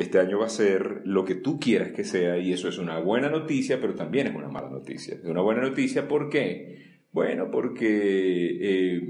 Este 0.00 0.18
año 0.18 0.38
va 0.38 0.46
a 0.46 0.48
ser 0.48 1.02
lo 1.04 1.26
que 1.26 1.34
tú 1.34 1.60
quieras 1.60 1.92
que 1.92 2.04
sea 2.04 2.38
y 2.38 2.54
eso 2.54 2.70
es 2.70 2.78
una 2.78 2.98
buena 3.00 3.28
noticia, 3.28 3.82
pero 3.82 3.94
también 3.94 4.28
es 4.28 4.34
una 4.34 4.48
mala 4.48 4.70
noticia. 4.70 5.16
Es 5.16 5.26
una 5.26 5.42
buena 5.42 5.60
noticia 5.60 6.08
¿por 6.08 6.30
qué? 6.30 7.02
Bueno, 7.12 7.50
porque 7.50 8.56
eh, 8.62 9.02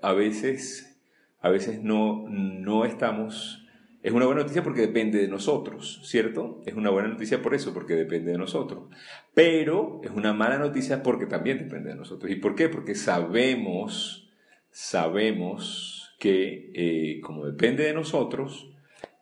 a 0.00 0.14
veces, 0.14 0.98
a 1.40 1.50
veces 1.50 1.82
no, 1.82 2.26
no 2.30 2.86
estamos... 2.86 3.66
Es 4.02 4.12
una 4.12 4.24
buena 4.24 4.40
noticia 4.40 4.62
porque 4.62 4.80
depende 4.80 5.18
de 5.18 5.28
nosotros, 5.28 6.00
¿cierto? 6.04 6.62
Es 6.64 6.72
una 6.72 6.88
buena 6.88 7.08
noticia 7.08 7.42
por 7.42 7.54
eso, 7.54 7.74
porque 7.74 7.94
depende 7.94 8.32
de 8.32 8.38
nosotros. 8.38 8.88
Pero 9.34 10.00
es 10.02 10.12
una 10.12 10.32
mala 10.32 10.56
noticia 10.56 11.02
porque 11.02 11.26
también 11.26 11.58
depende 11.58 11.90
de 11.90 11.96
nosotros. 11.96 12.32
¿Y 12.32 12.36
por 12.36 12.54
qué? 12.54 12.70
Porque 12.70 12.94
sabemos, 12.94 14.32
sabemos 14.70 16.16
que 16.18 16.70
eh, 16.74 17.20
como 17.20 17.44
depende 17.44 17.84
de 17.84 17.92
nosotros, 17.92 18.67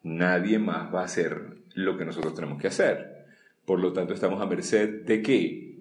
nadie 0.07 0.59
más 0.59 0.95
va 0.95 1.03
a 1.03 1.05
hacer 1.05 1.57
lo 1.75 1.99
que 1.99 2.05
nosotros 2.05 2.35
tenemos 2.35 2.61
que 2.61 2.69
hacer. 2.69 3.27
Por 3.65 3.81
lo 3.81 3.93
tanto, 3.93 4.15
estamos 4.15 4.41
a 4.41 4.47
merced 4.47 5.05
de 5.05 5.21
qué? 5.21 5.79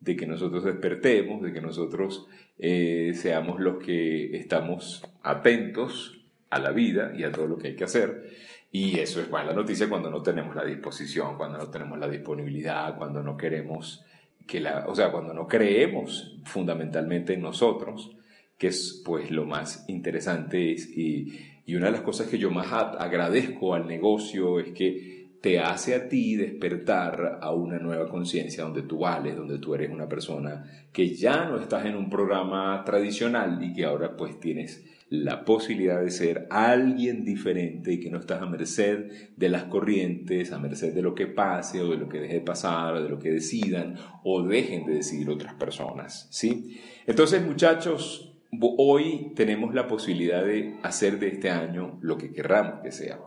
De 0.00 0.16
que 0.16 0.26
nosotros 0.26 0.64
despertemos, 0.64 1.42
de 1.42 1.52
que 1.52 1.60
nosotros 1.60 2.26
eh, 2.58 3.12
seamos 3.14 3.60
los 3.60 3.78
que 3.78 4.36
estamos 4.36 5.04
atentos 5.22 6.20
a 6.50 6.58
la 6.58 6.72
vida 6.72 7.12
y 7.16 7.22
a 7.22 7.30
todo 7.30 7.46
lo 7.46 7.56
que 7.56 7.68
hay 7.68 7.76
que 7.76 7.84
hacer. 7.84 8.30
Y 8.72 8.98
eso 8.98 9.20
es 9.20 9.30
mala 9.30 9.52
noticia 9.52 9.88
cuando 9.88 10.10
no 10.10 10.22
tenemos 10.22 10.54
la 10.56 10.64
disposición, 10.64 11.36
cuando 11.36 11.58
no 11.58 11.68
tenemos 11.68 11.98
la 11.98 12.08
disponibilidad, 12.08 12.96
cuando 12.96 13.22
no 13.22 13.36
queremos 13.36 14.04
que 14.46 14.60
la, 14.60 14.86
o 14.88 14.94
sea, 14.94 15.12
cuando 15.12 15.32
no 15.32 15.46
creemos 15.46 16.36
fundamentalmente 16.44 17.34
en 17.34 17.42
nosotros, 17.42 18.10
que 18.56 18.68
es 18.68 19.02
pues 19.04 19.30
lo 19.30 19.44
más 19.44 19.84
interesante 19.88 20.72
es, 20.72 20.88
y, 20.88 21.38
y 21.68 21.76
una 21.76 21.86
de 21.86 21.92
las 21.92 22.00
cosas 22.00 22.28
que 22.28 22.38
yo 22.38 22.50
más 22.50 22.72
agradezco 22.72 23.74
al 23.74 23.86
negocio 23.86 24.58
es 24.58 24.72
que 24.72 25.36
te 25.42 25.58
hace 25.58 25.94
a 25.94 26.08
ti 26.08 26.34
despertar 26.34 27.40
a 27.42 27.52
una 27.52 27.78
nueva 27.78 28.08
conciencia 28.08 28.64
donde 28.64 28.84
tú 28.84 29.00
vales, 29.00 29.36
donde 29.36 29.58
tú 29.58 29.74
eres 29.74 29.90
una 29.90 30.08
persona 30.08 30.64
que 30.90 31.14
ya 31.14 31.44
no 31.44 31.60
estás 31.60 31.84
en 31.84 31.94
un 31.94 32.08
programa 32.08 32.82
tradicional 32.86 33.62
y 33.62 33.74
que 33.74 33.84
ahora 33.84 34.16
pues 34.16 34.40
tienes 34.40 34.82
la 35.10 35.44
posibilidad 35.44 36.00
de 36.00 36.10
ser 36.10 36.46
alguien 36.48 37.22
diferente 37.22 37.92
y 37.92 38.00
que 38.00 38.10
no 38.10 38.18
estás 38.18 38.40
a 38.40 38.46
merced 38.46 39.10
de 39.36 39.48
las 39.50 39.64
corrientes, 39.64 40.52
a 40.52 40.58
merced 40.58 40.94
de 40.94 41.02
lo 41.02 41.14
que 41.14 41.26
pase 41.26 41.82
o 41.82 41.90
de 41.90 41.98
lo 41.98 42.08
que 42.08 42.20
deje 42.20 42.36
de 42.36 42.40
pasar 42.40 42.94
o 42.94 43.02
de 43.02 43.10
lo 43.10 43.18
que 43.18 43.30
decidan 43.30 43.96
o 44.24 44.42
dejen 44.42 44.86
de 44.86 44.94
decidir 44.94 45.28
otras 45.28 45.52
personas, 45.52 46.28
¿sí? 46.30 46.80
Entonces, 47.06 47.44
muchachos, 47.44 48.37
hoy 48.60 49.32
tenemos 49.34 49.74
la 49.74 49.86
posibilidad 49.86 50.44
de 50.44 50.74
hacer 50.82 51.18
de 51.18 51.28
este 51.28 51.50
año 51.50 51.98
lo 52.00 52.18
que 52.18 52.32
querramos 52.32 52.80
que 52.82 52.92
sea. 52.92 53.20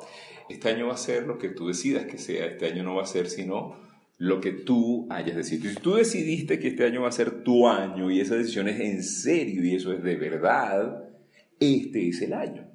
Este 0.50 0.69
año 0.69 0.88
va 0.88 0.94
a 0.94 0.97
ser 0.97 1.28
lo 1.28 1.38
que 1.38 1.50
tú 1.50 1.67
decidas 1.67 2.05
que 2.05 2.17
sea, 2.17 2.45
este 2.45 2.67
año 2.67 2.83
no 2.83 2.95
va 2.95 3.03
a 3.03 3.08
ser 3.08 3.30
sino 3.30 3.80
lo 4.17 4.39
que 4.39 4.52
tú 4.52 5.08
hayas 5.09 5.36
decidido. 5.36 5.73
Si 5.73 5.80
tú 5.80 5.95
decidiste 5.95 6.59
que 6.59 6.67
este 6.67 6.86
año 6.86 7.02
va 7.02 7.09
a 7.09 7.13
ser 7.13 7.44
tu 7.44 7.67
año 7.67 8.11
y 8.11 8.19
esa 8.19 8.36
decisión 8.36 8.68
es 8.68 8.79
en 8.79 9.03
serio 9.03 9.66
y 9.66 9.75
eso 9.75 9.94
es 9.94 10.03
de 10.03 10.16
verdad, 10.16 11.06
este 11.59 12.07
es 12.09 12.22
el 12.22 12.34
año. 12.34 12.67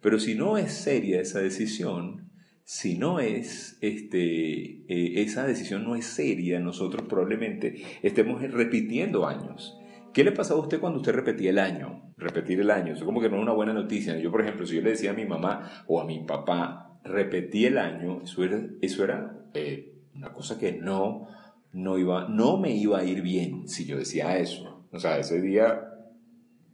Pero 0.00 0.18
si 0.20 0.34
no 0.34 0.58
es 0.58 0.72
seria 0.72 1.20
esa 1.20 1.40
decisión, 1.40 2.30
si 2.64 2.98
no 2.98 3.20
es, 3.20 3.78
este, 3.80 4.84
eh, 4.88 5.22
esa 5.22 5.44
decisión 5.46 5.84
no 5.84 5.96
es 5.96 6.06
seria, 6.06 6.60
nosotros 6.60 7.06
probablemente 7.08 7.82
estemos 8.02 8.42
repitiendo 8.42 9.26
años. 9.26 9.76
¿Qué 10.12 10.24
le 10.24 10.32
pasaba 10.32 10.60
a 10.60 10.62
usted 10.62 10.80
cuando 10.80 10.98
usted 10.98 11.12
repetía 11.12 11.50
el 11.50 11.58
año? 11.58 12.12
Repetir 12.16 12.60
el 12.60 12.70
año, 12.70 12.92
eso 12.92 13.06
como 13.06 13.20
que 13.20 13.28
no 13.28 13.36
es 13.36 13.42
una 13.42 13.52
buena 13.52 13.72
noticia. 13.72 14.18
Yo, 14.18 14.30
por 14.30 14.42
ejemplo, 14.42 14.66
si 14.66 14.76
yo 14.76 14.82
le 14.82 14.90
decía 14.90 15.12
a 15.12 15.14
mi 15.14 15.24
mamá 15.24 15.84
o 15.86 16.00
a 16.00 16.04
mi 16.04 16.20
papá, 16.20 16.98
repetí 17.04 17.64
el 17.64 17.78
año, 17.78 18.20
eso 18.22 18.44
era, 18.44 18.60
eso 18.80 19.04
era 19.04 19.38
eh, 19.54 19.94
una 20.14 20.32
cosa 20.32 20.58
que 20.58 20.72
no, 20.72 21.28
no, 21.72 21.98
iba, 21.98 22.28
no 22.28 22.58
me 22.58 22.74
iba 22.74 22.98
a 22.98 23.04
ir 23.04 23.22
bien 23.22 23.68
si 23.68 23.86
yo 23.86 23.96
decía 23.96 24.36
eso. 24.36 24.86
O 24.92 24.98
sea, 24.98 25.18
ese 25.18 25.40
día 25.40 25.82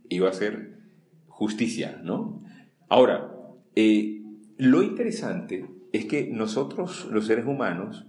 iba 0.08 0.28
a 0.28 0.32
ser 0.32 0.78
justicia, 1.28 2.00
¿no? 2.02 2.42
Ahora, 2.88 3.30
eh, 3.76 4.22
lo 4.56 4.82
interesante 4.82 5.64
es 5.92 6.06
que 6.06 6.28
nosotros, 6.32 7.08
los 7.12 7.26
seres 7.26 7.46
humanos, 7.46 8.06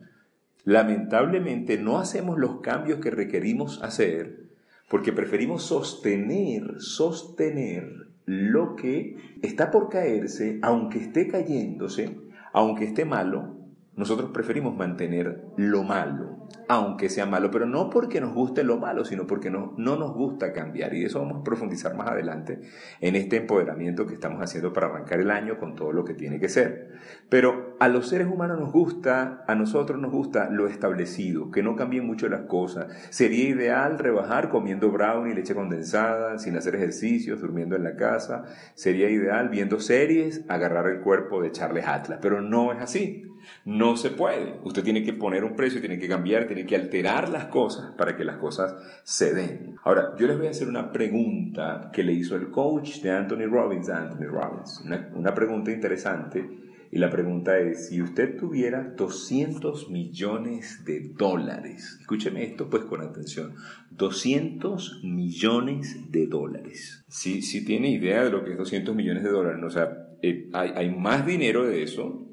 lamentablemente 0.63 1.77
no 1.77 1.99
hacemos 1.99 2.39
los 2.39 2.61
cambios 2.61 2.99
que 2.99 3.11
requerimos 3.11 3.81
hacer 3.83 4.48
porque 4.89 5.13
preferimos 5.13 5.63
sostener, 5.63 6.81
sostener 6.81 8.09
lo 8.25 8.75
que 8.75 9.15
está 9.41 9.71
por 9.71 9.89
caerse, 9.89 10.59
aunque 10.61 10.99
esté 10.99 11.27
cayéndose, 11.27 12.17
aunque 12.53 12.85
esté 12.85 13.05
malo, 13.05 13.55
nosotros 13.95 14.31
preferimos 14.31 14.75
mantener 14.75 15.45
lo 15.57 15.83
malo, 15.83 16.38
aunque 16.67 17.09
sea 17.09 17.25
malo, 17.25 17.49
pero 17.51 17.65
no 17.65 17.89
porque 17.89 18.21
nos 18.21 18.33
guste 18.33 18.63
lo 18.63 18.77
malo, 18.77 19.05
sino 19.05 19.25
porque 19.25 19.49
no, 19.49 19.73
no 19.77 19.95
nos 19.95 20.13
gusta 20.13 20.53
cambiar. 20.53 20.93
Y 20.93 21.05
eso 21.05 21.19
vamos 21.19 21.41
a 21.41 21.43
profundizar 21.43 21.95
más 21.95 22.07
adelante 22.07 22.61
en 23.01 23.15
este 23.15 23.37
empoderamiento 23.37 24.05
que 24.05 24.13
estamos 24.13 24.41
haciendo 24.41 24.71
para 24.71 24.87
arrancar 24.87 25.19
el 25.19 25.31
año 25.31 25.57
con 25.57 25.75
todo 25.75 25.91
lo 25.91 26.05
que 26.05 26.13
tiene 26.13 26.39
que 26.39 26.49
ser. 26.49 26.93
Pero 27.29 27.75
a 27.79 27.87
los 27.87 28.07
seres 28.07 28.27
humanos 28.27 28.59
nos 28.59 28.71
gusta, 28.71 29.43
a 29.47 29.55
nosotros 29.55 29.99
nos 29.99 30.11
gusta 30.11 30.49
lo 30.49 30.67
establecido, 30.67 31.51
que 31.51 31.63
no 31.63 31.75
cambien 31.75 32.05
mucho 32.05 32.29
las 32.29 32.41
cosas. 32.41 32.87
Sería 33.09 33.49
ideal 33.49 33.97
rebajar 33.99 34.49
comiendo 34.49 34.91
brownie, 34.91 35.33
leche 35.33 35.55
condensada, 35.55 36.37
sin 36.39 36.55
hacer 36.55 36.75
ejercicios, 36.75 37.41
durmiendo 37.41 37.75
en 37.75 37.83
la 37.83 37.95
casa. 37.95 38.45
Sería 38.75 39.09
ideal 39.09 39.49
viendo 39.49 39.79
series, 39.79 40.45
agarrar 40.49 40.87
el 40.87 41.01
cuerpo 41.01 41.41
de 41.41 41.51
Charles 41.51 41.87
Atlas, 41.87 42.19
pero 42.21 42.41
no 42.41 42.71
es 42.71 42.79
así. 42.81 43.25
No 43.65 43.97
se 43.97 44.11
puede. 44.11 44.59
Usted 44.63 44.83
tiene 44.83 45.03
que 45.03 45.13
poner 45.13 45.43
un 45.43 45.55
precio, 45.55 45.79
tiene 45.79 45.99
que 45.99 46.07
cambiar, 46.07 46.47
tiene 46.47 46.65
que 46.65 46.75
alterar 46.75 47.29
las 47.29 47.45
cosas 47.45 47.93
para 47.97 48.15
que 48.15 48.23
las 48.23 48.37
cosas 48.37 48.75
se 49.03 49.33
den. 49.33 49.75
Ahora, 49.83 50.15
yo 50.17 50.27
les 50.27 50.37
voy 50.37 50.47
a 50.47 50.51
hacer 50.51 50.67
una 50.67 50.91
pregunta 50.91 51.89
que 51.93 52.03
le 52.03 52.13
hizo 52.13 52.35
el 52.35 52.49
coach 52.49 53.01
de 53.01 53.11
Anthony 53.11 53.47
Robbins 53.49 53.89
a 53.89 54.03
Anthony 54.03 54.27
Robbins. 54.27 54.83
Una, 55.13 55.33
pregunta 55.33 55.71
interesante. 55.71 56.67
Y 56.91 56.97
la 56.97 57.11
pregunta 57.11 57.59
es, 57.59 57.89
si 57.89 58.01
usted 58.01 58.35
tuviera 58.35 58.81
200 58.81 59.91
millones 59.91 60.83
de 60.85 61.11
dólares, 61.15 61.97
escúcheme 62.01 62.43
esto 62.43 62.67
pues 62.67 62.83
con 62.85 63.01
atención, 63.01 63.53
200 63.91 65.01
millones 65.03 66.11
de 66.11 66.25
dólares. 66.25 67.05
Si, 67.07 67.43
si 67.43 67.63
tiene 67.63 67.91
idea 67.91 68.23
de 68.23 68.31
lo 68.31 68.43
que 68.43 68.53
es 68.53 68.57
200 68.57 68.95
millones 68.95 69.23
de 69.23 69.29
dólares, 69.29 69.63
o 69.63 69.69
sea, 69.69 70.09
eh, 70.23 70.49
hay 70.51 70.89
más 70.89 71.27
dinero 71.27 71.63
de 71.63 71.83
eso, 71.83 72.28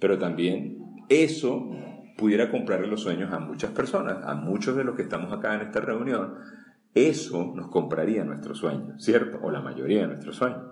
pero 0.00 0.18
también 0.18 0.78
eso 1.08 1.70
pudiera 2.16 2.50
comprarle 2.50 2.86
los 2.86 3.02
sueños 3.02 3.32
a 3.32 3.38
muchas 3.38 3.70
personas, 3.70 4.18
a 4.24 4.34
muchos 4.34 4.76
de 4.76 4.84
los 4.84 4.94
que 4.96 5.02
estamos 5.02 5.32
acá 5.32 5.54
en 5.54 5.62
esta 5.62 5.80
reunión, 5.80 6.34
eso 6.94 7.52
nos 7.54 7.68
compraría 7.68 8.24
nuestros 8.24 8.58
sueños, 8.58 9.02
¿cierto? 9.02 9.38
O 9.42 9.50
la 9.50 9.60
mayoría 9.60 10.02
de 10.02 10.08
nuestros 10.08 10.36
sueños. 10.36 10.62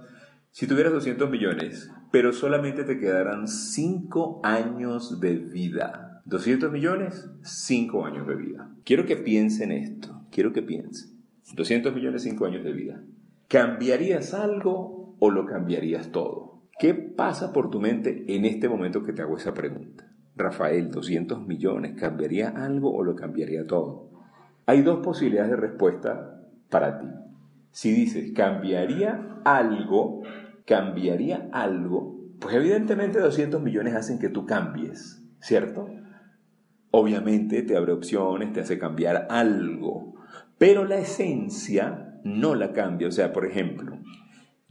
Si 0.50 0.66
tuvieras 0.66 0.92
200 0.92 1.30
millones, 1.30 1.90
pero 2.10 2.32
solamente 2.32 2.84
te 2.84 2.98
quedaran 2.98 3.46
5 3.46 4.40
años 4.42 5.20
de 5.20 5.36
vida. 5.36 6.22
200 6.24 6.72
millones, 6.72 7.30
5 7.42 8.04
años 8.04 8.26
de 8.26 8.34
vida. 8.34 8.70
Quiero 8.84 9.06
que 9.06 9.16
piensen 9.16 9.72
esto, 9.72 10.26
quiero 10.30 10.52
que 10.52 10.62
piensen. 10.62 11.18
200 11.54 11.94
millones, 11.94 12.22
5 12.22 12.46
años 12.46 12.64
de 12.64 12.72
vida. 12.72 13.02
¿Cambiarías 13.48 14.34
algo 14.34 15.16
o 15.18 15.30
lo 15.30 15.46
cambiarías 15.46 16.12
todo? 16.12 16.47
¿Qué 16.78 16.94
pasa 16.94 17.52
por 17.52 17.70
tu 17.70 17.80
mente 17.80 18.24
en 18.28 18.44
este 18.44 18.68
momento 18.68 19.02
que 19.02 19.12
te 19.12 19.20
hago 19.22 19.36
esa 19.36 19.52
pregunta? 19.52 20.12
Rafael, 20.36 20.92
200 20.92 21.44
millones, 21.44 22.00
¿cambiaría 22.00 22.50
algo 22.50 22.94
o 22.94 23.02
lo 23.02 23.16
cambiaría 23.16 23.66
todo? 23.66 24.10
Hay 24.64 24.82
dos 24.82 25.00
posibilidades 25.04 25.50
de 25.50 25.56
respuesta 25.56 26.40
para 26.70 27.00
ti. 27.00 27.08
Si 27.72 27.90
dices, 27.90 28.30
cambiaría 28.32 29.40
algo, 29.44 30.22
cambiaría 30.66 31.48
algo, 31.52 32.16
pues 32.38 32.54
evidentemente 32.54 33.18
200 33.18 33.60
millones 33.60 33.96
hacen 33.96 34.20
que 34.20 34.28
tú 34.28 34.46
cambies, 34.46 35.20
¿cierto? 35.40 35.88
Obviamente 36.92 37.62
te 37.62 37.76
abre 37.76 37.90
opciones, 37.90 38.52
te 38.52 38.60
hace 38.60 38.78
cambiar 38.78 39.26
algo, 39.30 40.14
pero 40.58 40.84
la 40.84 40.98
esencia 40.98 42.20
no 42.22 42.54
la 42.54 42.72
cambia. 42.72 43.08
O 43.08 43.12
sea, 43.12 43.32
por 43.32 43.46
ejemplo, 43.46 43.98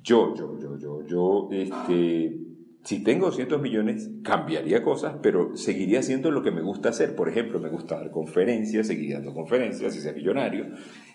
yo, 0.08 0.34
yo, 0.36 0.58
yo, 0.58 0.78
yo, 0.80 1.06
yo, 1.06 1.50
este, 1.52 2.38
si 2.84 3.04
tengo 3.04 3.26
200 3.26 3.62
millones, 3.62 4.10
cambiaría 4.24 4.82
cosas, 4.82 5.16
pero 5.22 5.58
seguiría 5.58 6.00
haciendo 6.00 6.32
lo 6.32 6.44
que 6.44 6.52
me 6.52 6.62
gusta 6.62 6.90
hacer. 6.90 7.14
Por 7.14 7.28
ejemplo, 7.28 7.60
me 7.60 7.68
gusta 7.68 7.98
dar 7.98 8.10
conferencias, 8.10 8.88
seguiría 8.88 9.16
dando 9.16 9.34
conferencias, 9.34 9.94
si 9.94 10.00
sea 10.00 10.14
millonario. 10.14 10.68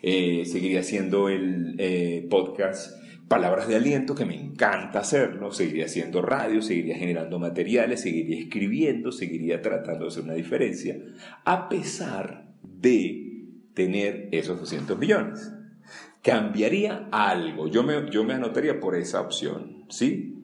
Eh, 0.03 0.45
seguiría 0.45 0.81
haciendo 0.81 1.31
el 1.31 1.77
eh, 1.79 2.27
podcast 2.29 3.03
Palabras 3.29 3.67
de 3.67 3.77
Aliento, 3.77 4.15
que 4.15 4.27
me 4.27 4.39
encanta 4.39 4.99
hacerlo. 4.99 5.53
Seguiría 5.53 5.87
haciendo 5.87 6.21
radio, 6.21 6.61
seguiría 6.61 6.99
generando 6.99 7.39
materiales, 7.39 8.03
seguiría 8.03 8.39
escribiendo, 8.39 9.11
seguiría 9.11 9.63
tratando 9.63 10.05
de 10.05 10.09
hacer 10.09 10.25
una 10.25 10.35
diferencia, 10.35 10.99
a 11.47 11.71
pesar 11.71 12.53
de 12.63 13.47
tener 13.73 14.29
esos 14.33 14.61
200 14.61 14.99
millones. 14.99 15.51
Cambiaría 16.23 17.09
algo. 17.11 17.67
Yo 17.67 17.83
me, 17.83 18.33
anotaría 18.33 18.79
por 18.79 18.95
esa 18.95 19.21
opción, 19.21 19.85
¿sí? 19.89 20.39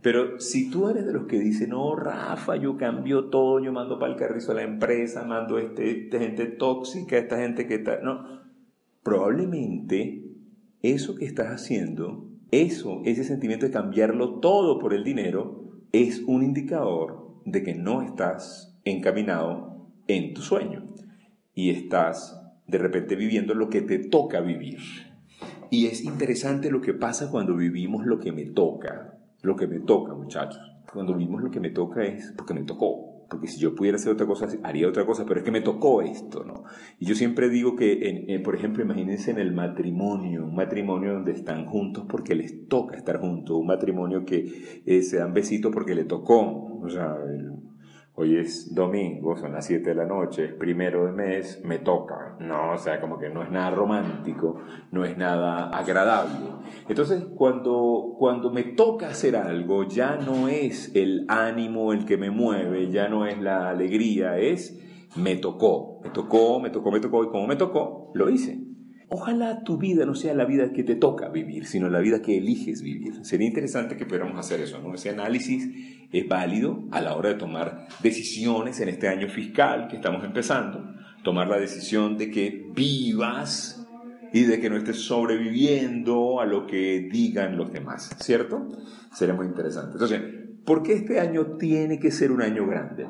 Pero 0.00 0.38
si 0.38 0.70
tú 0.70 0.88
eres 0.88 1.06
de 1.06 1.12
los 1.12 1.26
que 1.26 1.38
dicen, 1.38 1.70
no, 1.70 1.96
Rafa, 1.96 2.56
yo 2.56 2.76
cambio 2.76 3.30
todo, 3.30 3.58
yo 3.58 3.72
mando 3.72 3.98
para 3.98 4.12
el 4.12 4.18
carrizo 4.18 4.52
a 4.52 4.56
la 4.56 4.62
empresa, 4.62 5.24
mando 5.24 5.58
este, 5.58 6.04
esta 6.04 6.18
gente 6.18 6.46
tóxica, 6.46 7.18
esta 7.18 7.38
gente 7.38 7.66
que 7.66 7.76
está... 7.76 8.00
No, 8.00 8.42
probablemente 9.02 10.24
eso 10.82 11.14
que 11.14 11.24
estás 11.24 11.48
haciendo, 11.48 12.28
eso, 12.50 13.00
ese 13.04 13.24
sentimiento 13.24 13.66
de 13.66 13.72
cambiarlo 13.72 14.40
todo 14.40 14.78
por 14.78 14.94
el 14.94 15.02
dinero, 15.02 15.80
es 15.92 16.22
un 16.26 16.42
indicador 16.42 17.40
de 17.44 17.62
que 17.62 17.74
no 17.74 18.02
estás 18.02 18.78
encaminado 18.84 19.88
en 20.06 20.34
tu 20.34 20.42
sueño 20.42 20.94
y 21.54 21.70
estás 21.70 22.40
de 22.66 22.78
repente 22.78 23.16
viviendo 23.16 23.54
lo 23.54 23.68
que 23.68 23.80
te 23.80 23.98
toca 23.98 24.40
vivir. 24.40 24.78
Y 25.74 25.86
es 25.86 26.04
interesante 26.04 26.70
lo 26.70 26.80
que 26.80 26.94
pasa 26.94 27.30
cuando 27.30 27.56
vivimos 27.56 28.06
lo 28.06 28.20
que 28.20 28.30
me 28.30 28.44
toca 28.44 29.14
lo 29.44 29.56
que 29.56 29.66
me 29.66 29.80
toca, 29.80 30.14
muchachos. 30.14 30.60
Cuando 30.90 31.14
vimos 31.14 31.42
lo 31.42 31.50
que 31.50 31.60
me 31.60 31.70
toca 31.70 32.02
es 32.04 32.32
porque 32.36 32.54
me 32.54 32.62
tocó. 32.62 33.26
Porque 33.28 33.46
si 33.46 33.60
yo 33.60 33.74
pudiera 33.74 33.96
hacer 33.96 34.12
otra 34.12 34.26
cosa, 34.26 34.46
haría 34.62 34.88
otra 34.88 35.06
cosa, 35.06 35.24
pero 35.26 35.40
es 35.40 35.44
que 35.44 35.50
me 35.50 35.60
tocó 35.60 36.02
esto, 36.02 36.44
¿no? 36.44 36.64
Y 36.98 37.06
yo 37.06 37.14
siempre 37.14 37.48
digo 37.48 37.74
que, 37.74 38.40
por 38.44 38.54
ejemplo, 38.54 38.82
imagínense 38.82 39.30
en 39.30 39.38
el 39.38 39.52
matrimonio, 39.52 40.44
un 40.44 40.54
matrimonio 40.54 41.14
donde 41.14 41.32
están 41.32 41.66
juntos 41.66 42.04
porque 42.08 42.34
les 42.34 42.68
toca 42.68 42.96
estar 42.96 43.20
juntos, 43.20 43.56
un 43.56 43.66
matrimonio 43.66 44.24
que 44.24 44.82
eh, 44.86 45.02
se 45.02 45.18
dan 45.18 45.32
besitos 45.34 45.72
porque 45.72 45.94
le 45.94 46.04
tocó, 46.04 46.80
o 46.80 46.88
sea, 46.88 47.16
hoy 48.16 48.36
es 48.36 48.74
domingo, 48.74 49.36
son 49.36 49.52
las 49.52 49.66
7 49.66 49.90
de 49.90 49.94
la 49.94 50.06
noche, 50.06 50.44
es 50.44 50.52
primero 50.52 51.06
de 51.06 51.12
mes, 51.12 51.60
me 51.64 51.78
toca, 51.78 52.36
¿no? 52.38 52.72
O 52.72 52.78
sea, 52.78 53.00
como 53.00 53.18
que 53.18 53.28
no 53.28 53.42
es 53.42 53.50
nada 53.50 53.70
romántico, 53.70 54.60
no 54.92 55.04
es 55.04 55.18
nada 55.18 55.68
agradable. 55.70 56.46
Entonces, 56.88 57.24
cuando, 57.34 58.14
cuando 58.18 58.50
me 58.50 58.62
toca 58.62 59.08
hacer 59.08 59.36
algo, 59.36 59.84
ya 59.84 60.16
no 60.16 60.48
es 60.48 60.94
el 60.94 61.26
ánimo 61.28 61.92
el 61.92 62.04
que 62.04 62.16
me 62.16 62.30
mueve, 62.30 62.90
ya 62.90 63.08
no 63.08 63.26
es 63.26 63.38
la 63.38 63.70
alegría, 63.70 64.38
es 64.38 64.80
me 65.16 65.36
tocó, 65.36 66.00
me 66.02 66.10
tocó, 66.10 66.60
me 66.60 66.70
tocó, 66.70 66.90
me 66.90 67.00
tocó, 67.00 67.24
y 67.24 67.28
como 67.28 67.46
me 67.46 67.56
tocó, 67.56 68.10
lo 68.14 68.28
hice. 68.30 68.63
Ojalá 69.08 69.62
tu 69.62 69.78
vida 69.78 70.06
no 70.06 70.14
sea 70.14 70.34
la 70.34 70.44
vida 70.44 70.72
que 70.72 70.82
te 70.82 70.96
toca 70.96 71.28
vivir, 71.28 71.66
sino 71.66 71.88
la 71.88 72.00
vida 72.00 72.22
que 72.22 72.38
eliges 72.38 72.82
vivir. 72.82 73.24
Sería 73.24 73.46
interesante 73.46 73.96
que 73.96 74.06
pudiéramos 74.06 74.38
hacer 74.38 74.60
eso, 74.60 74.80
¿no? 74.80 74.94
Ese 74.94 75.10
análisis 75.10 75.68
es 76.10 76.28
válido 76.28 76.84
a 76.90 77.00
la 77.00 77.14
hora 77.14 77.30
de 77.30 77.34
tomar 77.36 77.86
decisiones 78.02 78.80
en 78.80 78.88
este 78.88 79.08
año 79.08 79.28
fiscal 79.28 79.88
que 79.88 79.96
estamos 79.96 80.24
empezando. 80.24 80.94
Tomar 81.22 81.48
la 81.48 81.58
decisión 81.58 82.16
de 82.18 82.30
que 82.30 82.70
vivas 82.74 83.86
y 84.32 84.42
de 84.44 84.60
que 84.60 84.68
no 84.68 84.76
estés 84.76 84.98
sobreviviendo 84.98 86.40
a 86.40 86.46
lo 86.46 86.66
que 86.66 87.08
digan 87.10 87.56
los 87.56 87.72
demás, 87.72 88.10
¿cierto? 88.18 88.66
Sería 89.12 89.34
muy 89.34 89.46
interesante. 89.46 89.92
Entonces, 89.92 90.20
¿por 90.64 90.82
qué 90.82 90.94
este 90.94 91.20
año 91.20 91.56
tiene 91.56 92.00
que 92.00 92.10
ser 92.10 92.32
un 92.32 92.42
año 92.42 92.66
grande? 92.66 93.06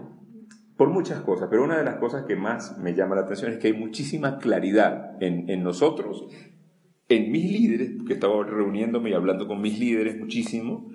Por 0.77 0.91
muchas 0.91 1.21
cosas, 1.21 1.49
pero 1.51 1.65
una 1.65 1.79
de 1.79 1.85
las 1.85 1.97
cosas 1.97 2.25
que 2.27 2.37
más 2.37 2.79
me 2.79 2.95
llama 2.95 3.15
la 3.15 3.23
atención 3.23 3.53
es 3.53 3.59
que 3.59 3.69
hay 3.69 3.73
muchísima 3.75 4.39
claridad 4.39 5.23
en, 5.23 5.49
en 5.49 5.63
nosotros, 5.63 6.27
en 7.09 7.31
mis 7.31 7.51
líderes, 7.51 7.93
que 8.07 8.15
estaba 8.15 8.45
reuniéndome 8.45 9.11
y 9.11 9.15
hablando 9.15 9.47
con 9.47 9.61
mis 9.61 9.79
líderes 9.79 10.19
muchísimo, 10.19 10.91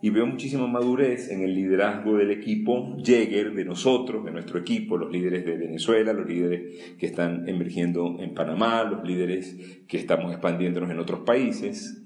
y 0.00 0.10
veo 0.10 0.26
muchísima 0.26 0.66
madurez 0.66 1.30
en 1.30 1.42
el 1.42 1.54
liderazgo 1.54 2.16
del 2.16 2.30
equipo 2.30 2.96
Jäger, 3.02 3.52
de 3.52 3.64
nosotros, 3.64 4.24
de 4.24 4.30
nuestro 4.30 4.60
equipo, 4.60 4.96
los 4.96 5.10
líderes 5.10 5.44
de 5.44 5.56
Venezuela, 5.56 6.12
los 6.12 6.26
líderes 6.26 6.94
que 6.96 7.06
están 7.06 7.48
emergiendo 7.48 8.16
en 8.20 8.32
Panamá, 8.32 8.84
los 8.84 9.04
líderes 9.04 9.82
que 9.88 9.96
estamos 9.96 10.30
expandiéndonos 10.30 10.90
en 10.90 11.00
otros 11.00 11.20
países. 11.20 12.04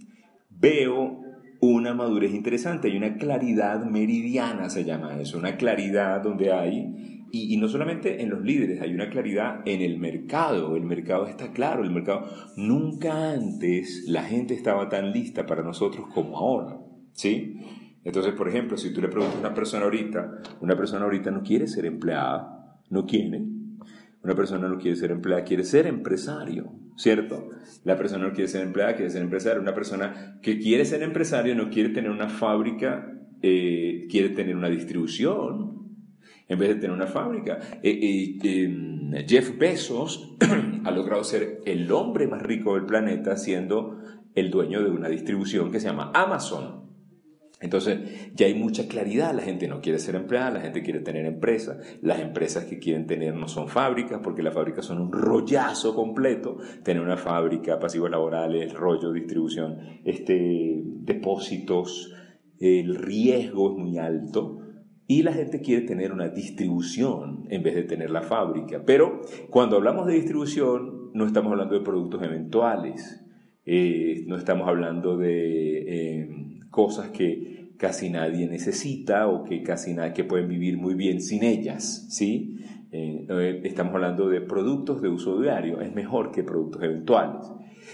Veo 0.48 1.21
una 1.62 1.94
madurez 1.94 2.34
interesante, 2.34 2.88
hay 2.88 2.96
una 2.96 3.14
claridad 3.14 3.84
meridiana, 3.84 4.68
se 4.68 4.84
llama 4.84 5.20
eso, 5.20 5.38
una 5.38 5.56
claridad 5.56 6.20
donde 6.20 6.52
hay, 6.52 7.24
y, 7.30 7.56
no 7.56 7.68
solamente 7.68 8.20
en 8.20 8.30
los 8.30 8.42
líderes, 8.42 8.82
hay 8.82 8.92
una 8.92 9.08
claridad 9.08 9.60
en 9.64 9.80
el 9.80 9.96
mercado, 9.96 10.74
el 10.74 10.82
mercado 10.82 11.28
está 11.28 11.52
claro, 11.52 11.84
el 11.84 11.92
mercado, 11.92 12.26
nunca 12.56 13.30
antes 13.30 14.04
la 14.08 14.24
gente 14.24 14.54
estaba 14.54 14.88
tan 14.88 15.12
lista 15.12 15.46
para 15.46 15.62
nosotros 15.62 16.08
como 16.12 16.36
ahora, 16.36 16.80
¿sí? 17.12 17.60
Entonces, 18.02 18.34
por 18.34 18.48
ejemplo, 18.48 18.76
si 18.76 18.92
tú 18.92 19.00
le 19.00 19.06
preguntas 19.06 19.36
a 19.36 19.40
una 19.40 19.54
persona 19.54 19.84
ahorita, 19.84 20.42
una 20.60 20.76
persona 20.76 21.04
ahorita 21.04 21.30
no 21.30 21.44
quiere 21.44 21.68
ser 21.68 21.86
empleada, 21.86 22.80
no 22.90 23.06
quiere, 23.06 23.40
una 24.22 24.34
persona 24.34 24.68
no 24.68 24.78
quiere 24.78 24.96
ser 24.96 25.10
empleada, 25.10 25.42
quiere 25.42 25.64
ser 25.64 25.86
empresario, 25.86 26.72
¿cierto? 26.96 27.48
La 27.84 27.96
persona 27.96 28.28
no 28.28 28.32
quiere 28.32 28.48
ser 28.48 28.62
empleada, 28.62 28.94
quiere 28.94 29.10
ser 29.10 29.22
empresario. 29.22 29.60
Una 29.60 29.74
persona 29.74 30.38
que 30.40 30.58
quiere 30.58 30.84
ser 30.84 31.02
empresario 31.02 31.56
no 31.56 31.70
quiere 31.70 31.88
tener 31.88 32.10
una 32.10 32.28
fábrica, 32.28 33.12
eh, 33.42 34.06
quiere 34.08 34.28
tener 34.30 34.54
una 34.56 34.68
distribución 34.68 35.82
en 36.48 36.58
vez 36.58 36.68
de 36.68 36.74
tener 36.76 36.92
una 36.92 37.08
fábrica. 37.08 37.58
Eh, 37.82 38.38
eh, 38.44 39.24
Jeff 39.26 39.58
Bezos 39.58 40.36
ha 40.84 40.90
logrado 40.92 41.24
ser 41.24 41.60
el 41.64 41.90
hombre 41.90 42.28
más 42.28 42.42
rico 42.42 42.74
del 42.74 42.86
planeta 42.86 43.36
siendo 43.36 43.98
el 44.34 44.50
dueño 44.50 44.82
de 44.82 44.90
una 44.90 45.08
distribución 45.08 45.72
que 45.72 45.80
se 45.80 45.88
llama 45.88 46.12
Amazon. 46.14 46.91
Entonces 47.62 48.30
ya 48.34 48.46
hay 48.46 48.54
mucha 48.54 48.88
claridad, 48.88 49.34
la 49.34 49.42
gente 49.42 49.68
no 49.68 49.80
quiere 49.80 49.98
ser 49.98 50.16
empleada, 50.16 50.50
la 50.50 50.60
gente 50.60 50.82
quiere 50.82 51.00
tener 51.00 51.24
empresas, 51.24 51.78
las 52.02 52.20
empresas 52.20 52.64
que 52.64 52.78
quieren 52.78 53.06
tener 53.06 53.34
no 53.34 53.48
son 53.48 53.68
fábricas, 53.68 54.20
porque 54.22 54.42
las 54.42 54.52
fábricas 54.52 54.84
son 54.84 55.00
un 55.00 55.12
rollazo 55.12 55.94
completo, 55.94 56.58
tener 56.82 57.02
una 57.02 57.16
fábrica, 57.16 57.78
pasivos 57.78 58.10
laborales, 58.10 58.74
rollo, 58.74 59.12
distribución, 59.12 59.78
este, 60.04 60.82
depósitos, 60.84 62.12
el 62.58 62.96
riesgo 62.96 63.72
es 63.72 63.78
muy 63.78 63.98
alto, 63.98 64.58
y 65.06 65.22
la 65.22 65.32
gente 65.32 65.60
quiere 65.60 65.86
tener 65.86 66.12
una 66.12 66.28
distribución 66.28 67.46
en 67.50 67.62
vez 67.62 67.74
de 67.74 67.82
tener 67.82 68.10
la 68.10 68.22
fábrica. 68.22 68.82
Pero 68.86 69.20
cuando 69.50 69.76
hablamos 69.76 70.06
de 70.06 70.14
distribución, 70.14 71.10
no 71.12 71.26
estamos 71.26 71.52
hablando 71.52 71.74
de 71.74 71.84
productos 71.84 72.22
eventuales, 72.22 73.22
eh, 73.64 74.24
no 74.26 74.36
estamos 74.36 74.68
hablando 74.68 75.16
de 75.16 76.22
eh, 76.22 76.28
cosas 76.72 77.10
que 77.10 77.74
casi 77.76 78.10
nadie 78.10 78.48
necesita 78.48 79.28
o 79.28 79.44
que 79.44 79.62
casi 79.62 79.94
nadie 79.94 80.14
que 80.14 80.24
pueden 80.24 80.48
vivir 80.48 80.78
muy 80.78 80.94
bien 80.94 81.20
sin 81.20 81.44
ellas, 81.44 82.06
¿sí? 82.08 82.58
Eh, 82.90 83.26
eh, 83.28 83.60
estamos 83.64 83.94
hablando 83.94 84.28
de 84.28 84.40
productos 84.40 85.02
de 85.02 85.08
uso 85.08 85.40
diario, 85.40 85.80
es 85.80 85.94
mejor 85.94 86.32
que 86.32 86.42
productos 86.42 86.82
eventuales. 86.82 87.46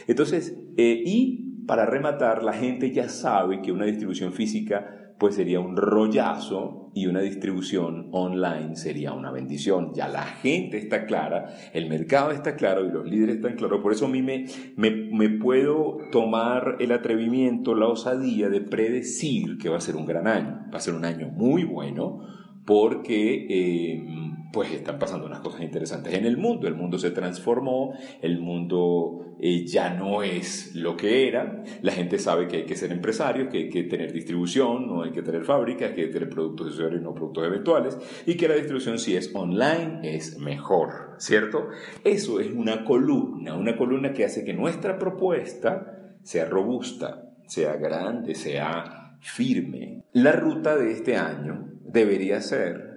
Entonces, 0.07 0.57
eh, 0.77 1.03
y 1.05 1.65
para 1.67 1.85
rematar, 1.85 2.43
la 2.43 2.53
gente 2.53 2.93
ya 2.93 3.09
sabe 3.09 3.61
que 3.61 3.73
una 3.73 3.85
distribución 3.85 4.33
física 4.33 5.08
pues 5.19 5.35
sería 5.35 5.61
un 5.61 5.77
rollazo 5.77 6.91
y 6.95 7.07
una 7.07 7.21
distribución 7.21 8.09
online 8.13 8.77
sería 8.77 9.13
una 9.13 9.31
bendición. 9.31 9.93
Ya 9.95 10.09
la 10.09 10.23
gente 10.23 10.79
está 10.79 11.07
clara, 11.07 11.55
el 11.73 11.89
mercado 11.89 12.31
está 12.31 12.57
claro 12.57 12.85
y 12.85 12.91
los 12.91 13.05
líderes 13.05 13.37
están 13.37 13.57
claros. 13.57 13.81
Por 13.81 13.93
eso 13.93 14.07
a 14.07 14.09
mí 14.09 14.23
me, 14.23 14.47
me, 14.77 15.29
puedo 15.29 15.99
tomar 16.13 16.77
el 16.81 16.93
atrevimiento, 16.93 17.75
la 17.75 17.87
osadía 17.87 18.49
de 18.49 18.61
predecir 18.61 19.59
que 19.59 19.69
va 19.69 19.79
a 19.79 19.81
ser 19.81 19.97
un 19.97 20.07
gran 20.07 20.27
año. 20.27 20.67
Va 20.73 20.79
a 20.79 20.81
ser 20.81 20.95
un 20.95 21.05
año 21.05 21.29
muy 21.29 21.65
bueno 21.65 22.21
porque... 22.65 23.47
Eh, 23.49 24.28
pues 24.53 24.73
están 24.73 24.99
pasando 24.99 25.27
unas 25.27 25.41
cosas 25.41 25.63
interesantes 25.63 26.15
en 26.15 26.25
el 26.25 26.37
mundo. 26.37 26.69
El 26.69 26.75
mundo 26.75 26.99
se 26.99 27.11
transformó, 27.11 27.95
el 28.23 28.41
mundo 28.41 29.35
eh, 29.41 29.67
ya 29.67 29.93
no 29.93 30.23
es 30.23 30.75
lo 30.75 30.97
que 30.97 31.29
era. 31.29 31.63
La 31.83 31.93
gente 31.93 32.19
sabe 32.19 32.49
que 32.49 32.59
hay 32.59 32.65
que 32.65 32.77
ser 32.77 32.93
empresario, 32.93 33.49
que 33.49 33.59
hay 33.59 33.69
que 33.69 33.85
tener 33.85 34.13
distribución, 34.13 34.87
no 34.87 35.03
hay 35.03 35.11
que 35.11 35.23
tener 35.23 35.45
fábricas, 35.45 35.93
que 35.93 36.03
hay 36.03 36.07
que 36.07 36.13
tener 36.13 36.31
productos 36.31 36.75
usuarios 36.75 37.01
y 37.01 37.05
no 37.05 37.15
productos 37.15 37.47
eventuales, 37.47 37.99
y 38.27 38.37
que 38.37 38.49
la 38.49 38.55
distribución 38.55 38.99
si 38.99 39.17
es 39.17 39.35
online 39.35 40.01
es 40.03 40.39
mejor, 40.39 41.17
¿cierto? 41.19 41.69
Eso 42.05 42.41
es 42.41 42.51
una 42.51 42.85
columna, 42.85 43.55
una 43.55 43.77
columna 43.77 44.13
que 44.13 44.25
hace 44.25 44.45
que 44.45 44.55
nuestra 44.55 44.99
propuesta 44.99 46.15
sea 46.23 46.47
robusta, 46.47 47.31
sea 47.47 47.77
grande, 47.77 48.35
sea 48.35 49.17
firme. 49.21 50.05
La 50.13 50.33
ruta 50.33 50.77
de 50.77 50.93
este 50.93 51.17
año 51.17 51.69
debería 51.85 52.41
ser 52.41 52.88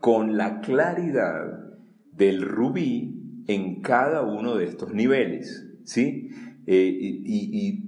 con 0.00 0.36
la 0.36 0.60
claridad 0.60 1.68
del 2.12 2.42
rubí 2.42 3.42
en 3.46 3.80
cada 3.80 4.22
uno 4.22 4.56
de 4.56 4.66
estos 4.66 4.92
niveles, 4.92 5.66
¿sí? 5.84 6.30
Eh, 6.66 6.94
y, 7.00 7.84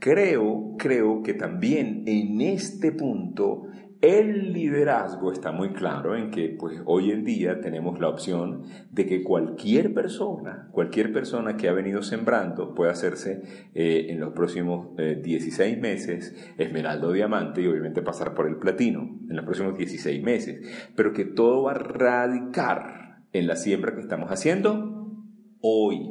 creo, 0.00 0.74
creo 0.78 1.22
que 1.22 1.34
también 1.34 2.02
en 2.06 2.40
este 2.40 2.92
punto 2.92 3.62
El 4.04 4.52
liderazgo 4.52 5.32
está 5.32 5.50
muy 5.50 5.72
claro 5.72 6.14
en 6.14 6.30
que 6.30 6.54
pues, 6.60 6.78
hoy 6.84 7.10
en 7.10 7.24
día 7.24 7.62
tenemos 7.62 7.98
la 7.98 8.10
opción 8.10 8.64
de 8.90 9.06
que 9.06 9.22
cualquier 9.22 9.94
persona, 9.94 10.68
cualquier 10.72 11.10
persona 11.10 11.56
que 11.56 11.70
ha 11.70 11.72
venido 11.72 12.02
sembrando 12.02 12.74
puede 12.74 12.90
hacerse 12.90 13.70
eh, 13.72 14.08
en 14.10 14.20
los 14.20 14.34
próximos 14.34 14.94
16 14.94 15.58
eh, 15.58 15.80
meses 15.80 16.52
esmeralda 16.58 17.10
diamante 17.12 17.62
y 17.62 17.66
obviamente 17.66 18.02
pasar 18.02 18.34
por 18.34 18.46
el 18.46 18.56
platino 18.56 19.20
en 19.30 19.36
los 19.36 19.46
próximos 19.46 19.78
16 19.78 20.22
meses, 20.22 20.60
pero 20.94 21.14
que 21.14 21.24
todo 21.24 21.62
va 21.62 21.70
a 21.70 21.78
radicar 21.78 23.22
en 23.32 23.46
la 23.46 23.56
siembra 23.56 23.94
que 23.94 24.02
estamos 24.02 24.30
haciendo 24.30 25.16
hoy, 25.62 26.10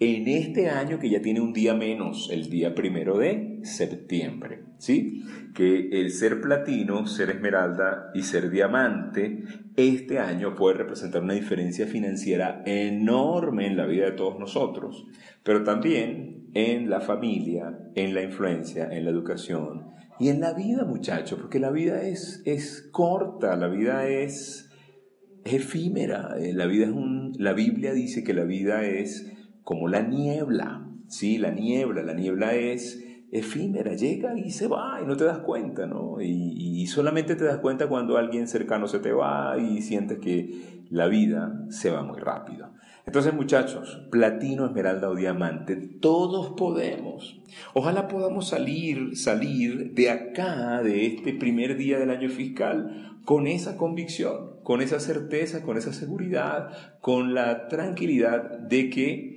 en 0.00 0.28
este 0.28 0.68
año 0.68 0.98
que 0.98 1.10
ya 1.10 1.22
tiene 1.22 1.40
un 1.40 1.52
día 1.52 1.74
menos, 1.74 2.28
el 2.30 2.48
día 2.48 2.74
primero 2.74 3.18
de 3.18 3.60
septiembre, 3.62 4.64
¿sí? 4.78 5.22
Que 5.54 5.88
el 5.92 6.10
ser 6.10 6.40
platino, 6.40 7.06
ser 7.06 7.30
esmeralda 7.30 8.10
y 8.14 8.22
ser 8.22 8.50
diamante, 8.50 9.42
este 9.76 10.18
año 10.18 10.54
puede 10.54 10.78
representar 10.78 11.22
una 11.22 11.34
diferencia 11.34 11.86
financiera 11.86 12.62
enorme 12.66 13.66
en 13.66 13.76
la 13.76 13.86
vida 13.86 14.06
de 14.06 14.12
todos 14.12 14.38
nosotros, 14.38 15.06
pero 15.42 15.64
también 15.64 16.48
en 16.54 16.88
la 16.88 17.00
familia, 17.00 17.78
en 17.94 18.14
la 18.14 18.22
influencia, 18.22 18.88
en 18.90 19.04
la 19.04 19.10
educación 19.10 19.96
y 20.18 20.28
en 20.28 20.40
la 20.40 20.54
vida, 20.54 20.84
muchachos, 20.84 21.38
porque 21.38 21.58
la 21.58 21.70
vida 21.70 22.02
es, 22.02 22.42
es 22.46 22.88
corta, 22.90 23.56
la 23.56 23.68
vida 23.68 24.08
es 24.08 24.70
efímera, 25.44 26.36
eh, 26.38 26.52
la 26.52 26.66
vida 26.66 26.86
es 26.86 26.92
un, 26.92 27.32
la 27.38 27.52
Biblia 27.52 27.92
dice 27.92 28.24
que 28.24 28.34
la 28.34 28.44
vida 28.44 28.84
es 28.84 29.30
como 29.66 29.88
la 29.88 30.00
niebla, 30.00 30.86
¿sí? 31.08 31.38
La 31.38 31.50
niebla, 31.50 32.00
la 32.04 32.14
niebla 32.14 32.54
es 32.54 33.04
efímera, 33.32 33.94
llega 33.94 34.38
y 34.38 34.52
se 34.52 34.68
va 34.68 35.00
y 35.02 35.06
no 35.06 35.16
te 35.16 35.24
das 35.24 35.40
cuenta, 35.40 35.86
¿no? 35.86 36.20
Y, 36.20 36.86
solamente 36.86 37.34
te 37.34 37.42
das 37.42 37.58
cuenta 37.58 37.88
cuando 37.88 38.16
alguien 38.16 38.46
cercano 38.46 38.86
se 38.86 39.00
te 39.00 39.10
va 39.10 39.58
y 39.58 39.82
sientes 39.82 40.20
que 40.20 40.84
la 40.88 41.08
vida 41.08 41.64
se 41.68 41.90
va 41.90 42.04
muy 42.04 42.20
rápido. 42.20 42.70
Entonces, 43.06 43.34
muchachos, 43.34 44.06
platino, 44.12 44.66
esmeralda 44.66 45.10
o 45.10 45.16
diamante, 45.16 45.74
todos 45.74 46.50
podemos. 46.56 47.42
Ojalá 47.74 48.06
podamos 48.06 48.48
salir, 48.48 49.16
salir 49.16 49.94
de 49.94 50.10
acá, 50.10 50.80
de 50.84 51.06
este 51.06 51.32
primer 51.32 51.76
día 51.76 51.98
del 51.98 52.10
año 52.10 52.28
fiscal, 52.28 53.18
con 53.24 53.48
esa 53.48 53.76
convicción, 53.76 54.60
con 54.62 54.80
esa 54.80 55.00
certeza, 55.00 55.62
con 55.64 55.76
esa 55.76 55.92
seguridad, 55.92 56.70
con 57.00 57.34
la 57.34 57.66
tranquilidad 57.66 58.60
de 58.60 58.90
que 58.90 59.35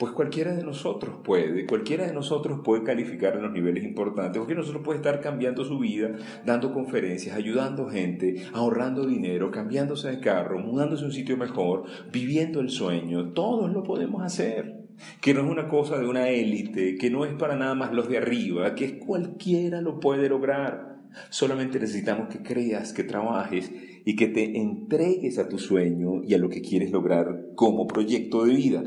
pues 0.00 0.14
cualquiera 0.14 0.54
de 0.54 0.64
nosotros 0.64 1.16
puede, 1.22 1.66
cualquiera 1.66 2.06
de 2.06 2.14
nosotros 2.14 2.60
puede 2.64 2.82
calificar 2.84 3.36
en 3.36 3.42
los 3.42 3.52
niveles 3.52 3.84
importantes, 3.84 4.38
porque 4.38 4.54
nosotros 4.54 4.82
puede 4.82 4.96
estar 4.96 5.20
cambiando 5.20 5.62
su 5.62 5.78
vida, 5.78 6.12
dando 6.46 6.72
conferencias, 6.72 7.36
ayudando 7.36 7.86
gente, 7.86 8.46
ahorrando 8.54 9.06
dinero, 9.06 9.50
cambiándose 9.50 10.08
de 10.08 10.20
carro, 10.20 10.58
mudándose 10.58 11.04
a 11.04 11.08
un 11.08 11.12
sitio 11.12 11.36
mejor, 11.36 11.84
viviendo 12.10 12.60
el 12.60 12.70
sueño, 12.70 13.34
todos 13.34 13.70
lo 13.74 13.82
podemos 13.82 14.22
hacer. 14.22 14.86
Que 15.20 15.34
no 15.34 15.40
es 15.42 15.50
una 15.50 15.68
cosa 15.68 15.98
de 15.98 16.06
una 16.06 16.30
élite, 16.30 16.96
que 16.96 17.10
no 17.10 17.26
es 17.26 17.34
para 17.34 17.56
nada 17.56 17.74
más 17.74 17.92
los 17.92 18.08
de 18.08 18.16
arriba, 18.16 18.74
que 18.74 18.86
es 18.86 18.92
cualquiera 18.92 19.82
lo 19.82 20.00
puede 20.00 20.30
lograr. 20.30 20.96
Solamente 21.28 21.78
necesitamos 21.78 22.28
que 22.28 22.42
creas, 22.42 22.94
que 22.94 23.04
trabajes 23.04 23.70
y 24.04 24.16
que 24.16 24.28
te 24.28 24.58
entregues 24.58 25.38
a 25.38 25.48
tu 25.48 25.58
sueño 25.58 26.22
y 26.24 26.34
a 26.34 26.38
lo 26.38 26.48
que 26.48 26.62
quieres 26.62 26.90
lograr 26.90 27.50
como 27.54 27.86
proyecto 27.86 28.44
de 28.44 28.54
vida. 28.54 28.84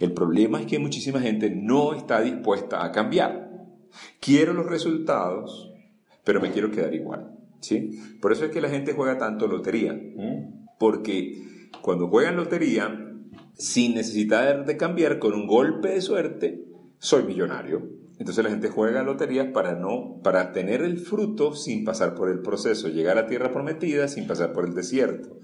El 0.00 0.12
problema 0.12 0.60
es 0.60 0.66
que 0.66 0.78
muchísima 0.78 1.20
gente 1.20 1.50
no 1.50 1.94
está 1.94 2.20
dispuesta 2.20 2.84
a 2.84 2.92
cambiar. 2.92 3.50
Quiero 4.20 4.52
los 4.52 4.66
resultados, 4.66 5.72
pero 6.24 6.40
me 6.40 6.50
quiero 6.50 6.70
quedar 6.70 6.94
igual. 6.94 7.38
¿sí? 7.60 8.00
Por 8.20 8.32
eso 8.32 8.44
es 8.44 8.50
que 8.50 8.60
la 8.60 8.68
gente 8.68 8.92
juega 8.92 9.18
tanto 9.18 9.46
lotería. 9.46 9.98
Porque 10.78 11.42
cuando 11.80 12.08
juegan 12.08 12.36
lotería, 12.36 13.12
sin 13.54 13.94
necesidad 13.94 14.64
de 14.64 14.76
cambiar, 14.76 15.18
con 15.18 15.34
un 15.34 15.46
golpe 15.46 15.88
de 15.88 16.00
suerte, 16.00 16.64
soy 16.98 17.24
millonario. 17.24 18.01
Entonces 18.22 18.44
la 18.44 18.50
gente 18.50 18.68
juega 18.68 19.02
loterías 19.02 19.48
para 19.48 19.74
no, 19.74 20.20
para 20.22 20.52
tener 20.52 20.82
el 20.82 20.98
fruto 20.98 21.56
sin 21.56 21.84
pasar 21.84 22.14
por 22.14 22.30
el 22.30 22.38
proceso, 22.38 22.86
llegar 22.86 23.18
a 23.18 23.26
tierra 23.26 23.50
prometida 23.50 24.06
sin 24.06 24.28
pasar 24.28 24.52
por 24.52 24.64
el 24.64 24.74
desierto. 24.74 25.40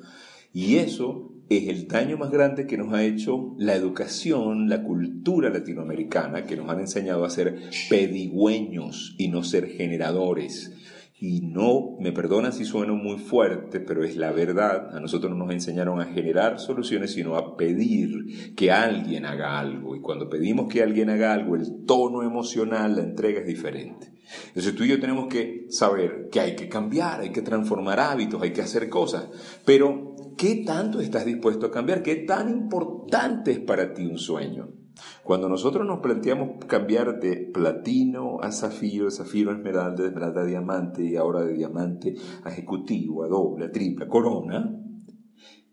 Y 0.53 0.77
eso 0.77 1.33
es 1.49 1.67
el 1.67 1.89
daño 1.89 2.19
más 2.19 2.31
grande 2.31 2.69
que 2.69 2.79
nos 2.79 2.95
ha 2.95 3.03
hecho 3.03 3.57
la 3.59 3.75
educación, 3.75 4.69
la 4.69 4.85
cultura 4.85 5.51
latinoamericana, 5.51 6.45
que 6.45 6.57
nos 6.57 6.69
han 6.71 6.79
enseñado 6.79 7.25
a 7.25 7.31
ser 7.31 7.59
pedigüeños 7.91 9.17
y 9.19 9.27
no 9.27 9.43
ser 9.43 9.67
generadores. 9.67 10.73
Y 11.21 11.41
no, 11.41 11.97
me 11.99 12.13
perdonan 12.13 12.53
si 12.53 12.65
sueno 12.65 12.95
muy 12.95 13.19
fuerte, 13.19 13.81
pero 13.81 14.05
es 14.05 14.17
la 14.17 14.31
verdad. 14.31 14.97
A 14.97 15.01
nosotros 15.01 15.33
no 15.33 15.45
nos 15.45 15.53
enseñaron 15.53 16.01
a 16.01 16.07
generar 16.07 16.61
soluciones, 16.61 17.13
sino 17.13 17.37
a 17.37 17.57
pedir 17.57 18.55
que 18.55 18.71
alguien 18.71 19.27
haga 19.27 19.59
algo. 19.59 19.97
Y 19.97 20.01
cuando 20.01 20.29
pedimos 20.29 20.69
que 20.73 20.81
alguien 20.81 21.11
haga 21.11 21.33
algo, 21.33 21.57
el 21.57 21.85
tono 21.87 22.23
emocional, 22.23 22.95
la 22.95 23.03
entrega 23.03 23.41
es 23.41 23.47
diferente. 23.47 24.13
Entonces 24.49 24.77
tú 24.77 24.85
y 24.85 24.89
yo 24.89 25.01
tenemos 25.01 25.27
que 25.27 25.67
saber 25.71 26.29
que 26.31 26.39
hay 26.39 26.55
que 26.55 26.69
cambiar, 26.69 27.21
hay 27.21 27.31
que 27.31 27.43
transformar 27.43 27.99
hábitos, 27.99 28.41
hay 28.41 28.53
que 28.53 28.63
hacer 28.63 28.89
cosas. 28.89 29.29
Pero, 29.65 30.15
¿qué 30.37 30.63
tanto 30.65 31.01
estás 31.01 31.25
dispuesto 31.25 31.67
a 31.67 31.73
cambiar? 31.73 32.05
¿Qué 32.05 32.15
tan 32.15 32.49
importante 32.49 33.51
es 33.51 33.59
para 33.59 33.93
ti 33.93 34.07
un 34.07 34.19
sueño? 34.19 34.69
Cuando 35.23 35.49
nosotros 35.49 35.87
nos 35.87 36.01
planteamos 36.01 36.65
cambiar 36.67 37.21
de 37.21 37.51
platino 37.53 38.41
a 38.41 38.51
zafiro, 38.53 39.11
zafiro 39.11 39.51
a 39.51 39.55
esmeralda, 39.55 40.07
esmeralda 40.07 40.43
a 40.43 40.47
diamante 40.47 41.05
y 41.05 41.17
ahora 41.17 41.45
de 41.45 41.55
diamante 41.55 42.15
a 42.45 42.51
ejecutivo, 42.51 43.25
a 43.25 43.29
doble, 43.29 43.67
a 43.67 43.73
triple, 43.73 44.07
a 44.07 44.09
corona, 44.09 44.75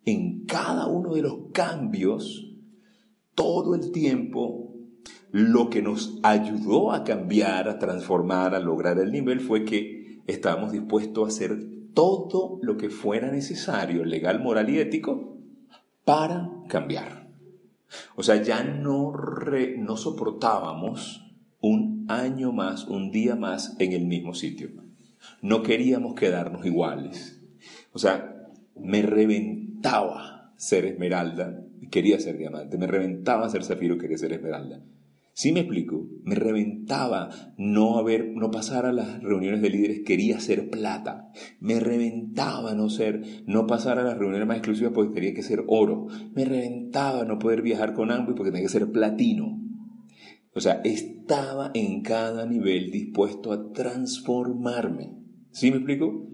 en 0.06 0.46
cada 0.46 0.88
uno 0.88 1.16
de 1.16 1.22
los 1.22 1.52
cambios, 1.52 2.56
todo 3.34 3.76
el 3.76 3.92
tiempo, 3.92 4.74
lo 5.32 5.70
que 5.70 5.82
nos 5.82 6.20
ayudó 6.24 6.92
a 6.92 7.04
cambiar, 7.04 7.68
a 7.68 7.80
transformar, 7.80 8.56
a 8.56 8.60
lograr 8.60 9.00
el 9.00 9.12
nivel 9.12 9.42
fue 9.42 9.66
que 9.66 10.22
estábamos 10.28 10.72
dispuestos 10.72 11.26
a 11.26 11.28
hacer 11.28 11.58
todo 11.94 12.60
lo 12.62 12.78
que 12.78 12.90
fuera 12.90 13.32
necesario, 13.32 14.06
legal, 14.06 14.42
moral 14.42 14.70
y 14.70 14.80
ético, 14.80 15.40
para 16.04 16.50
cambiar. 16.70 17.25
O 18.16 18.24
sea, 18.24 18.42
ya 18.42 18.64
no, 18.64 19.14
no 19.78 19.98
soportábamos 19.98 21.22
un 21.62 22.06
año 22.10 22.52
más, 22.52 22.86
un 22.86 23.12
día 23.12 23.36
más 23.36 23.76
en 23.80 23.94
el 23.94 24.06
mismo 24.06 24.34
sitio. 24.34 24.70
No 25.42 25.64
queríamos 25.64 26.16
quedarnos 26.16 26.66
iguales. 26.66 27.42
O 27.94 28.00
sea, 28.00 28.48
me 28.76 29.02
reventaba 29.02 30.54
ser 30.58 30.86
esmeralda, 30.86 31.64
quería 31.92 32.20
ser 32.20 32.38
diamante, 32.38 32.78
me 32.78 32.88
reventaba 32.88 33.50
ser 33.50 33.64
zafiro, 33.64 33.98
quería 33.98 34.18
ser 34.18 34.34
esmeralda. 34.34 34.82
¿Sí 35.38 35.52
me 35.52 35.60
explico? 35.60 36.08
Me 36.24 36.36
reventaba 36.36 37.30
no 37.58 37.98
haber, 37.98 38.32
no 38.36 38.52
pasar 38.52 38.86
a 38.86 38.94
las 38.94 39.22
reuniones 39.22 39.62
de 39.62 39.70
líderes, 39.70 40.00
quería 40.06 40.40
ser 40.40 40.70
plata. 40.70 41.30
Me 41.60 41.82
reventaba 41.82 42.74
no 42.74 42.90
ser, 42.90 43.22
no 43.46 43.68
pasar 43.68 44.00
a 44.00 44.04
las 44.04 44.18
reuniones 44.18 44.48
más 44.48 44.60
exclusivas 44.60 44.94
porque 44.96 45.14
tenía 45.14 45.34
que 45.34 45.44
ser 45.44 45.66
oro. 45.68 46.08
Me 46.34 46.46
reventaba 46.46 47.26
no 47.26 47.38
poder 47.38 47.64
viajar 47.64 47.94
con 47.94 48.12
ambos 48.12 48.36
porque 48.38 48.52
tenía 48.52 48.66
que 48.66 48.72
ser 48.72 48.94
platino. 48.94 49.62
O 50.54 50.62
sea, 50.62 50.80
estaba 50.86 51.72
en 51.74 52.02
cada 52.02 52.46
nivel 52.46 52.90
dispuesto 52.90 53.52
a 53.52 53.74
transformarme. 53.74 55.18
¿Sí 55.52 55.70
me 55.70 55.78
explico? 55.78 56.30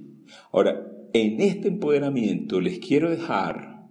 Ahora, 0.51 0.79
en 1.13 1.41
este 1.41 1.70
empoderamiento 1.70 2.62
les 2.62 2.77
quiero 2.77 3.10
dejar 3.10 3.88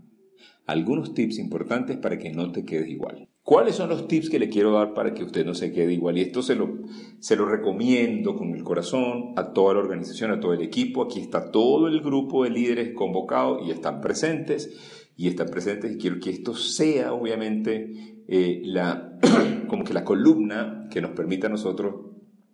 algunos 0.66 1.14
tips 1.14 1.40
importantes 1.40 1.96
para 1.96 2.16
que 2.16 2.30
no 2.30 2.52
te 2.52 2.64
quedes 2.64 2.88
igual. 2.88 3.29
¿Cuáles 3.42 3.74
son 3.74 3.88
los 3.88 4.06
tips 4.06 4.30
que 4.30 4.38
le 4.38 4.48
quiero 4.48 4.72
dar 4.72 4.94
para 4.94 5.14
que 5.14 5.24
usted 5.24 5.44
no 5.44 5.54
se 5.54 5.72
quede 5.72 5.94
igual? 5.94 6.18
Y 6.18 6.22
esto 6.22 6.42
se 6.42 6.54
lo, 6.54 6.78
se 7.18 7.36
lo 7.36 7.46
recomiendo 7.46 8.36
con 8.36 8.54
el 8.54 8.62
corazón 8.62 9.32
a 9.36 9.52
toda 9.52 9.74
la 9.74 9.80
organización, 9.80 10.30
a 10.30 10.40
todo 10.40 10.52
el 10.52 10.62
equipo. 10.62 11.02
Aquí 11.02 11.20
está 11.20 11.50
todo 11.50 11.88
el 11.88 12.00
grupo 12.00 12.44
de 12.44 12.50
líderes 12.50 12.94
convocado 12.94 13.60
y 13.64 13.70
están 13.70 14.00
presentes. 14.00 15.10
Y 15.16 15.28
están 15.28 15.48
presentes 15.48 15.92
y 15.92 15.98
quiero 15.98 16.18
que 16.20 16.30
esto 16.30 16.54
sea, 16.54 17.12
obviamente, 17.12 18.24
eh, 18.28 18.62
la, 18.64 19.18
como 19.68 19.84
que 19.84 19.94
la 19.94 20.04
columna 20.04 20.86
que 20.90 21.00
nos 21.00 21.10
permita 21.10 21.46
a 21.46 21.50
nosotros 21.50 21.94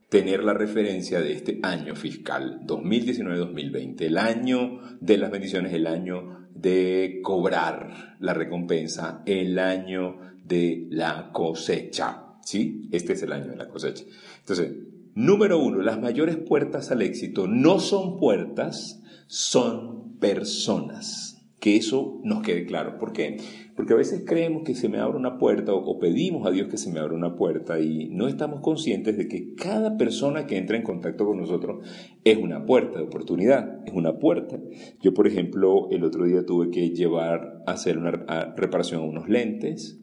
tener 0.09 0.43
la 0.45 0.55
referencia 0.55 1.21
de 1.21 1.33
este 1.33 1.59
año 1.63 1.95
fiscal 1.97 2.61
2019-2020, 2.67 4.03
el 4.03 4.19
año 4.19 4.81
de 5.01 5.19
las 5.19 5.31
bendiciones, 5.31 5.73
el 5.73 5.87
año 5.87 6.49
de 6.55 7.21
cobrar 7.23 8.17
la 8.21 8.35
recompensa, 8.35 9.23
el 9.27 9.59
año 9.59 10.19
de 10.47 10.87
la 10.91 11.31
cosecha. 11.33 12.23
¿Sí? 12.43 12.89
Este 12.93 13.15
es 13.15 13.23
el 13.23 13.33
año 13.33 13.49
de 13.49 13.57
la 13.57 13.69
cosecha. 13.69 14.05
Entonces, 14.41 14.73
número 15.15 15.59
uno, 15.59 15.83
las 15.83 16.01
mayores 16.01 16.37
puertas 16.37 16.93
al 16.93 17.03
éxito 17.03 17.49
no 17.49 17.81
son 17.81 18.19
puertas, 18.19 19.03
son 19.27 20.19
personas. 20.19 21.33
que 21.59 21.77
eso 21.77 22.21
nos 22.23 22.43
quede 22.43 22.65
claro. 22.65 22.99
¿Por 22.99 23.13
qué? 23.13 23.39
Porque 23.75 23.95
a 23.95 23.97
veces 23.97 24.23
creemos 24.25 24.63
que 24.63 24.75
se 24.75 24.89
me 24.89 24.99
abre 24.99 25.19
una 25.19 25.37
puerta 25.37 25.75
o, 25.75 25.99
pedimos 25.99 26.47
a 26.47 26.51
Dios 26.51 26.69
que 26.69 26.77
se 26.77 26.93
me 26.93 27.01
abra 27.01 27.15
una 27.15 27.35
puerta 27.35 27.81
y 27.81 28.09
no 28.09 28.29
estamos 28.29 28.61
conscientes 28.61 29.17
de 29.19 29.27
que 29.27 29.55
cada 29.55 29.97
persona 29.97 30.47
que 30.47 30.59
entra 30.59 30.77
en 30.77 30.83
contacto 30.83 31.27
con 31.27 31.39
nosotros 31.39 31.85
es 32.25 32.39
una 32.39 32.65
puerta 32.65 32.99
de 32.99 33.05
oportunidad, 33.05 33.81
es 33.87 33.93
una 33.95 34.19
puerta. 34.19 34.61
Yo, 35.03 35.13
por 35.13 35.27
ejemplo, 35.27 35.89
el 35.91 36.05
otro 36.05 36.25
día 36.25 36.47
tuve 36.47 36.71
que 36.71 36.91
llevar 36.91 37.63
a 37.67 37.73
hacer 37.73 37.99
una 37.99 38.13
reparación 38.57 39.03
a 39.03 39.05
unos 39.05 39.29
lentes 39.29 40.01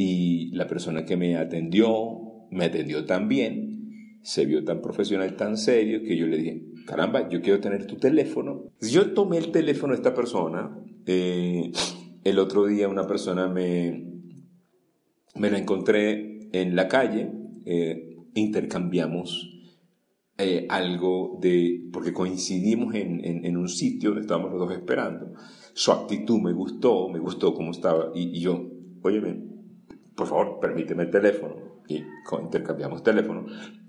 y 0.00 0.52
la 0.52 0.68
persona 0.68 1.04
que 1.04 1.16
me 1.16 1.36
atendió, 1.36 2.46
me 2.52 2.66
atendió 2.66 3.04
tan 3.04 3.28
bien, 3.28 4.20
se 4.22 4.46
vio 4.46 4.64
tan 4.64 4.80
profesional, 4.80 5.34
tan 5.34 5.56
serio, 5.56 6.04
que 6.04 6.16
yo 6.16 6.28
le 6.28 6.38
dije, 6.38 6.62
caramba, 6.86 7.28
yo 7.28 7.42
quiero 7.42 7.58
tener 7.58 7.84
tu 7.84 7.96
teléfono. 7.96 8.70
Yo 8.80 9.12
tomé 9.12 9.38
el 9.38 9.50
teléfono 9.50 9.92
de 9.92 9.96
esta 9.96 10.14
persona. 10.14 10.78
Eh, 11.04 11.72
el 12.22 12.38
otro 12.38 12.66
día 12.66 12.86
una 12.86 13.08
persona 13.08 13.48
me, 13.48 14.22
me 15.34 15.50
la 15.50 15.58
encontré 15.58 16.48
en 16.52 16.76
la 16.76 16.86
calle. 16.86 17.32
Eh, 17.66 18.18
intercambiamos 18.34 19.50
eh, 20.38 20.66
algo 20.68 21.40
de, 21.42 21.88
porque 21.92 22.12
coincidimos 22.12 22.94
en, 22.94 23.24
en, 23.24 23.56
un 23.56 23.68
sitio 23.68 24.10
donde 24.10 24.22
estábamos 24.22 24.52
los 24.52 24.60
dos 24.60 24.78
esperando. 24.78 25.32
Su 25.72 25.90
actitud 25.90 26.38
me 26.40 26.52
gustó, 26.52 27.08
me 27.08 27.18
gustó 27.18 27.52
cómo 27.52 27.72
estaba. 27.72 28.12
Y, 28.14 28.38
y 28.38 28.40
yo, 28.40 28.70
óyeme, 29.02 29.57
por 30.18 30.26
favor, 30.26 30.58
permíteme 30.60 31.04
el 31.04 31.10
teléfono. 31.10 31.54
Y 31.86 32.02
intercambiamos 32.42 33.04
teléfono. 33.04 33.46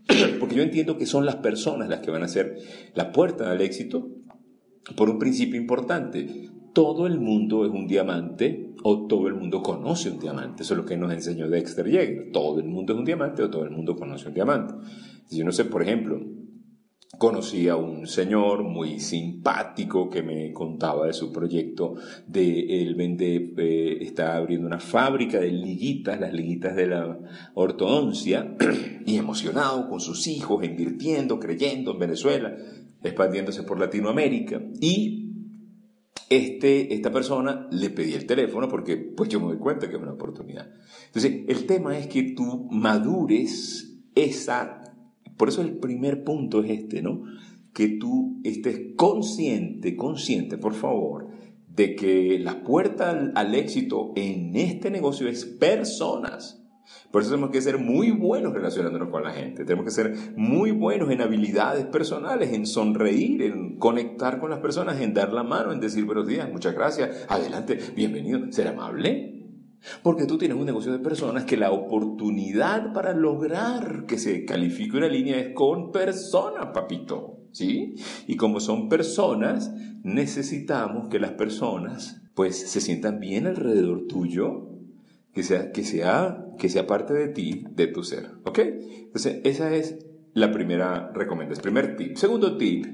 Porque 0.39 0.55
yo 0.55 0.61
entiendo 0.61 0.95
que 0.95 1.07
son 1.07 1.25
las 1.25 1.37
personas 1.37 1.89
las 1.89 2.01
que 2.01 2.11
van 2.11 2.21
a 2.21 2.27
ser 2.27 2.55
la 2.93 3.11
puerta 3.11 3.49
al 3.49 3.61
éxito 3.61 4.07
por 4.95 5.09
un 5.09 5.17
principio 5.17 5.59
importante. 5.59 6.51
Todo 6.71 7.07
el 7.07 7.19
mundo 7.19 7.65
es 7.65 7.71
un 7.71 7.87
diamante 7.87 8.75
o 8.83 9.07
todo 9.07 9.27
el 9.27 9.33
mundo 9.33 9.63
conoce 9.63 10.11
un 10.11 10.19
diamante. 10.19 10.61
Eso 10.61 10.75
es 10.75 10.77
lo 10.77 10.85
que 10.85 10.97
nos 10.97 11.11
enseñó 11.11 11.49
Dexter 11.49 11.89
Yeager. 11.89 12.31
Todo 12.31 12.59
el 12.59 12.67
mundo 12.67 12.93
es 12.93 12.99
un 12.99 13.05
diamante 13.05 13.41
o 13.41 13.49
todo 13.49 13.63
el 13.63 13.71
mundo 13.71 13.95
conoce 13.95 14.27
un 14.27 14.35
diamante. 14.35 14.75
Si 15.25 15.35
yo 15.35 15.43
no 15.43 15.51
sé, 15.51 15.65
por 15.65 15.81
ejemplo, 15.81 16.21
conocí 17.17 17.67
a 17.67 17.75
un 17.75 18.05
señor 18.07 18.63
muy 18.63 18.99
simpático 18.99 20.09
que 20.09 20.21
me 20.21 20.53
contaba 20.53 21.07
de 21.07 21.13
su 21.13 21.31
proyecto 21.31 21.95
de 22.27 22.81
él 22.81 22.93
vende 22.93 23.53
eh, 23.57 23.97
está 24.01 24.35
abriendo 24.37 24.67
una 24.67 24.79
fábrica 24.79 25.39
de 25.39 25.51
liguitas 25.51 26.19
las 26.19 26.33
liguitas 26.33 26.75
de 26.75 26.87
la 26.87 27.19
ortodoncia 27.55 28.55
y 29.05 29.17
emocionado 29.17 29.89
con 29.89 29.99
sus 29.99 30.27
hijos 30.27 30.63
invirtiendo 30.63 31.39
creyendo 31.39 31.93
en 31.93 31.99
Venezuela 31.99 32.55
expandiéndose 33.01 33.63
por 33.63 33.79
Latinoamérica 33.79 34.61
y 34.79 35.29
este, 36.29 36.93
esta 36.93 37.11
persona 37.11 37.67
le 37.71 37.89
pedí 37.89 38.13
el 38.13 38.27
teléfono 38.27 38.69
porque 38.69 38.97
pues 38.97 39.29
yo 39.29 39.39
me 39.39 39.47
doy 39.47 39.57
cuenta 39.57 39.89
que 39.89 39.95
es 39.95 40.01
una 40.01 40.13
oportunidad. 40.13 40.69
Entonces, 41.07 41.41
el 41.47 41.65
tema 41.65 41.97
es 41.97 42.05
que 42.05 42.33
tú 42.35 42.67
madures 42.69 43.99
esa 44.13 44.78
por 45.39 45.47
eso 45.47 45.61
el 45.61 45.77
primer 45.77 46.25
punto 46.25 46.61
es 46.61 46.69
este, 46.69 47.01
¿no? 47.01 47.23
Que 47.73 47.87
tú 47.87 48.41
estés 48.43 48.93
consciente, 48.97 49.95
consciente, 49.95 50.57
por 50.57 50.73
favor, 50.73 51.29
de 51.73 51.95
que 51.95 52.37
la 52.39 52.61
puerta 52.61 53.31
al, 53.33 53.55
éxito 53.55 54.11
en 54.17 54.57
este 54.57 54.91
negocio 54.91 55.29
es 55.29 55.45
personas. 55.45 56.61
Por 57.09 57.21
eso 57.21 57.31
tenemos 57.31 57.51
que 57.51 57.61
ser 57.61 57.77
muy 57.77 58.11
buenos 58.11 58.51
relacionándonos 58.51 59.07
con 59.11 59.23
la 59.23 59.31
gente. 59.31 59.63
Tenemos 59.63 59.85
que 59.85 59.91
ser 59.91 60.13
muy 60.35 60.71
buenos 60.71 61.09
en 61.09 61.21
habilidades 61.21 61.85
personales, 61.85 62.51
en 62.51 62.65
sonreír, 62.65 63.41
en 63.43 63.77
conectar 63.77 64.41
con 64.41 64.49
las 64.49 64.59
personas, 64.59 64.99
en 64.99 65.13
dar 65.13 65.31
la 65.31 65.43
mano, 65.43 65.71
en 65.71 65.79
decir 65.79 66.03
buenos 66.03 66.27
días, 66.27 66.51
muchas 66.51 66.75
gracias, 66.75 67.25
adelante, 67.29 67.79
bienvenido, 67.95 68.51
ser 68.51 68.67
amable. 68.67 69.38
Porque 70.03 70.25
tú 70.25 70.37
tienes 70.37 70.57
un 70.57 70.65
negocio 70.65 70.91
de 70.91 70.99
personas 70.99 71.45
que 71.45 71.57
la 71.57 71.71
oportunidad 71.71 72.93
para 72.93 73.13
lograr 73.13 74.05
que 74.05 74.17
se 74.17 74.45
califique 74.45 74.97
una 74.97 75.07
línea 75.07 75.39
es 75.39 75.53
con 75.53 75.91
personas, 75.91 76.67
papito. 76.73 77.37
¿Sí? 77.51 77.95
Y 78.27 78.35
como 78.35 78.59
son 78.59 78.89
personas, 78.89 79.73
necesitamos 80.03 81.09
que 81.09 81.19
las 81.19 81.31
personas 81.31 82.21
pues 82.35 82.57
se 82.57 82.79
sientan 82.79 83.19
bien 83.19 83.47
alrededor 83.47 84.07
tuyo, 84.07 84.69
que 85.33 85.43
sea, 85.43 85.71
que 85.71 85.83
sea, 85.83 86.45
que 86.57 86.69
sea 86.69 86.87
parte 86.87 87.13
de 87.13 87.27
ti, 87.29 87.65
de 87.71 87.87
tu 87.87 88.03
ser. 88.03 88.29
¿Ok? 88.45 88.59
Entonces, 88.59 89.41
esa 89.43 89.75
es 89.75 90.05
la 90.33 90.51
primera 90.51 91.11
recomendación, 91.13 91.63
primer 91.63 91.97
tip. 91.97 92.15
Segundo 92.15 92.57
tip, 92.57 92.85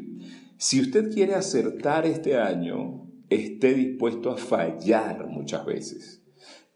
si 0.57 0.81
usted 0.81 1.13
quiere 1.13 1.35
acertar 1.35 2.05
este 2.05 2.37
año, 2.37 3.07
esté 3.29 3.73
dispuesto 3.73 4.31
a 4.31 4.37
fallar 4.37 5.27
muchas 5.27 5.65
veces. 5.65 6.24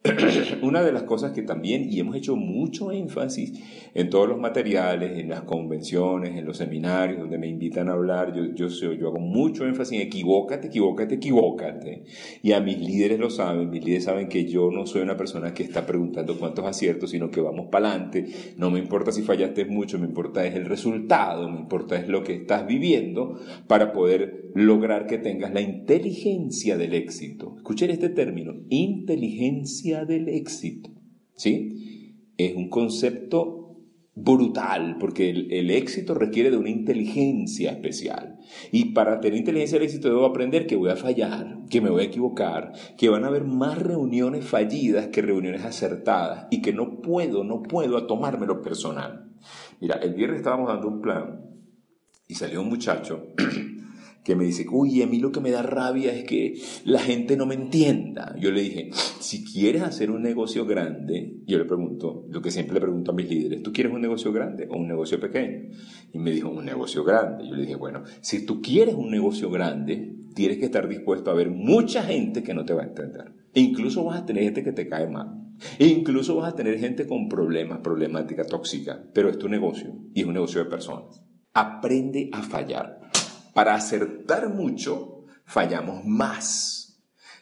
una 0.62 0.82
de 0.82 0.94
las 0.94 1.04
cosas 1.04 1.34
que 1.34 1.42
también, 1.42 1.92
y 1.92 2.00
hemos 2.00 2.16
hecho 2.16 2.38
mucho 2.38 2.90
énfasis 2.94 3.60
en 3.94 4.10
todos 4.10 4.30
los 4.30 4.40
materiales, 4.40 5.20
en 5.20 5.28
las 5.28 5.42
convenciones, 5.42 6.38
en 6.38 6.46
los 6.46 6.56
seminarios 6.56 7.20
donde 7.20 7.38
me 7.38 7.48
invitan 7.48 7.90
a 7.90 7.94
hablar, 7.94 8.34
yo, 8.34 8.46
yo, 8.46 8.94
yo 8.94 9.08
hago 9.10 9.20
mucho 9.20 9.66
énfasis 9.66 10.00
en 10.00 10.08
equivócate, 10.08 10.68
equivócate, 10.68 11.16
equivócate. 11.16 12.04
Y 12.42 12.54
a 12.54 12.62
mis 12.62 12.80
líderes 12.80 13.20
lo 13.20 13.30
saben, 13.30 13.70
mis 13.70 13.84
líderes 13.84 14.06
saben 14.06 14.30
que 14.30 14.46
yo 14.46 14.72
no 14.72 14.86
soy 14.86 15.02
una 15.02 15.18
persona 15.18 15.54
que 15.54 15.64
está 15.64 15.86
preguntando 15.86 16.40
cuántos 16.40 16.66
aciertos, 16.66 17.10
sino 17.10 17.30
que 17.30 17.42
vamos 17.42 17.68
para 17.70 17.90
adelante. 17.90 18.26
No 18.56 18.72
me 18.72 18.80
importa 18.80 19.12
si 19.12 19.24
fallaste 19.24 19.66
mucho, 19.66 20.00
me 20.00 20.06
importa 20.06 20.46
es 20.46 20.56
el 20.56 20.66
resultado, 20.66 21.50
me 21.50 21.60
importa 21.60 21.98
es 21.98 22.08
lo 22.08 22.24
que 22.24 22.36
estás 22.36 22.66
viviendo 22.66 23.38
para 23.68 23.92
poder 23.92 24.50
lograr 24.56 25.08
que 25.08 25.18
tengas 25.18 25.54
la 25.54 25.62
inteligencia 25.62 26.78
del 26.78 26.94
éxito. 26.94 27.56
Escuchen 27.58 27.92
este 27.92 28.10
término, 28.10 28.54
inteligencia 28.70 29.89
del 29.98 30.30
éxito. 30.30 30.90
¿Sí? 31.36 32.16
Es 32.38 32.56
un 32.56 32.70
concepto 32.70 33.60
brutal, 34.16 34.98
porque 35.00 35.30
el, 35.30 35.72
éxito 35.72 36.14
requiere 36.14 36.52
de 36.52 36.58
una 36.58 36.70
inteligencia 36.70 37.72
especial. 37.72 38.38
Y 38.72 38.94
para 38.94 39.22
tener 39.22 39.40
inteligencia 39.40 39.78
del 39.78 39.88
éxito 39.88 40.10
debo 40.10 40.26
aprender 40.26 40.68
que 40.68 40.76
voy 40.76 40.90
a 40.90 40.96
fallar, 40.96 41.60
que 41.70 41.82
me 41.82 41.90
voy 41.90 42.02
a 42.02 42.08
equivocar, 42.08 42.74
que 42.98 43.10
van 43.10 43.24
a 43.24 43.28
haber 43.28 43.46
más 43.46 43.78
reuniones 43.78 44.46
fallidas 44.46 45.08
que 45.08 45.22
reuniones 45.22 45.64
acertadas 45.64 46.48
y 46.52 46.62
que 46.62 46.74
no 46.74 47.02
puedo, 47.02 47.44
no 47.44 47.64
puedo 47.64 48.06
tomármelo 48.08 48.62
personal. 48.62 49.32
Mira, 49.80 49.96
el 49.96 50.14
viernes 50.14 50.40
estábamos 50.40 50.68
dando 50.68 50.88
un 50.90 51.02
plan 51.02 51.42
y 52.28 52.36
salió 52.36 52.62
un 52.62 52.70
muchacho 52.70 53.28
que 54.30 54.36
me 54.36 54.46
dice, 54.46 54.68
uy, 54.72 55.02
a 55.02 55.08
mí 55.08 55.18
lo 55.18 55.32
que 55.32 55.40
me 55.40 55.50
da 55.50 55.64
rabia 55.64 56.14
es 56.14 56.24
que 56.24 56.54
la 56.86 57.00
gente 57.00 57.36
no 57.36 57.48
me 57.48 57.56
entienda. 57.56 58.36
Yo 58.40 58.52
le 58.52 58.62
dije, 58.62 58.92
si 59.20 59.44
quieres 59.44 59.82
hacer 59.82 60.12
un 60.12 60.22
negocio 60.22 60.68
grande, 60.68 61.42
yo 61.48 61.58
le 61.58 61.66
pregunto, 61.66 62.28
lo 62.30 62.40
que 62.40 62.52
siempre 62.52 62.76
le 62.76 62.82
pregunto 62.82 63.10
a 63.10 63.16
mis 63.16 63.28
líderes, 63.28 63.64
¿tú 63.64 63.74
quieres 63.74 63.92
un 63.92 64.02
negocio 64.02 64.32
grande 64.32 64.68
o 64.70 64.78
un 64.78 64.88
negocio 64.88 65.20
pequeño? 65.20 65.70
Y 66.14 66.20
me 66.20 66.30
dijo, 66.30 66.48
un 66.48 66.64
negocio 66.64 67.04
grande. 67.04 67.48
Yo 67.48 67.56
le 67.56 67.64
dije, 67.64 67.76
bueno, 67.76 68.04
si 68.22 68.46
tú 68.46 68.62
quieres 68.62 68.94
un 68.94 69.10
negocio 69.10 69.50
grande, 69.50 70.16
tienes 70.36 70.60
que 70.60 70.66
estar 70.66 70.88
dispuesto 70.88 71.32
a 71.32 71.34
ver 71.34 71.50
mucha 71.50 72.04
gente 72.04 72.44
que 72.44 72.54
no 72.54 72.66
te 72.66 72.76
va 72.76 72.84
a 72.84 72.86
entender. 72.86 73.34
E 73.56 73.62
incluso 73.62 74.04
vas 74.04 74.22
a 74.22 74.26
tener 74.28 74.44
gente 74.44 74.64
que 74.64 74.74
te 74.74 74.88
cae 74.88 75.08
mal. 75.08 75.56
E 75.80 75.88
incluso 75.88 76.36
vas 76.36 76.54
a 76.54 76.56
tener 76.56 76.78
gente 76.78 77.08
con 77.08 77.30
problemas, 77.30 77.80
problemática 77.80 78.44
tóxica. 78.44 79.04
Pero 79.12 79.28
es 79.32 79.40
tu 79.40 79.50
negocio 79.50 79.92
y 80.14 80.22
es 80.22 80.28
un 80.28 80.36
negocio 80.36 80.64
de 80.64 80.70
personas. 80.70 81.26
Aprende 81.56 82.30
a 82.32 82.44
fallar. 82.44 83.09
Para 83.60 83.76
acertar 83.76 84.48
mucho, 84.48 85.26
fallamos 85.44 86.06
más. 86.06 86.98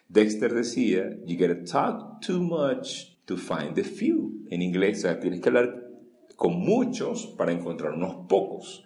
Dexter 0.10 0.51
decía, 0.51 1.15
you 1.27 1.38
gotta 1.38 1.63
talk 1.63 2.21
too 2.25 2.41
much 2.41 3.19
to 3.25 3.38
find 3.38 3.75
the 3.75 3.84
few. 3.84 4.43
En 4.49 4.63
inglés, 4.63 5.06
tienes 5.21 5.41
que 5.41 5.49
hablar 5.49 5.91
con 6.36 6.56
muchos 6.56 7.27
para 7.38 7.51
encontrar 7.51 7.93
unos 7.93 8.27
pocos. 8.27 8.84